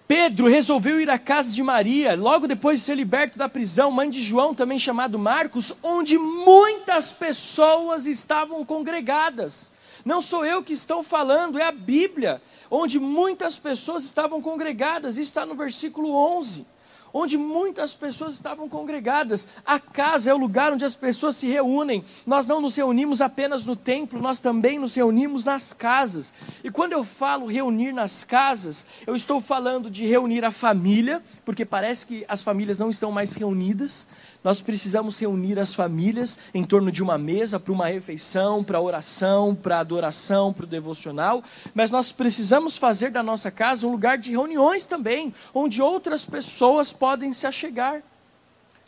Pedro 0.08 0.48
resolveu 0.48 0.98
ir 0.98 1.10
à 1.10 1.18
casa 1.18 1.52
de 1.52 1.62
Maria, 1.62 2.16
logo 2.16 2.48
depois 2.48 2.80
de 2.80 2.86
ser 2.86 2.94
liberto 2.94 3.38
da 3.38 3.46
prisão, 3.46 3.90
mãe 3.90 4.08
de 4.08 4.22
João, 4.22 4.54
também 4.54 4.78
chamado 4.78 5.18
Marcos, 5.18 5.76
onde 5.82 6.16
muitas 6.16 7.12
pessoas 7.12 8.06
estavam 8.06 8.64
congregadas. 8.64 9.74
Não 10.02 10.22
sou 10.22 10.46
eu 10.46 10.62
que 10.62 10.72
estou 10.72 11.02
falando, 11.02 11.58
é 11.58 11.64
a 11.64 11.72
Bíblia, 11.72 12.40
onde 12.70 12.98
muitas 12.98 13.58
pessoas 13.58 14.02
estavam 14.02 14.40
congregadas, 14.40 15.18
isso 15.18 15.30
está 15.30 15.44
no 15.44 15.54
versículo 15.54 16.14
11 16.14 16.69
onde 17.12 17.36
muitas 17.36 17.94
pessoas 17.94 18.34
estavam 18.34 18.68
congregadas. 18.68 19.48
A 19.64 19.78
casa 19.78 20.30
é 20.30 20.34
o 20.34 20.38
lugar 20.38 20.72
onde 20.72 20.84
as 20.84 20.94
pessoas 20.94 21.36
se 21.36 21.46
reúnem. 21.46 22.04
Nós 22.26 22.46
não 22.46 22.60
nos 22.60 22.76
reunimos 22.76 23.20
apenas 23.20 23.64
no 23.64 23.76
templo, 23.76 24.20
nós 24.20 24.40
também 24.40 24.78
nos 24.78 24.94
reunimos 24.94 25.44
nas 25.44 25.72
casas. 25.72 26.34
E 26.62 26.70
quando 26.70 26.92
eu 26.92 27.04
falo 27.04 27.46
reunir 27.46 27.92
nas 27.92 28.24
casas, 28.24 28.86
eu 29.06 29.14
estou 29.14 29.40
falando 29.40 29.90
de 29.90 30.06
reunir 30.06 30.44
a 30.44 30.50
família, 30.50 31.22
porque 31.44 31.64
parece 31.64 32.06
que 32.06 32.24
as 32.28 32.42
famílias 32.42 32.78
não 32.78 32.90
estão 32.90 33.10
mais 33.10 33.34
reunidas. 33.34 34.06
Nós 34.42 34.62
precisamos 34.62 35.18
reunir 35.18 35.58
as 35.58 35.74
famílias 35.74 36.38
em 36.54 36.64
torno 36.64 36.90
de 36.90 37.02
uma 37.02 37.18
mesa 37.18 37.60
para 37.60 37.72
uma 37.72 37.86
refeição, 37.86 38.64
para 38.64 38.80
oração, 38.80 39.54
para 39.54 39.78
adoração, 39.78 40.52
para 40.52 40.64
o 40.64 40.68
devocional, 40.68 41.42
mas 41.74 41.90
nós 41.90 42.10
precisamos 42.10 42.78
fazer 42.78 43.10
da 43.10 43.22
nossa 43.22 43.50
casa 43.50 43.86
um 43.86 43.90
lugar 43.90 44.16
de 44.16 44.30
reuniões 44.30 44.86
também, 44.86 45.34
onde 45.52 45.82
outras 45.82 46.24
pessoas 46.24 46.90
podem 46.90 47.32
se 47.34 47.46
achegar. 47.46 48.02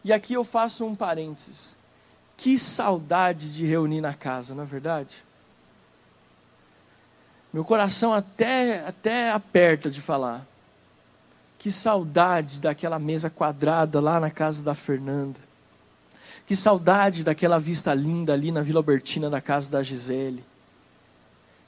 E 0.03 0.12
aqui 0.12 0.32
eu 0.32 0.42
faço 0.42 0.86
um 0.86 0.94
parênteses. 0.94 1.76
Que 2.36 2.59
saudade 2.59 3.53
de 3.53 3.66
reunir 3.66 4.00
na 4.00 4.14
casa, 4.14 4.55
não 4.55 4.62
é 4.62 4.66
verdade? 4.66 5.22
Meu 7.53 7.64
coração 7.64 8.14
até, 8.14 8.86
até 8.86 9.30
aperta 9.30 9.90
de 9.90 10.00
falar. 10.00 10.46
Que 11.62 11.70
saudade 11.70 12.60
daquela 12.60 12.98
mesa 12.98 13.30
quadrada 13.30 14.00
lá 14.00 14.18
na 14.18 14.32
casa 14.32 14.64
da 14.64 14.74
Fernanda. 14.74 15.38
Que 16.44 16.56
saudade 16.56 17.22
daquela 17.22 17.60
vista 17.60 17.94
linda 17.94 18.32
ali 18.32 18.50
na 18.50 18.62
Vila 18.62 18.80
Albertina, 18.80 19.30
na 19.30 19.40
casa 19.40 19.70
da 19.70 19.80
Gisele. 19.80 20.44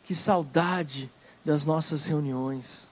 Que 0.03 0.13
saudade 0.13 1.09
das 1.45 1.65
nossas 1.65 2.07
reuniões. 2.07 2.89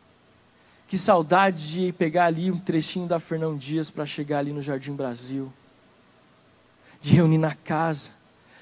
Que 0.86 0.96
saudade 0.96 1.72
de 1.72 1.92
pegar 1.92 2.26
ali 2.26 2.52
um 2.52 2.58
trechinho 2.58 3.08
da 3.08 3.18
Fernão 3.18 3.56
Dias 3.56 3.90
para 3.90 4.06
chegar 4.06 4.38
ali 4.38 4.52
no 4.52 4.62
Jardim 4.62 4.94
Brasil. 4.94 5.52
de 7.00 7.14
reunir 7.14 7.38
na 7.38 7.56
casa, 7.56 8.12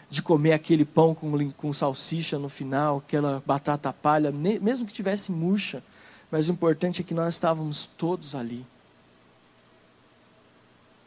de 0.09 0.23
comer 0.23 0.55
aquele 0.55 0.87
pão 0.87 1.15
com, 1.15 1.51
com 1.51 1.75
salsicha 1.75 2.39
no 2.39 2.49
final, 2.49 3.03
aquela 3.07 3.43
batata 3.45 3.93
palha, 3.93 4.33
mesmo 4.33 4.87
que 4.87 4.95
tivesse 4.95 5.31
murcha, 5.31 5.83
mas 6.31 6.49
o 6.49 6.53
importante 6.53 7.01
é 7.01 7.05
que 7.05 7.15
nós 7.15 7.35
estávamos 7.35 7.87
todos 7.99 8.35
ali. 8.35 8.65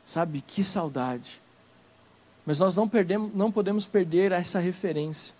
Sabe, 0.03 0.43
que 0.45 0.63
saudade. 0.63 1.41
Mas 2.45 2.59
nós 2.59 2.76
não, 2.76 2.89
perdemos, 2.89 3.34
não 3.34 3.51
podemos 3.51 3.86
perder 3.86 4.32
essa 4.34 4.59
referência. 4.59 5.34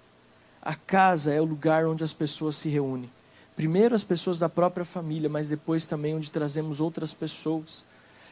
A 0.62 0.76
casa 0.76 1.34
é 1.34 1.42
o 1.42 1.46
lugar 1.46 1.86
onde 1.86 2.04
as 2.04 2.14
pessoas 2.14 2.56
se 2.56 2.70
reúnem. 2.70 3.10
Primeiro 3.56 3.94
as 3.94 4.04
pessoas 4.04 4.40
da 4.40 4.48
própria 4.48 4.86
família, 4.86 5.30
mas 5.30 5.50
depois 5.50 5.86
também 5.86 6.16
onde 6.16 6.32
trazemos 6.32 6.80
outras 6.80 7.14
pessoas. 7.14 7.84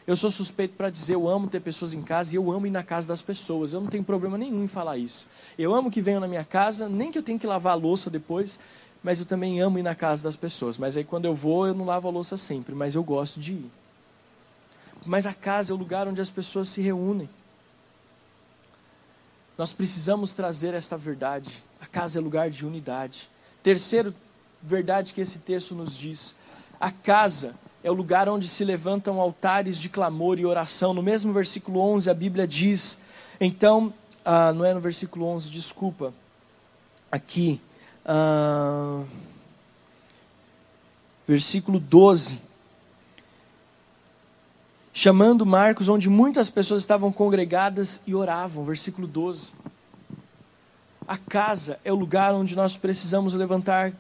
Eu 0.07 0.15
sou 0.15 0.31
suspeito 0.31 0.75
para 0.75 0.89
dizer, 0.89 1.13
eu 1.13 1.27
amo 1.27 1.47
ter 1.47 1.59
pessoas 1.59 1.93
em 1.93 2.01
casa 2.01 2.33
e 2.33 2.37
eu 2.37 2.49
amo 2.51 2.65
ir 2.65 2.71
na 2.71 2.81
casa 2.81 3.07
das 3.07 3.21
pessoas. 3.21 3.73
Eu 3.73 3.81
não 3.81 3.87
tenho 3.87 4.03
problema 4.03 4.37
nenhum 4.37 4.63
em 4.63 4.67
falar 4.67 4.97
isso. 4.97 5.27
Eu 5.59 5.75
amo 5.75 5.91
que 5.91 6.01
venham 6.01 6.19
na 6.19 6.27
minha 6.27 6.43
casa, 6.43 6.89
nem 6.89 7.11
que 7.11 7.17
eu 7.17 7.23
tenha 7.23 7.37
que 7.37 7.45
lavar 7.45 7.73
a 7.73 7.75
louça 7.75 8.09
depois, 8.09 8.59
mas 9.03 9.19
eu 9.19 9.25
também 9.25 9.59
amo 9.59 9.79
ir 9.79 9.83
na 9.83 9.95
casa 9.95 10.23
das 10.23 10.35
pessoas. 10.35 10.77
Mas 10.77 10.97
aí 10.97 11.03
quando 11.03 11.25
eu 11.25 11.33
vou, 11.33 11.67
eu 11.67 11.73
não 11.73 11.85
lavo 11.85 12.07
a 12.07 12.11
louça 12.11 12.37
sempre, 12.37 12.75
mas 12.75 12.95
eu 12.95 13.03
gosto 13.03 13.39
de 13.39 13.53
ir. 13.53 13.71
Mas 15.05 15.25
a 15.25 15.33
casa 15.33 15.71
é 15.71 15.75
o 15.75 15.77
lugar 15.77 16.07
onde 16.07 16.21
as 16.21 16.29
pessoas 16.29 16.67
se 16.67 16.81
reúnem. 16.81 17.29
Nós 19.57 19.73
precisamos 19.73 20.33
trazer 20.33 20.73
esta 20.73 20.97
verdade. 20.97 21.63
A 21.79 21.87
casa 21.87 22.19
é 22.19 22.21
lugar 22.21 22.49
de 22.49 22.65
unidade. 22.65 23.29
Terceiro 23.63 24.13
verdade 24.61 25.13
que 25.13 25.21
esse 25.21 25.39
texto 25.39 25.73
nos 25.73 25.97
diz: 25.97 26.35
a 26.79 26.91
casa 26.91 27.55
é 27.83 27.89
o 27.89 27.93
lugar 27.93 28.29
onde 28.29 28.47
se 28.47 28.63
levantam 28.63 29.19
altares 29.19 29.79
de 29.79 29.89
clamor 29.89 30.39
e 30.39 30.45
oração. 30.45 30.93
No 30.93 31.01
mesmo 31.01 31.33
versículo 31.33 31.79
11, 31.79 32.09
a 32.09 32.13
Bíblia 32.13 32.47
diz, 32.47 32.99
então, 33.39 33.93
ah, 34.23 34.53
não 34.53 34.63
é 34.63 34.73
no 34.73 34.79
versículo 34.79 35.25
11, 35.25 35.49
desculpa, 35.49 36.13
aqui, 37.11 37.59
ah, 38.05 39.03
versículo 41.27 41.79
12, 41.79 42.41
chamando 44.93 45.45
Marcos, 45.45 45.87
onde 45.87 46.09
muitas 46.09 46.49
pessoas 46.49 46.81
estavam 46.81 47.11
congregadas 47.11 48.01
e 48.05 48.13
oravam, 48.13 48.63
versículo 48.65 49.07
12. 49.07 49.53
A 51.07 51.17
casa 51.17 51.79
é 51.83 51.91
o 51.91 51.95
lugar 51.95 52.33
onde 52.33 52.55
nós 52.55 52.77
precisamos 52.77 53.33
levantar 53.33 53.93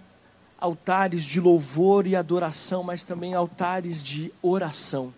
altares 0.57 1.23
de 1.25 1.39
louvor 1.39 2.05
e 2.05 2.15
adoração, 2.15 2.83
mas 2.83 3.03
também 3.03 3.33
altares 3.33 4.03
de 4.03 4.31
oração. 4.41 5.13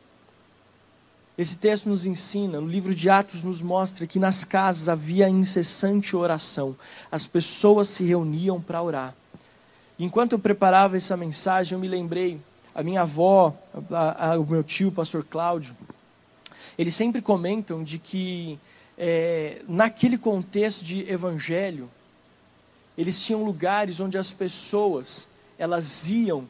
Esse 1.36 1.58
texto 1.58 1.90
nos 1.90 2.06
ensina, 2.06 2.62
no 2.62 2.68
livro 2.68 2.94
de 2.94 3.10
Atos 3.10 3.44
nos 3.44 3.62
mostra 3.62 4.06
que 4.06 4.20
nas 4.20 4.44
casas 4.44 4.88
havia 4.88 5.28
incessante 5.28 6.16
oração. 6.16 6.76
As 7.12 7.26
pessoas 7.26 7.88
se 7.88 8.04
reuniam 8.04 8.62
para 8.62 8.82
orar. 8.82 9.16
Enquanto 9.98 10.34
eu 10.34 10.40
preparava 10.40 10.96
essa 10.96 11.18
mensagem, 11.18 11.74
eu 11.74 11.80
me 11.80 11.88
lembrei, 11.88 12.40
a 12.76 12.84
minha 12.84 13.02
avó, 13.02 13.56
a, 13.92 14.34
a, 14.34 14.40
o 14.40 14.46
meu 14.46 14.64
tio, 14.64 14.90
o 14.90 14.92
pastor 14.92 15.24
Cláudio, 15.24 15.76
eles 16.78 16.94
sempre 16.94 17.22
comentam 17.22 17.84
de 17.84 17.98
que 17.98 18.60
é, 18.98 19.62
naquele 19.68 20.20
contexto 20.20 20.84
de 20.84 21.10
evangelho, 21.10 21.90
eles 22.96 23.20
tinham 23.24 23.44
lugares 23.44 24.00
onde 24.00 24.20
as 24.20 24.32
pessoas 24.32 25.28
elas 25.58 26.10
iam 26.10 26.48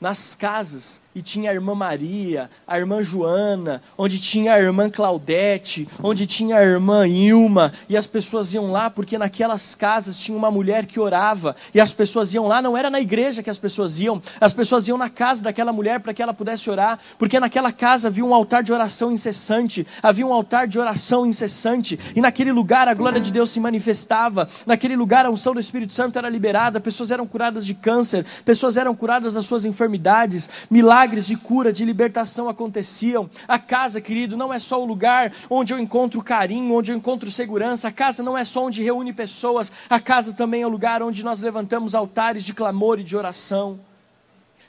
nas 0.00 0.34
casas 0.34 1.02
e 1.16 1.22
tinha 1.22 1.50
a 1.50 1.54
irmã 1.54 1.74
Maria, 1.74 2.50
a 2.68 2.78
irmã 2.78 3.02
Joana, 3.02 3.80
onde 3.96 4.18
tinha 4.18 4.52
a 4.52 4.60
irmã 4.60 4.90
Claudete, 4.90 5.88
onde 6.02 6.26
tinha 6.26 6.58
a 6.58 6.62
irmã 6.62 7.08
Ilma, 7.08 7.72
e 7.88 7.96
as 7.96 8.06
pessoas 8.06 8.52
iam 8.52 8.70
lá 8.70 8.90
porque 8.90 9.16
naquelas 9.16 9.74
casas 9.74 10.18
tinha 10.18 10.36
uma 10.36 10.50
mulher 10.50 10.84
que 10.84 11.00
orava, 11.00 11.56
e 11.72 11.80
as 11.80 11.94
pessoas 11.94 12.34
iam 12.34 12.46
lá, 12.46 12.60
não 12.60 12.76
era 12.76 12.90
na 12.90 13.00
igreja 13.00 13.42
que 13.42 13.48
as 13.48 13.58
pessoas 13.58 13.98
iam, 13.98 14.20
as 14.38 14.52
pessoas 14.52 14.88
iam 14.88 14.98
na 14.98 15.08
casa 15.08 15.42
daquela 15.42 15.72
mulher 15.72 16.00
para 16.00 16.12
que 16.12 16.22
ela 16.22 16.34
pudesse 16.34 16.68
orar, 16.68 16.98
porque 17.18 17.40
naquela 17.40 17.72
casa 17.72 18.08
havia 18.08 18.22
um 18.22 18.34
altar 18.34 18.62
de 18.62 18.70
oração 18.70 19.10
incessante, 19.10 19.86
havia 20.02 20.26
um 20.26 20.34
altar 20.34 20.68
de 20.68 20.78
oração 20.78 21.24
incessante, 21.24 21.98
e 22.14 22.20
naquele 22.20 22.52
lugar 22.52 22.88
a 22.88 22.94
glória 22.94 23.22
de 23.22 23.32
Deus 23.32 23.48
se 23.48 23.58
manifestava, 23.58 24.46
naquele 24.66 24.94
lugar 24.94 25.24
a 25.24 25.30
unção 25.30 25.54
do 25.54 25.60
Espírito 25.60 25.94
Santo 25.94 26.18
era 26.18 26.28
liberada, 26.28 26.78
pessoas 26.78 27.10
eram 27.10 27.26
curadas 27.26 27.64
de 27.64 27.72
câncer, 27.72 28.26
pessoas 28.44 28.76
eram 28.76 28.94
curadas 28.94 29.32
das 29.32 29.46
suas 29.46 29.64
enfermidades, 29.64 30.50
milagres 30.70 31.05
milagres 31.06 31.26
de 31.26 31.36
cura, 31.36 31.72
de 31.72 31.84
libertação 31.84 32.48
aconteciam. 32.48 33.30
A 33.46 33.60
casa, 33.60 34.00
querido, 34.00 34.36
não 34.36 34.52
é 34.52 34.58
só 34.58 34.82
o 34.82 34.84
lugar 34.84 35.32
onde 35.48 35.72
eu 35.72 35.78
encontro 35.78 36.22
carinho, 36.22 36.74
onde 36.74 36.90
eu 36.90 36.96
encontro 36.96 37.30
segurança. 37.30 37.86
A 37.86 37.92
casa 37.92 38.24
não 38.24 38.36
é 38.36 38.44
só 38.44 38.64
onde 38.64 38.82
reúne 38.82 39.12
pessoas. 39.12 39.72
A 39.88 40.00
casa 40.00 40.32
também 40.32 40.62
é 40.62 40.66
o 40.66 40.70
lugar 40.70 41.02
onde 41.02 41.24
nós 41.24 41.40
levantamos 41.40 41.94
altares 41.94 42.42
de 42.44 42.52
clamor 42.52 42.98
e 42.98 43.04
de 43.04 43.16
oração. 43.16 43.78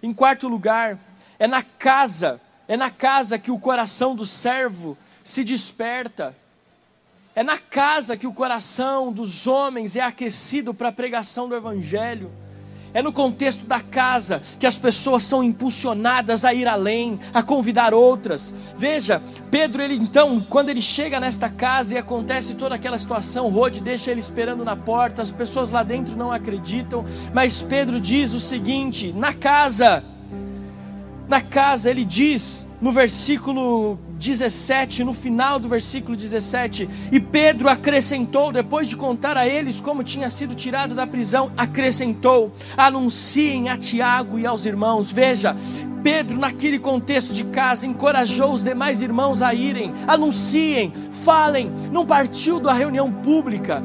Em 0.02 0.14
quarto 0.14 0.48
lugar, 0.48 1.00
é 1.40 1.48
na 1.48 1.64
casa, 1.64 2.40
é 2.68 2.78
na 2.78 2.92
casa 2.92 3.40
que 3.40 3.50
o 3.50 3.58
coração 3.58 4.16
do 4.16 4.26
servo 4.26 4.96
se 5.24 5.44
desperta. 5.44 6.36
É 7.36 7.42
na 7.42 7.58
casa 7.58 8.16
que 8.16 8.28
o 8.28 8.34
coração 8.34 9.12
dos 9.12 9.48
homens 9.48 9.96
é 9.96 10.02
aquecido 10.02 10.72
para 10.72 10.90
a 10.90 10.92
pregação 10.92 11.50
do 11.50 11.56
Evangelho. 11.56 12.32
É 12.98 13.02
no 13.04 13.14
contexto 13.14 13.64
da 13.68 13.80
casa 13.80 14.42
que 14.60 14.66
as 14.66 14.76
pessoas 14.76 15.22
são 15.22 15.44
impulsionadas 15.44 16.44
a 16.44 16.52
ir 16.52 16.68
além, 16.68 17.20
a 17.32 17.44
convidar 17.44 17.94
outras. 17.94 18.52
Veja, 18.76 19.22
Pedro, 19.52 19.84
ele 19.84 19.94
então, 19.94 20.44
quando 20.50 20.70
ele 20.70 20.82
chega 20.82 21.20
nesta 21.20 21.48
casa 21.48 21.94
e 21.94 21.98
acontece 22.00 22.56
toda 22.56 22.74
aquela 22.74 22.98
situação, 22.98 23.50
Rode 23.50 23.84
deixa 23.84 24.10
ele 24.10 24.20
esperando 24.20 24.66
na 24.66 24.76
porta, 24.76 25.22
as 25.22 25.30
pessoas 25.30 25.70
lá 25.70 25.84
dentro 25.84 26.18
não 26.18 26.32
acreditam, 26.32 27.06
mas 27.36 27.62
Pedro 27.62 28.02
diz 28.02 28.34
o 28.34 28.40
seguinte: 28.40 29.14
na 29.14 29.32
casa, 29.32 30.04
na 31.28 31.40
casa, 31.40 31.92
ele 31.92 32.04
diz 32.04 32.67
no 32.82 32.92
versículo 32.92 33.98
17, 34.20 35.04
no 35.04 35.14
final 35.14 35.60
do 35.60 35.68
versículo 35.68 36.16
17, 36.16 36.88
e 37.12 37.20
Pedro 37.20 37.70
acrescentou, 37.70 38.52
depois 38.52 38.88
de 38.88 38.96
contar 38.96 39.38
a 39.38 39.48
eles 39.48 39.82
como 39.82 40.04
tinha 40.04 40.30
sido 40.30 40.56
tirado 40.56 40.94
da 40.94 41.08
prisão, 41.08 41.52
acrescentou: 41.58 42.52
anunciem 42.76 43.70
a 43.70 43.78
Tiago 43.78 44.38
e 44.38 44.46
aos 44.46 44.66
irmãos. 44.66 45.12
Veja, 45.12 45.56
Pedro, 46.04 46.40
naquele 46.40 46.80
contexto 46.80 47.34
de 47.34 47.44
casa, 47.46 47.88
encorajou 47.88 48.54
os 48.54 48.64
demais 48.64 49.02
irmãos 49.02 49.42
a 49.42 49.54
irem, 49.54 49.94
anunciem, 50.08 50.94
falem, 51.24 51.72
não 51.92 52.06
partiu 52.06 52.60
da 52.60 52.74
reunião 52.74 53.12
pública 53.12 53.84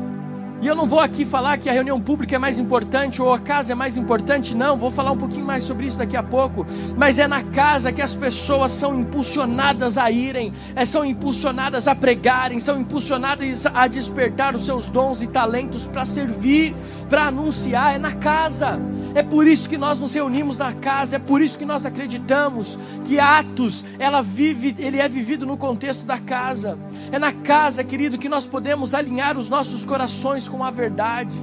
e 0.63 0.67
eu 0.69 0.77
não 0.77 0.87
vou 0.87 1.01
aqui 1.01 1.25
falar 1.25 1.59
que 1.59 1.69
a 1.69 1.73
reunião 1.73 2.01
pública 2.01 2.37
é 2.37 2.39
mais 2.39 2.61
importante 2.61 3.21
ou 3.21 3.35
a 3.35 3.41
casa 3.41 3.73
é 3.73 3.75
mais 3.75 3.97
importante, 3.97 4.57
não. 4.57 4.79
Vou 4.79 4.93
falar 4.93 5.11
um 5.11 5.19
pouquinho 5.19 5.45
mais 5.45 5.65
sobre 5.65 5.87
isso 5.87 5.99
daqui 5.99 6.17
a 6.17 6.23
pouco. 6.23 6.65
Mas 6.97 7.19
é 7.19 7.27
na 7.27 7.43
casa 7.43 7.91
que 7.91 8.01
as 8.01 8.15
pessoas 8.15 8.71
são 8.71 9.01
impulsionadas 9.01 9.99
a 9.99 10.09
irem, 10.09 10.53
é, 10.77 10.87
são 10.87 11.05
impulsionadas 11.05 11.89
a 11.89 11.97
pregarem, 11.97 12.61
são 12.61 12.81
impulsionadas 12.81 13.67
a 13.67 13.89
despertar 13.89 14.55
os 14.55 14.65
seus 14.65 14.89
dons 14.89 15.21
e 15.21 15.27
talentos 15.27 15.85
para 15.85 16.05
servir, 16.05 16.77
para 17.11 17.25
anunciar. 17.25 17.97
É 17.97 17.99
na 17.99 18.13
casa. 18.13 18.79
É 19.15 19.23
por 19.23 19.47
isso 19.47 19.69
que 19.69 19.77
nós 19.77 19.99
nos 19.99 20.15
reunimos 20.15 20.59
na 20.59 20.73
casa. 20.73 21.17
É 21.17 21.19
por 21.19 21.41
isso 21.41 21.59
que 21.59 21.65
nós 21.65 21.85
acreditamos 21.85 22.79
que 23.05 23.21
Atos 23.21 23.85
ela 23.99 24.23
vive, 24.23 24.75
ele 24.79 24.99
é 24.99 25.09
vivido 25.09 25.47
no 25.47 25.57
contexto 25.57 26.05
da 26.05 26.19
casa. 26.19 26.79
É 27.11 27.19
na 27.19 27.33
casa, 27.33 27.85
querido, 27.85 28.19
que 28.19 28.29
nós 28.29 28.47
podemos 28.47 28.95
alinhar 28.95 29.37
os 29.37 29.49
nossos 29.49 29.85
corações 29.85 30.49
com 30.49 30.65
a 30.65 30.71
verdade. 30.71 31.39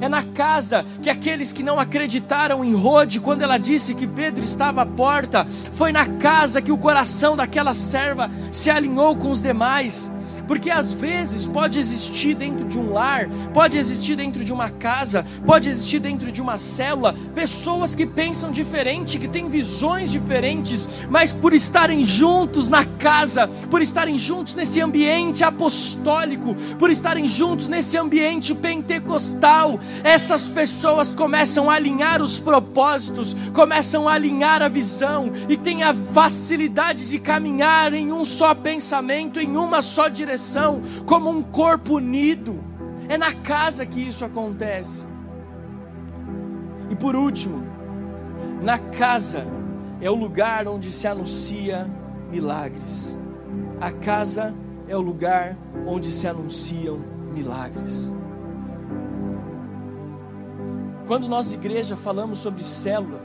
É 0.00 0.08
na 0.08 0.22
casa 0.22 0.84
que 1.02 1.08
aqueles 1.08 1.52
que 1.52 1.62
não 1.62 1.78
acreditaram 1.78 2.64
em 2.64 2.74
Rode, 2.74 3.20
quando 3.20 3.42
ela 3.42 3.58
disse 3.58 3.94
que 3.94 4.06
Pedro 4.06 4.44
estava 4.44 4.82
à 4.82 4.86
porta, 4.86 5.46
foi 5.72 5.92
na 5.92 6.06
casa 6.06 6.60
que 6.60 6.72
o 6.72 6.78
coração 6.78 7.36
daquela 7.36 7.74
serva 7.74 8.30
se 8.50 8.70
alinhou 8.70 9.16
com 9.16 9.30
os 9.30 9.40
demais. 9.40 10.10
Porque 10.46 10.70
às 10.70 10.92
vezes 10.92 11.46
pode 11.46 11.78
existir 11.78 12.34
dentro 12.34 12.66
de 12.66 12.78
um 12.78 12.92
lar, 12.92 13.28
pode 13.52 13.78
existir 13.78 14.16
dentro 14.16 14.44
de 14.44 14.52
uma 14.52 14.70
casa, 14.70 15.24
pode 15.46 15.68
existir 15.68 15.98
dentro 15.98 16.30
de 16.30 16.42
uma 16.42 16.58
célula, 16.58 17.14
pessoas 17.34 17.94
que 17.94 18.04
pensam 18.04 18.50
diferente, 18.50 19.18
que 19.18 19.28
têm 19.28 19.48
visões 19.48 20.10
diferentes, 20.10 20.88
mas 21.08 21.32
por 21.32 21.54
estarem 21.54 22.04
juntos 22.04 22.68
na 22.68 22.84
casa, 22.84 23.48
por 23.70 23.80
estarem 23.80 24.18
juntos 24.18 24.54
nesse 24.54 24.80
ambiente 24.80 25.42
apostólico, 25.42 26.54
por 26.78 26.90
estarem 26.90 27.26
juntos 27.26 27.68
nesse 27.68 27.96
ambiente 27.96 28.54
pentecostal, 28.54 29.80
essas 30.02 30.48
pessoas 30.48 31.10
começam 31.10 31.70
a 31.70 31.74
alinhar 31.74 32.20
os 32.20 32.38
propósitos, 32.38 33.34
começam 33.52 34.08
a 34.08 34.12
alinhar 34.12 34.62
a 34.62 34.68
visão 34.68 35.32
e 35.48 35.56
têm 35.56 35.82
a 35.82 35.94
facilidade 36.12 37.08
de 37.08 37.18
caminhar 37.18 37.94
em 37.94 38.12
um 38.12 38.24
só 38.24 38.54
pensamento, 38.54 39.40
em 39.40 39.56
uma 39.56 39.80
só 39.80 40.08
direção 40.08 40.33
direção, 40.34 40.80
como 41.06 41.30
um 41.30 41.42
corpo 41.42 41.94
unido. 41.94 42.58
É 43.08 43.16
na 43.16 43.32
casa 43.32 43.86
que 43.86 44.00
isso 44.00 44.24
acontece. 44.24 45.06
E 46.90 46.96
por 46.96 47.14
último, 47.14 47.62
na 48.62 48.78
casa 48.78 49.46
é 50.00 50.10
o 50.10 50.14
lugar 50.14 50.66
onde 50.66 50.90
se 50.90 51.06
anuncia 51.06 51.86
milagres. 52.30 53.18
A 53.80 53.90
casa 53.90 54.54
é 54.88 54.96
o 54.96 55.00
lugar 55.00 55.56
onde 55.86 56.10
se 56.10 56.26
anunciam 56.26 56.98
milagres. 57.32 58.12
Quando 61.06 61.28
nós, 61.28 61.52
igreja, 61.52 61.96
falamos 61.96 62.38
sobre 62.38 62.64
célula, 62.64 63.20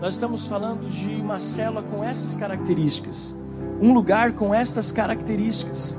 nós 0.00 0.14
estamos 0.14 0.46
falando 0.46 0.88
de 0.88 1.20
uma 1.20 1.38
célula 1.38 1.82
com 1.82 2.02
essas 2.02 2.34
características, 2.34 3.36
um 3.80 3.92
lugar 3.92 4.32
com 4.32 4.54
estas 4.54 4.92
características. 4.92 5.96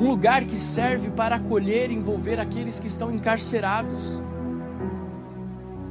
Um 0.00 0.08
lugar 0.08 0.44
que 0.44 0.56
serve 0.56 1.10
para 1.10 1.36
acolher 1.36 1.90
e 1.90 1.94
envolver 1.94 2.40
aqueles 2.40 2.78
que 2.78 2.86
estão 2.86 3.10
encarcerados. 3.10 4.20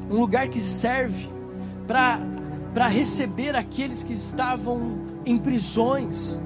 Um 0.09 0.19
lugar 0.19 0.47
que 0.47 0.59
serve 0.59 1.29
para 1.87 2.87
receber 2.87 3.55
aqueles 3.55 4.03
que 4.03 4.13
estavam 4.13 4.97
em 5.25 5.37
prisões 5.37 6.39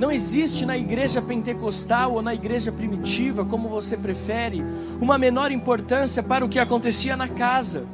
não 0.00 0.10
existe 0.10 0.64
na 0.64 0.78
igreja 0.78 1.20
pentecostal 1.20 2.14
ou 2.14 2.22
na 2.22 2.32
igreja 2.32 2.72
primitiva, 2.72 3.44
como 3.44 3.68
você 3.68 3.98
prefere, 3.98 4.64
uma 4.98 5.18
menor 5.18 5.52
importância 5.52 6.22
para 6.22 6.42
o 6.42 6.48
que 6.48 6.58
acontecia 6.58 7.18
na 7.18 7.28
casa. 7.28 7.86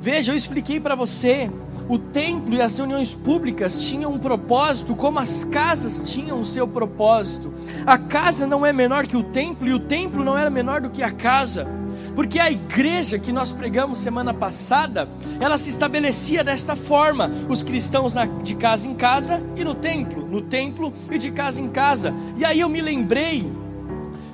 Veja, 0.00 0.32
eu 0.32 0.36
expliquei 0.36 0.80
para 0.80 0.94
você, 0.94 1.50
o 1.86 1.98
templo 1.98 2.54
e 2.54 2.62
as 2.62 2.78
reuniões 2.78 3.14
públicas 3.14 3.86
tinham 3.86 4.14
um 4.14 4.18
propósito, 4.18 4.96
como 4.96 5.18
as 5.18 5.44
casas 5.44 6.10
tinham 6.10 6.40
o 6.40 6.44
seu 6.44 6.66
propósito. 6.66 7.52
A 7.84 7.98
casa 7.98 8.46
não 8.46 8.64
é 8.64 8.72
menor 8.72 9.06
que 9.06 9.16
o 9.16 9.22
templo 9.22 9.68
e 9.68 9.74
o 9.74 9.78
templo 9.78 10.24
não 10.24 10.38
era 10.38 10.48
menor 10.48 10.80
do 10.80 10.88
que 10.88 11.02
a 11.02 11.10
casa. 11.10 11.68
Porque 12.14 12.40
a 12.40 12.50
igreja 12.50 13.18
que 13.18 13.30
nós 13.30 13.52
pregamos 13.52 13.98
semana 13.98 14.32
passada, 14.32 15.06
ela 15.38 15.58
se 15.58 15.68
estabelecia 15.68 16.42
desta 16.42 16.74
forma: 16.74 17.30
os 17.48 17.62
cristãos 17.62 18.14
na, 18.14 18.24
de 18.24 18.54
casa 18.54 18.88
em 18.88 18.94
casa 18.94 19.42
e 19.54 19.62
no 19.62 19.74
templo, 19.74 20.26
no 20.26 20.40
templo 20.40 20.94
e 21.10 21.18
de 21.18 21.30
casa 21.30 21.60
em 21.60 21.68
casa. 21.68 22.14
E 22.38 22.44
aí 22.44 22.60
eu 22.60 22.70
me 22.70 22.80
lembrei 22.80 23.50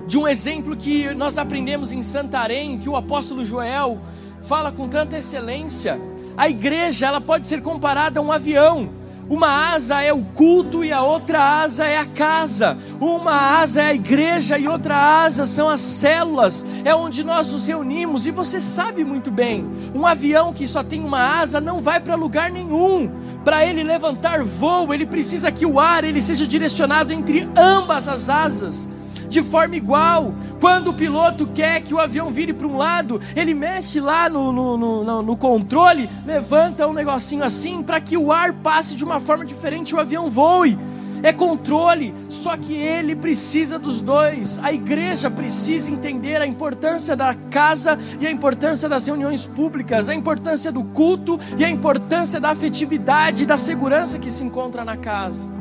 de 0.07 0.17
um 0.17 0.29
exemplo 0.29 0.77
que 0.77 1.13
nós 1.15 1.37
aprendemos 1.37 1.93
em 1.93 2.03
Santarém, 2.03 2.79
que 2.79 2.89
o 2.89 2.97
apóstolo 2.97 3.45
Joel 3.45 4.01
fala 4.47 4.71
com 4.71 4.89
tanta 4.89 5.19
excelência. 5.19 6.01
A 6.37 6.49
igreja, 6.49 7.07
ela 7.07 7.21
pode 7.21 7.47
ser 7.47 7.61
comparada 7.61 8.21
a 8.21 8.23
um 8.23 8.31
avião. 8.31 8.91
Uma 9.29 9.73
asa 9.73 10.03
é 10.03 10.13
o 10.13 10.23
culto 10.23 10.85
e 10.85 10.93
a 10.93 11.03
outra 11.03 11.63
asa 11.63 11.85
é 11.85 11.99
a 11.99 12.07
casa. 12.07 12.79
Uma 13.01 13.59
asa 13.59 13.83
é 13.83 13.87
a 13.87 13.95
igreja 13.95 14.57
e 14.57 14.69
outra 14.69 14.97
asa 15.25 15.47
são 15.47 15.69
as 15.69 15.81
células. 15.81 16.65
É 16.85 16.95
onde 16.95 17.25
nós 17.25 17.51
nos 17.51 17.67
reunimos 17.67 18.25
e 18.25 18.31
você 18.31 18.61
sabe 18.61 19.05
muito 19.05 19.33
bem. 19.33 19.69
Um 19.93 20.07
avião 20.07 20.53
que 20.53 20.69
só 20.69 20.85
tem 20.85 21.03
uma 21.03 21.41
asa 21.41 21.61
não 21.61 21.81
vai 21.81 21.99
para 21.99 22.15
lugar 22.15 22.49
nenhum. 22.53 23.11
Para 23.45 23.67
ele 23.67 23.83
levantar 23.83 24.45
voo, 24.45 24.95
ele 24.95 25.07
precisa 25.07 25.51
que 25.51 25.67
o 25.67 25.81
ar 25.81 26.05
ele 26.05 26.23
seja 26.23 26.47
direcionado 26.47 27.13
entre 27.13 27.49
ambas 27.57 28.09
as 28.09 28.29
asas 28.31 28.89
de 29.29 29.43
forma 29.43 29.77
igual. 29.77 30.35
Quando 30.61 30.89
o 30.89 30.95
piloto 30.95 31.47
quer 31.47 31.81
que 31.83 31.95
o 31.95 31.99
avião 31.99 32.31
vire 32.31 32.53
para 32.53 32.67
um 32.67 32.77
lado, 32.77 33.21
ele 33.35 33.55
mexe 33.55 34.01
lá 34.01 34.29
no, 34.29 34.53
no, 34.53 34.77
no, 34.77 35.23
no 35.23 35.37
controle, 35.37 36.09
levanta 36.25 36.87
um 36.87 36.93
negocinho 36.93 37.45
assim 37.45 37.83
para 37.83 38.01
que 38.01 38.17
o 38.17 38.33
ar 38.33 38.53
passe 38.53 38.95
de 38.95 39.05
uma 39.05 39.21
forma 39.21 39.45
diferente 39.45 39.91
e 39.91 39.95
o 39.95 40.01
avião 40.01 40.31
voe 40.31 40.79
é 41.23 41.33
controle, 41.33 42.15
só 42.29 42.57
que 42.57 42.73
ele 42.73 43.17
precisa 43.17 43.79
dos 43.79 44.01
dois. 44.01 44.59
A 44.63 44.73
igreja 44.73 45.31
precisa 45.31 45.91
entender 45.91 46.41
a 46.41 46.47
importância 46.47 47.17
da 47.17 47.35
casa 47.35 47.99
e 48.21 48.27
a 48.27 48.31
importância 48.31 48.89
das 48.89 49.07
reuniões 49.07 49.47
públicas, 49.47 50.09
a 50.09 50.15
importância 50.15 50.71
do 50.71 50.85
culto 50.85 51.39
e 51.59 51.65
a 51.65 51.71
importância 51.71 52.39
da 52.39 52.51
afetividade 52.51 53.43
e 53.45 53.47
da 53.47 53.57
segurança 53.57 54.19
que 54.19 54.31
se 54.31 54.45
encontra 54.45 54.85
na 54.85 54.97
casa. 54.97 55.56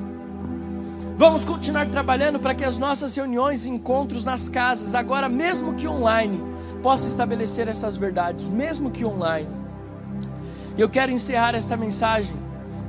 Vamos 1.17 1.45
continuar 1.45 1.87
trabalhando 1.87 2.41
para 2.41 2.53
que 2.53 2.65
as 2.65 2.77
nossas 2.77 3.15
reuniões 3.15 3.65
e 3.65 3.69
encontros 3.69 4.25
nas 4.25 4.49
casas, 4.49 4.93
agora 4.93 5.29
mesmo 5.29 5.73
que 5.73 5.87
online, 5.87 6.43
possam 6.83 7.07
estabelecer 7.07 7.69
essas 7.69 7.95
verdades, 7.95 8.45
mesmo 8.49 8.91
que 8.91 9.05
online. 9.05 9.47
E 10.77 10.81
eu 10.81 10.89
quero 10.89 11.13
encerrar 11.13 11.55
essa 11.55 11.77
mensagem 11.77 12.35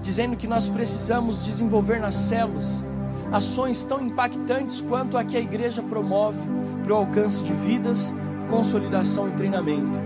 dizendo 0.03 0.37
que 0.37 0.49
nós 0.49 0.69
precisamos 0.69 1.45
desenvolver 1.45 2.01
nas 2.01 2.17
células 2.17 2.83
ações 3.31 3.85
tão 3.85 4.05
impactantes 4.05 4.81
quanto 4.81 5.17
a 5.17 5.25
que 5.25 5.37
a 5.37 5.41
igreja 5.41 5.81
promove 5.83 6.41
para 6.83 6.93
o 6.93 6.97
alcance 6.97 7.45
de 7.45 7.53
vidas, 7.53 8.13
consolidação 8.51 9.29
e 9.29 9.33
treinamento. 9.33 10.01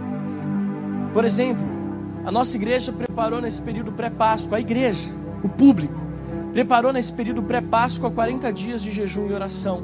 Por 1.15 1.25
exemplo, 1.25 1.65
a 2.25 2.31
nossa 2.31 2.55
igreja 2.57 2.93
preparou 2.93 3.41
nesse 3.41 3.63
período 3.63 3.93
pré-páscoa, 3.93 4.59
a 4.59 4.61
igreja, 4.61 5.11
o 5.43 5.49
público, 5.49 6.10
preparou 6.53 6.93
nesse 6.93 7.13
período 7.13 7.43
pré-páscoa 7.43 8.11
40 8.11 8.53
dias 8.53 8.83
de 8.83 8.91
jejum 8.91 9.29
e 9.29 9.33
oração. 9.33 9.83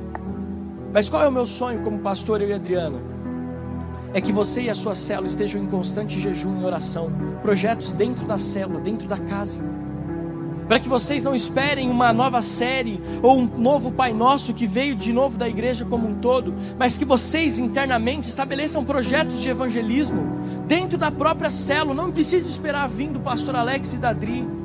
Mas 0.93 1.09
qual 1.09 1.23
é 1.23 1.29
o 1.29 1.33
meu 1.33 1.47
sonho 1.47 1.83
como 1.83 1.99
pastor, 1.99 2.41
eu 2.41 2.49
e 2.49 2.53
Adriana? 2.53 2.99
É 4.13 4.21
que 4.21 4.33
você 4.33 4.63
e 4.63 4.71
a 4.71 4.75
sua 4.75 4.95
célula 4.95 5.29
estejam 5.29 5.63
em 5.63 5.67
constante 5.67 6.19
jejum 6.19 6.61
e 6.61 6.65
oração, 6.65 7.11
projetos 7.43 7.93
dentro 7.93 8.25
da 8.25 8.39
célula, 8.39 8.81
dentro 8.81 9.07
da 9.07 9.19
casa. 9.19 9.63
Para 10.67 10.81
que 10.81 10.89
vocês 10.89 11.23
não 11.23 11.35
esperem 11.35 11.89
uma 11.89 12.13
nova 12.13 12.43
série 12.43 13.01
ou 13.23 13.39
um 13.39 13.45
novo 13.45 13.93
Pai 13.93 14.13
Nosso 14.13 14.53
que 14.53 14.67
veio 14.67 14.97
de 14.97 15.13
novo 15.13 15.39
da 15.39 15.49
igreja 15.49 15.85
como 15.85 16.09
um 16.09 16.15
todo, 16.17 16.53
mas 16.77 16.99
que 16.99 17.05
vocês 17.05 17.61
internamente 17.61 18.29
estabeleçam 18.29 18.85
projetos 18.85 19.41
de 19.41 19.49
evangelismo 19.49 20.41
dentro 20.67 20.99
da 20.99 21.13
própria 21.13 21.51
célula. 21.53 21.95
Não 21.95 22.11
precisa 22.11 22.49
esperar 22.49 22.89
vir 22.89 23.11
do 23.11 23.21
pastor 23.21 23.55
Alex 23.55 23.93
e 23.93 23.99
da 23.99 24.09
Adri 24.09 24.56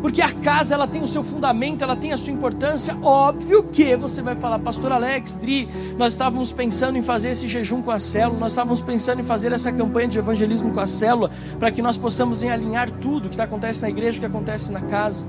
porque 0.00 0.22
a 0.22 0.32
casa 0.32 0.74
ela 0.74 0.86
tem 0.86 1.02
o 1.02 1.08
seu 1.08 1.22
fundamento, 1.22 1.82
ela 1.82 1.96
tem 1.96 2.12
a 2.12 2.16
sua 2.16 2.32
importância. 2.32 2.96
Óbvio 3.02 3.64
que 3.64 3.96
você 3.96 4.22
vai 4.22 4.36
falar, 4.36 4.58
Pastor 4.58 4.92
Alex, 4.92 5.34
Dri, 5.34 5.68
nós 5.96 6.12
estávamos 6.12 6.52
pensando 6.52 6.96
em 6.96 7.02
fazer 7.02 7.30
esse 7.30 7.48
jejum 7.48 7.82
com 7.82 7.90
a 7.90 7.98
célula, 7.98 8.38
nós 8.38 8.52
estávamos 8.52 8.80
pensando 8.80 9.20
em 9.20 9.24
fazer 9.24 9.52
essa 9.52 9.72
campanha 9.72 10.08
de 10.08 10.18
evangelismo 10.18 10.72
com 10.72 10.80
a 10.80 10.86
célula, 10.86 11.30
para 11.58 11.70
que 11.70 11.82
nós 11.82 11.96
possamos 11.96 12.42
alinhar 12.44 12.90
tudo 12.90 13.28
que 13.28 13.40
acontece 13.40 13.82
na 13.82 13.88
igreja, 13.88 14.18
o 14.18 14.20
que 14.20 14.26
acontece 14.26 14.70
na 14.72 14.80
casa. 14.80 15.26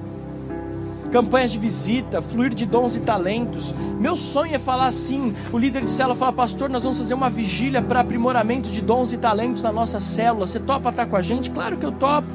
Campanhas 1.12 1.52
de 1.52 1.58
visita, 1.58 2.22
fluir 2.22 2.54
de 2.54 2.66
dons 2.66 2.96
e 2.98 3.00
talentos. 3.00 3.74
Meu 3.98 4.16
sonho 4.16 4.54
é 4.54 4.60
falar 4.60 4.88
assim: 4.88 5.34
o 5.54 5.58
líder 5.58 5.86
de 5.86 5.92
célula 5.92 6.16
fala, 6.16 6.34
pastor, 6.34 6.70
nós 6.70 6.84
vamos 6.84 6.98
fazer 6.98 7.14
uma 7.14 7.30
vigília 7.30 7.82
para 7.82 8.02
aprimoramento 8.02 8.70
de 8.70 8.82
dons 8.82 9.14
e 9.14 9.18
talentos 9.18 9.64
na 9.64 9.72
nossa 9.72 10.02
célula. 10.02 10.46
Você 10.46 10.60
topa 10.60 10.90
estar 10.90 11.06
com 11.06 11.16
a 11.16 11.22
gente? 11.22 11.50
Claro 11.50 11.78
que 11.78 11.86
eu 11.86 11.94
topo. 11.94 12.28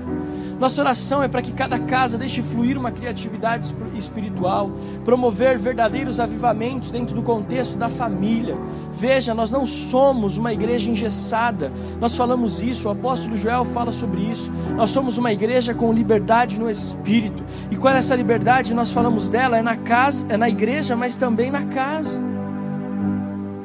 Nossa 0.63 0.81
oração 0.81 1.21
é 1.25 1.27
para 1.27 1.43
que 1.43 1.51
cada 1.51 1.77
casa 1.77 2.17
deixe 2.17 2.41
fluir 2.41 2.79
uma 2.79 2.93
criatividade 2.93 3.75
espiritual, 3.97 4.71
promover 5.05 5.59
verdadeiros 5.59 6.21
avivamentos 6.21 6.89
dentro 6.89 7.17
do 7.17 7.21
contexto 7.21 7.77
da 7.77 7.89
família. 7.89 8.57
Veja, 8.93 9.35
nós 9.35 9.51
não 9.51 9.67
somos 9.67 10.39
uma 10.39 10.53
igreja 10.53 10.89
engessada. 10.89 11.73
Nós 12.01 12.15
falamos 12.15 12.63
isso, 12.63 12.87
o 12.87 12.93
apóstolo 12.93 13.37
Joel 13.37 13.65
fala 13.65 13.91
sobre 13.91 14.21
isso. 14.21 14.53
Nós 14.77 14.91
somos 14.91 15.19
uma 15.19 15.33
igreja 15.33 15.75
com 15.75 15.93
liberdade 15.93 16.61
no 16.61 16.71
espírito. 16.71 17.43
E 17.69 17.77
qual 17.77 17.93
é 17.93 17.99
essa 17.99 18.15
liberdade? 18.15 18.73
Nós 18.73 18.93
falamos 18.93 19.29
dela 19.29 19.59
é 19.59 19.63
na 19.63 19.77
casa, 19.77 20.29
é 20.29 20.37
na 20.37 20.49
igreja, 20.49 20.95
mas 20.95 21.17
também 21.17 21.51
na 21.51 21.65
casa. 21.65 22.21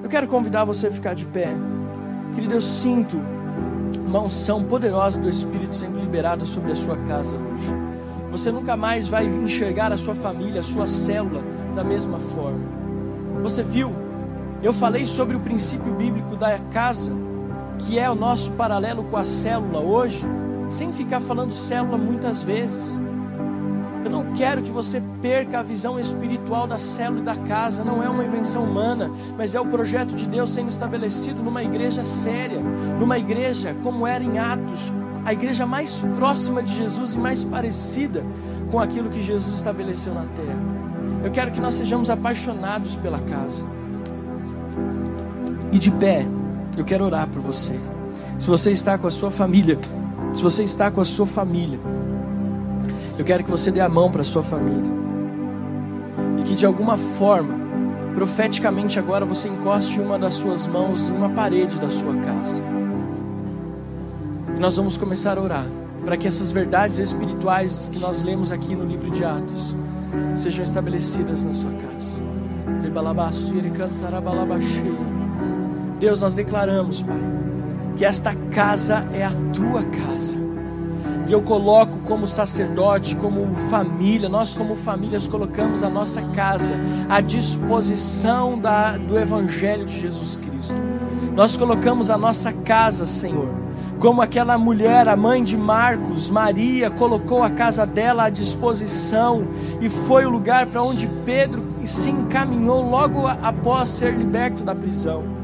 Eu 0.01 0.09
quero 0.09 0.25
convidar 0.25 0.65
você 0.65 0.87
a 0.87 0.91
ficar 0.91 1.13
de 1.13 1.25
pé. 1.25 1.49
Querido, 2.33 2.55
eu 2.55 2.61
sinto 2.63 3.36
uma 4.07 4.21
unção 4.21 4.63
poderosa 4.63 5.19
do 5.19 5.27
Espírito 5.27 5.75
sendo 5.75 5.99
liberada 5.99 6.45
sobre 6.45 6.71
a 6.71 6.75
sua 6.75 6.95
casa 6.97 7.37
hoje. 7.37 7.67
Você 8.31 8.51
nunca 8.51 8.77
mais 8.77 9.07
vai 9.07 9.25
enxergar 9.25 9.91
a 9.91 9.97
sua 9.97 10.15
família, 10.15 10.61
a 10.61 10.63
sua 10.63 10.87
célula 10.87 11.43
da 11.75 11.83
mesma 11.83 12.17
forma. 12.17 12.65
Você 13.43 13.61
viu? 13.61 13.93
Eu 14.63 14.71
falei 14.73 15.05
sobre 15.05 15.35
o 15.35 15.39
princípio 15.41 15.93
bíblico 15.93 16.35
da 16.37 16.57
casa, 16.71 17.11
que 17.79 17.99
é 17.99 18.09
o 18.09 18.15
nosso 18.15 18.51
paralelo 18.53 19.03
com 19.03 19.17
a 19.17 19.25
célula 19.25 19.79
hoje, 19.79 20.25
sem 20.69 20.91
ficar 20.93 21.19
falando 21.19 21.53
célula 21.53 21.97
muitas 21.97 22.41
vezes. 22.41 22.99
Eu 24.07 24.11
não 24.11 24.31
quero 24.31 24.61
que 24.61 24.71
você 24.71 25.03
perca 25.21 25.59
a 25.59 25.61
visão 25.61 25.99
espiritual 25.99 26.65
da 26.65 26.79
célula 26.79 27.19
e 27.19 27.25
da 27.25 27.35
casa. 27.35 27.83
Não 27.83 28.01
é 28.01 28.07
uma 28.07 28.23
invenção 28.23 28.63
humana, 28.63 29.11
mas 29.37 29.53
é 29.53 29.59
o 29.59 29.65
projeto 29.65 30.15
de 30.15 30.25
Deus 30.25 30.51
sendo 30.51 30.69
estabelecido 30.69 31.43
numa 31.43 31.61
igreja 31.61 32.05
séria, 32.05 32.61
numa 32.97 33.17
igreja 33.17 33.75
como 33.83 34.07
era 34.07 34.23
em 34.23 34.39
Atos, 34.39 34.93
a 35.25 35.33
igreja 35.33 35.65
mais 35.65 35.99
próxima 36.17 36.63
de 36.63 36.73
Jesus 36.73 37.15
e 37.15 37.19
mais 37.19 37.43
parecida 37.43 38.23
com 38.71 38.79
aquilo 38.79 39.09
que 39.09 39.21
Jesus 39.21 39.55
estabeleceu 39.55 40.13
na 40.13 40.23
terra. 40.23 40.57
Eu 41.25 41.29
quero 41.29 41.51
que 41.51 41.59
nós 41.59 41.75
sejamos 41.75 42.09
apaixonados 42.09 42.95
pela 42.95 43.19
casa. 43.19 43.65
E 45.69 45.77
de 45.77 45.91
pé, 45.91 46.25
eu 46.77 46.85
quero 46.85 47.03
orar 47.03 47.27
por 47.27 47.41
você. 47.41 47.77
Se 48.39 48.47
você 48.47 48.71
está 48.71 48.97
com 48.97 49.07
a 49.07 49.11
sua 49.11 49.29
família, 49.29 49.77
se 50.33 50.41
você 50.41 50.63
está 50.63 50.89
com 50.89 51.01
a 51.01 51.05
sua 51.05 51.27
família, 51.27 51.77
eu 53.17 53.25
quero 53.25 53.43
que 53.43 53.49
você 53.49 53.71
dê 53.71 53.81
a 53.81 53.89
mão 53.89 54.11
para 54.11 54.23
sua 54.23 54.43
família. 54.43 54.91
E 56.39 56.43
que 56.43 56.55
de 56.55 56.65
alguma 56.65 56.97
forma, 56.97 57.53
profeticamente 58.13 58.99
agora, 58.99 59.25
você 59.25 59.49
encoste 59.49 59.99
uma 59.99 60.19
das 60.19 60.35
suas 60.35 60.67
mãos 60.67 61.09
em 61.09 61.13
uma 61.13 61.29
parede 61.29 61.79
da 61.79 61.89
sua 61.89 62.15
casa. 62.17 62.61
E 64.55 64.59
nós 64.59 64.75
vamos 64.75 64.97
começar 64.97 65.37
a 65.37 65.41
orar. 65.41 65.65
para 66.07 66.15
que 66.15 66.25
essas 66.25 66.51
verdades 66.51 66.99
espirituais 66.99 67.89
que 67.91 67.99
nós 67.99 68.23
lemos 68.23 68.53
aqui 68.53 68.73
no 68.73 68.85
livro 68.85 69.11
de 69.11 69.25
Atos 69.25 69.75
sejam 70.33 70.63
estabelecidas 70.63 71.43
na 71.43 71.53
sua 71.53 71.71
casa. 71.71 72.23
Deus, 75.99 76.21
nós 76.21 76.33
declaramos, 76.33 77.01
Pai, 77.01 77.19
que 77.97 78.05
esta 78.05 78.33
casa 78.51 79.05
é 79.13 79.25
a 79.25 79.31
tua 79.51 79.83
casa. 79.83 80.46
E 81.27 81.31
eu 81.33 81.41
coloco 81.41 81.97
como 82.05 82.25
sacerdote, 82.25 83.13
como 83.17 83.53
família, 83.69 84.29
nós 84.29 84.53
como 84.53 84.75
famílias 84.75 85.27
colocamos 85.27 85.83
a 85.83 85.89
nossa 85.89 86.21
casa 86.21 86.73
à 87.09 87.19
disposição 87.19 88.57
da, 88.57 88.97
do 88.97 89.19
Evangelho 89.19 89.85
de 89.85 89.99
Jesus 89.99 90.37
Cristo. 90.37 90.75
Nós 91.35 91.57
colocamos 91.57 92.09
a 92.09 92.17
nossa 92.17 92.53
casa, 92.53 93.05
Senhor, 93.05 93.49
como 93.99 94.21
aquela 94.21 94.57
mulher, 94.57 95.09
a 95.09 95.17
mãe 95.17 95.43
de 95.43 95.57
Marcos, 95.57 96.29
Maria, 96.29 96.89
colocou 96.89 97.43
a 97.43 97.49
casa 97.49 97.85
dela 97.85 98.23
à 98.23 98.29
disposição 98.29 99.45
e 99.81 99.89
foi 99.89 100.25
o 100.25 100.29
lugar 100.29 100.67
para 100.67 100.81
onde 100.81 101.07
Pedro 101.25 101.61
se 101.83 102.09
encaminhou 102.09 102.89
logo 102.89 103.27
após 103.27 103.89
ser 103.89 104.13
liberto 104.13 104.63
da 104.63 104.73
prisão 104.73 105.36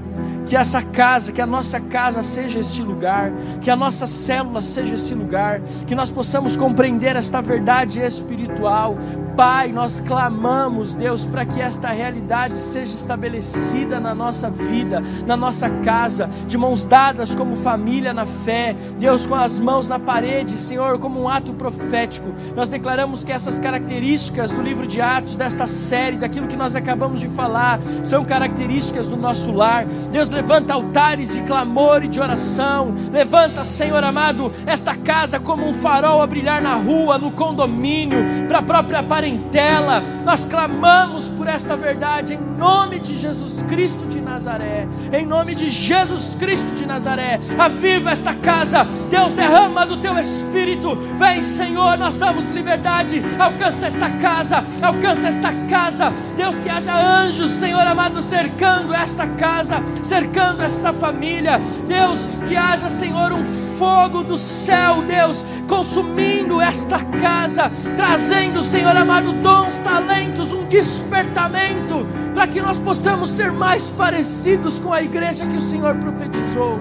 que 0.45 0.55
essa 0.55 0.81
casa, 0.81 1.31
que 1.31 1.41
a 1.41 1.45
nossa 1.45 1.79
casa 1.79 2.21
seja 2.21 2.59
este 2.59 2.81
lugar, 2.81 3.31
que 3.61 3.69
a 3.69 3.75
nossa 3.75 4.05
célula 4.05 4.61
seja 4.61 4.95
esse 4.95 5.13
lugar, 5.13 5.61
que 5.87 5.95
nós 5.95 6.11
possamos 6.11 6.57
compreender 6.57 7.15
esta 7.15 7.41
verdade 7.41 7.99
espiritual. 7.99 8.97
Pai, 9.35 9.71
nós 9.71 9.99
clamamos, 9.99 10.93
Deus, 10.93 11.25
para 11.25 11.43
que 11.43 11.59
esta 11.59 11.89
realidade 11.89 12.59
seja 12.59 12.93
estabelecida 12.93 13.99
na 13.99 14.13
nossa 14.13 14.47
vida, 14.47 15.01
na 15.25 15.35
nossa 15.35 15.67
casa, 15.69 16.29
de 16.45 16.55
mãos 16.55 16.83
dadas 16.83 17.33
como 17.33 17.55
família 17.55 18.13
na 18.13 18.27
fé, 18.27 18.75
Deus, 18.99 19.25
com 19.25 19.33
as 19.33 19.57
mãos 19.57 19.89
na 19.89 19.97
parede, 19.97 20.55
Senhor, 20.55 20.99
como 20.99 21.19
um 21.19 21.27
ato 21.27 21.51
profético. 21.53 22.31
Nós 22.55 22.69
declaramos 22.69 23.23
que 23.23 23.31
essas 23.31 23.59
características 23.59 24.51
do 24.51 24.61
livro 24.61 24.85
de 24.85 25.01
Atos, 25.01 25.35
desta 25.35 25.65
série, 25.65 26.17
daquilo 26.17 26.47
que 26.47 26.55
nós 26.55 26.75
acabamos 26.75 27.19
de 27.19 27.27
falar, 27.29 27.79
são 28.03 28.23
características 28.23 29.07
do 29.07 29.17
nosso 29.17 29.51
lar. 29.51 29.85
Deus, 30.11 30.29
levanta 30.29 30.75
altares 30.75 31.33
de 31.33 31.41
clamor 31.41 32.03
e 32.03 32.07
de 32.07 32.19
oração. 32.19 32.93
Levanta, 33.11 33.63
Senhor 33.63 34.03
amado, 34.03 34.51
esta 34.67 34.95
casa 34.95 35.39
como 35.39 35.65
um 35.67 35.73
farol 35.73 36.21
a 36.21 36.27
brilhar 36.27 36.61
na 36.61 36.75
rua, 36.75 37.17
no 37.17 37.31
condomínio, 37.31 38.19
para 38.47 38.59
a 38.59 38.63
própria 38.63 39.01
parentela. 39.23 40.03
Nós 40.25 40.45
clamamos 40.45 41.29
por 41.29 41.47
esta 41.47 41.77
verdade 41.77 42.33
em 42.33 42.57
nome 42.57 42.99
de 42.99 43.17
Jesus 43.17 43.61
Cristo 43.63 44.05
de 44.05 44.19
Nazaré. 44.19 44.85
Em 45.13 45.25
nome 45.25 45.55
de 45.55 45.69
Jesus 45.69 46.35
Cristo 46.35 46.75
de 46.75 46.85
Nazaré. 46.85 47.39
Aviva 47.57 48.11
esta 48.11 48.33
casa. 48.33 48.83
Deus 49.09 49.33
derrama 49.33 49.85
do 49.85 49.97
teu 49.97 50.17
espírito. 50.17 50.97
Vem, 51.17 51.41
Senhor, 51.41 51.97
nós 51.97 52.17
damos 52.17 52.51
liberdade. 52.51 53.23
Alcança 53.39 53.87
esta 53.87 54.09
casa. 54.09 54.65
Alcança 54.81 55.27
esta 55.29 55.53
casa. 55.69 56.11
Deus, 56.35 56.59
que 56.59 56.69
haja 56.69 56.93
anjos, 56.93 57.51
Senhor 57.51 57.81
amado, 57.87 58.21
cercando 58.21 58.93
esta 58.93 59.25
casa, 59.25 59.77
cercando 60.03 60.61
esta 60.61 60.91
família. 60.91 61.61
Deus, 61.87 62.27
que 62.47 62.57
haja, 62.57 62.89
Senhor, 62.89 63.31
um 63.31 63.45
fogo 63.77 64.23
do 64.23 64.37
céu, 64.37 65.01
Deus, 65.01 65.45
consumindo 65.67 66.32
esta 66.61 66.99
casa, 67.03 67.71
trazendo, 67.95 68.63
Senhor 68.63 68.95
amado, 68.95 69.33
dons, 69.33 69.77
talentos, 69.79 70.51
um 70.51 70.65
despertamento, 70.65 72.05
para 72.33 72.47
que 72.47 72.61
nós 72.61 72.77
possamos 72.77 73.29
ser 73.29 73.51
mais 73.51 73.89
parecidos 73.91 74.79
com 74.79 74.91
a 74.91 75.01
igreja 75.01 75.45
que 75.45 75.57
o 75.57 75.61
Senhor 75.61 75.95
profetizou. 75.97 76.79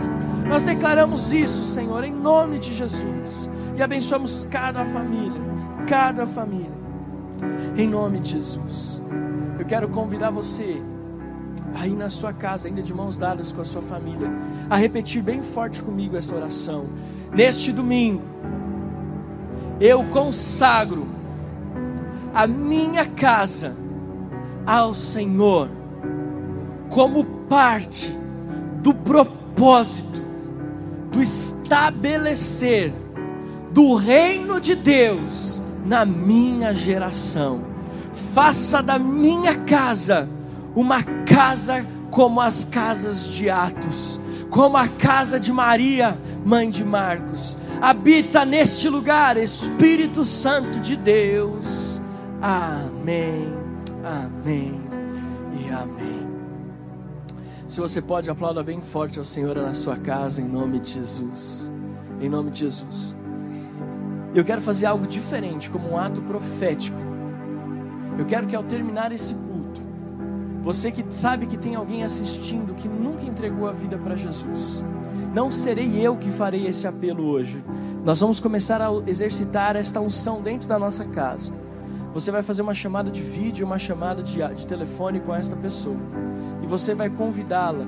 Nós 0.48 0.64
declaramos 0.64 1.32
isso, 1.32 1.64
Senhor, 1.64 2.04
em 2.04 2.12
nome 2.12 2.58
de 2.58 2.74
Jesus, 2.74 3.48
e 3.76 3.82
abençoamos 3.82 4.46
cada 4.50 4.84
família, 4.84 5.40
cada 5.86 6.26
família, 6.26 6.70
em 7.76 7.88
nome 7.88 8.20
de 8.20 8.32
Jesus. 8.32 9.00
Eu 9.58 9.64
quero 9.64 9.88
convidar 9.88 10.30
você 10.30 10.82
aí 11.74 11.94
na 11.94 12.10
sua 12.10 12.32
casa, 12.32 12.68
ainda 12.68 12.82
de 12.82 12.92
mãos 12.92 13.16
dadas 13.16 13.52
com 13.52 13.60
a 13.60 13.64
sua 13.64 13.80
família, 13.80 14.30
a 14.68 14.76
repetir 14.76 15.22
bem 15.22 15.42
forte 15.42 15.82
comigo 15.82 16.16
essa 16.16 16.34
oração. 16.34 16.86
Neste 17.32 17.72
domingo, 17.72 18.22
eu 19.82 20.04
consagro 20.04 21.08
a 22.32 22.46
minha 22.46 23.04
casa 23.04 23.74
ao 24.64 24.94
Senhor, 24.94 25.68
como 26.88 27.24
parte 27.24 28.16
do 28.80 28.94
propósito, 28.94 30.22
do 31.10 31.20
estabelecer 31.20 32.94
do 33.72 33.96
reino 33.96 34.60
de 34.60 34.76
Deus 34.76 35.60
na 35.84 36.04
minha 36.04 36.72
geração. 36.72 37.64
Faça 38.32 38.80
da 38.84 39.00
minha 39.00 39.56
casa 39.64 40.28
uma 40.76 41.02
casa 41.02 41.84
como 42.08 42.40
as 42.40 42.64
casas 42.64 43.28
de 43.28 43.50
Atos, 43.50 44.20
como 44.48 44.76
a 44.76 44.86
casa 44.86 45.40
de 45.40 45.52
Maria, 45.52 46.16
mãe 46.44 46.70
de 46.70 46.84
Marcos. 46.84 47.58
Habita 47.82 48.44
neste 48.44 48.88
lugar, 48.88 49.36
Espírito 49.36 50.24
Santo 50.24 50.78
de 50.78 50.94
Deus. 50.94 52.00
Amém, 52.40 53.52
amém 54.04 54.80
e 55.52 55.68
amém. 55.68 56.28
Se 57.66 57.80
você 57.80 58.00
pode, 58.00 58.30
aplauda 58.30 58.62
bem 58.62 58.80
forte 58.80 59.18
ao 59.18 59.24
Senhor 59.24 59.56
na 59.56 59.74
sua 59.74 59.96
casa, 59.96 60.40
em 60.40 60.46
nome 60.46 60.78
de 60.78 60.90
Jesus. 60.90 61.72
Em 62.20 62.28
nome 62.28 62.52
de 62.52 62.60
Jesus. 62.60 63.16
Eu 64.32 64.44
quero 64.44 64.60
fazer 64.60 64.86
algo 64.86 65.04
diferente, 65.04 65.68
como 65.68 65.90
um 65.90 65.98
ato 65.98 66.22
profético. 66.22 66.96
Eu 68.16 68.24
quero 68.26 68.46
que 68.46 68.54
ao 68.54 68.62
terminar 68.62 69.10
esse 69.10 69.34
culto, 69.34 69.82
você 70.62 70.92
que 70.92 71.04
sabe 71.10 71.46
que 71.48 71.58
tem 71.58 71.74
alguém 71.74 72.04
assistindo 72.04 72.76
que 72.76 72.86
nunca 72.86 73.24
entregou 73.24 73.68
a 73.68 73.72
vida 73.72 73.98
para 73.98 74.14
Jesus. 74.14 74.84
Não 75.32 75.50
serei 75.50 75.98
eu 75.98 76.14
que 76.16 76.30
farei 76.30 76.66
esse 76.66 76.86
apelo 76.86 77.24
hoje. 77.24 77.64
Nós 78.04 78.20
vamos 78.20 78.38
começar 78.38 78.82
a 78.82 78.90
exercitar 79.06 79.76
esta 79.76 79.98
unção 79.98 80.42
dentro 80.42 80.68
da 80.68 80.78
nossa 80.78 81.06
casa. 81.06 81.52
Você 82.12 82.30
vai 82.30 82.42
fazer 82.42 82.60
uma 82.60 82.74
chamada 82.74 83.10
de 83.10 83.22
vídeo, 83.22 83.64
uma 83.64 83.78
chamada 83.78 84.22
de, 84.22 84.46
de 84.54 84.66
telefone 84.66 85.20
com 85.20 85.34
esta 85.34 85.56
pessoa. 85.56 85.96
E 86.62 86.66
você 86.66 86.94
vai 86.94 87.08
convidá-la 87.08 87.86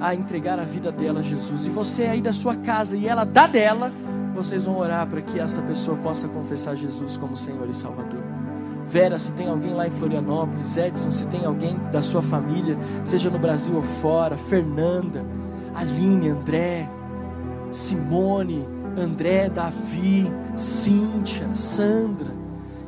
a 0.00 0.14
entregar 0.14 0.58
a 0.58 0.64
vida 0.64 0.90
dela 0.90 1.20
a 1.20 1.22
Jesus. 1.22 1.66
E 1.66 1.70
você 1.70 2.04
aí 2.04 2.22
da 2.22 2.32
sua 2.32 2.56
casa 2.56 2.96
e 2.96 3.06
ela 3.06 3.24
da 3.24 3.46
dela, 3.46 3.92
vocês 4.34 4.64
vão 4.64 4.78
orar 4.78 5.06
para 5.06 5.20
que 5.20 5.38
essa 5.38 5.60
pessoa 5.60 5.98
possa 5.98 6.26
confessar 6.28 6.74
Jesus 6.76 7.18
como 7.18 7.36
Senhor 7.36 7.68
e 7.68 7.74
Salvador. 7.74 8.22
Vera, 8.86 9.18
se 9.18 9.32
tem 9.32 9.48
alguém 9.48 9.74
lá 9.74 9.86
em 9.86 9.90
Florianópolis, 9.90 10.76
Edson, 10.76 11.10
se 11.10 11.26
tem 11.26 11.44
alguém 11.44 11.76
da 11.90 12.00
sua 12.00 12.22
família, 12.22 12.78
seja 13.04 13.28
no 13.28 13.38
Brasil 13.38 13.74
ou 13.74 13.82
fora, 13.82 14.36
Fernanda, 14.36 15.26
Aline, 15.76 16.30
André, 16.30 16.88
Simone, 17.70 18.66
André, 18.96 19.48
Davi, 19.50 20.32
Cíntia, 20.54 21.54
Sandra. 21.54 22.34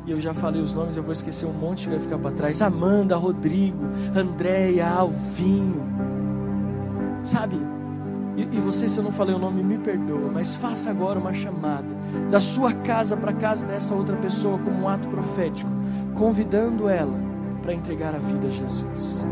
E 0.05 0.11
eu 0.11 0.19
já 0.19 0.33
falei 0.33 0.61
os 0.61 0.73
nomes, 0.73 0.97
eu 0.97 1.03
vou 1.03 1.11
esquecer 1.11 1.45
um 1.45 1.53
monte 1.53 1.83
que 1.83 1.91
vai 1.91 1.99
ficar 1.99 2.17
para 2.17 2.31
trás. 2.31 2.61
Amanda, 2.61 3.15
Rodrigo, 3.15 3.85
Andréia, 4.15 4.87
Alvinho. 4.87 5.83
Sabe? 7.21 7.57
E, 8.35 8.41
e 8.41 8.59
você, 8.59 8.87
se 8.87 8.97
eu 8.97 9.03
não 9.03 9.11
falei 9.11 9.35
o 9.35 9.39
nome, 9.39 9.61
me 9.61 9.77
perdoa, 9.77 10.31
mas 10.33 10.55
faça 10.55 10.89
agora 10.89 11.19
uma 11.19 11.33
chamada 11.33 11.87
da 12.31 12.41
sua 12.41 12.73
casa 12.73 13.15
para 13.15 13.31
a 13.31 13.35
casa 13.35 13.67
dessa 13.67 13.93
outra 13.93 14.15
pessoa 14.15 14.57
como 14.57 14.83
um 14.83 14.87
ato 14.87 15.07
profético 15.09 15.69
convidando 16.15 16.89
ela 16.89 17.17
para 17.61 17.73
entregar 17.73 18.15
a 18.15 18.17
vida 18.17 18.47
a 18.47 18.49
Jesus. 18.49 19.25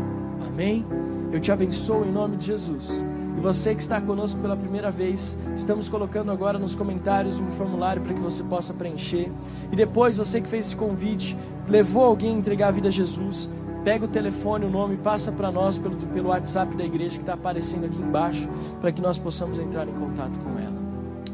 Amém? 0.46 0.86
Eu 1.32 1.40
te 1.40 1.50
abençoo 1.50 2.04
em 2.04 2.12
nome 2.12 2.36
de 2.36 2.46
Jesus. 2.46 3.04
E 3.38 3.40
você 3.40 3.72
que 3.72 3.80
está 3.80 4.00
conosco 4.00 4.40
pela 4.40 4.56
primeira 4.56 4.90
vez, 4.90 5.38
estamos 5.54 5.88
colocando 5.88 6.32
agora 6.32 6.58
nos 6.58 6.74
comentários 6.74 7.38
um 7.38 7.46
formulário 7.52 8.02
para 8.02 8.12
que 8.12 8.18
você 8.18 8.42
possa 8.42 8.74
preencher. 8.74 9.30
E 9.70 9.76
depois, 9.76 10.16
você 10.16 10.40
que 10.40 10.48
fez 10.48 10.66
esse 10.66 10.76
convite, 10.76 11.36
levou 11.68 12.02
alguém 12.02 12.34
a 12.34 12.36
entregar 12.36 12.66
a 12.66 12.70
vida 12.72 12.88
a 12.88 12.90
Jesus, 12.90 13.48
pega 13.84 14.06
o 14.06 14.08
telefone, 14.08 14.64
o 14.64 14.68
nome, 14.68 14.96
passa 14.96 15.30
para 15.30 15.52
nós 15.52 15.78
pelo, 15.78 15.94
pelo 15.94 16.30
WhatsApp 16.30 16.74
da 16.74 16.84
igreja 16.84 17.10
que 17.10 17.22
está 17.22 17.34
aparecendo 17.34 17.86
aqui 17.86 18.02
embaixo, 18.02 18.48
para 18.80 18.90
que 18.90 19.00
nós 19.00 19.18
possamos 19.20 19.60
entrar 19.60 19.86
em 19.86 19.92
contato 19.92 20.36
com 20.40 20.58
ela. 20.58 20.76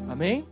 Amém? 0.07 0.45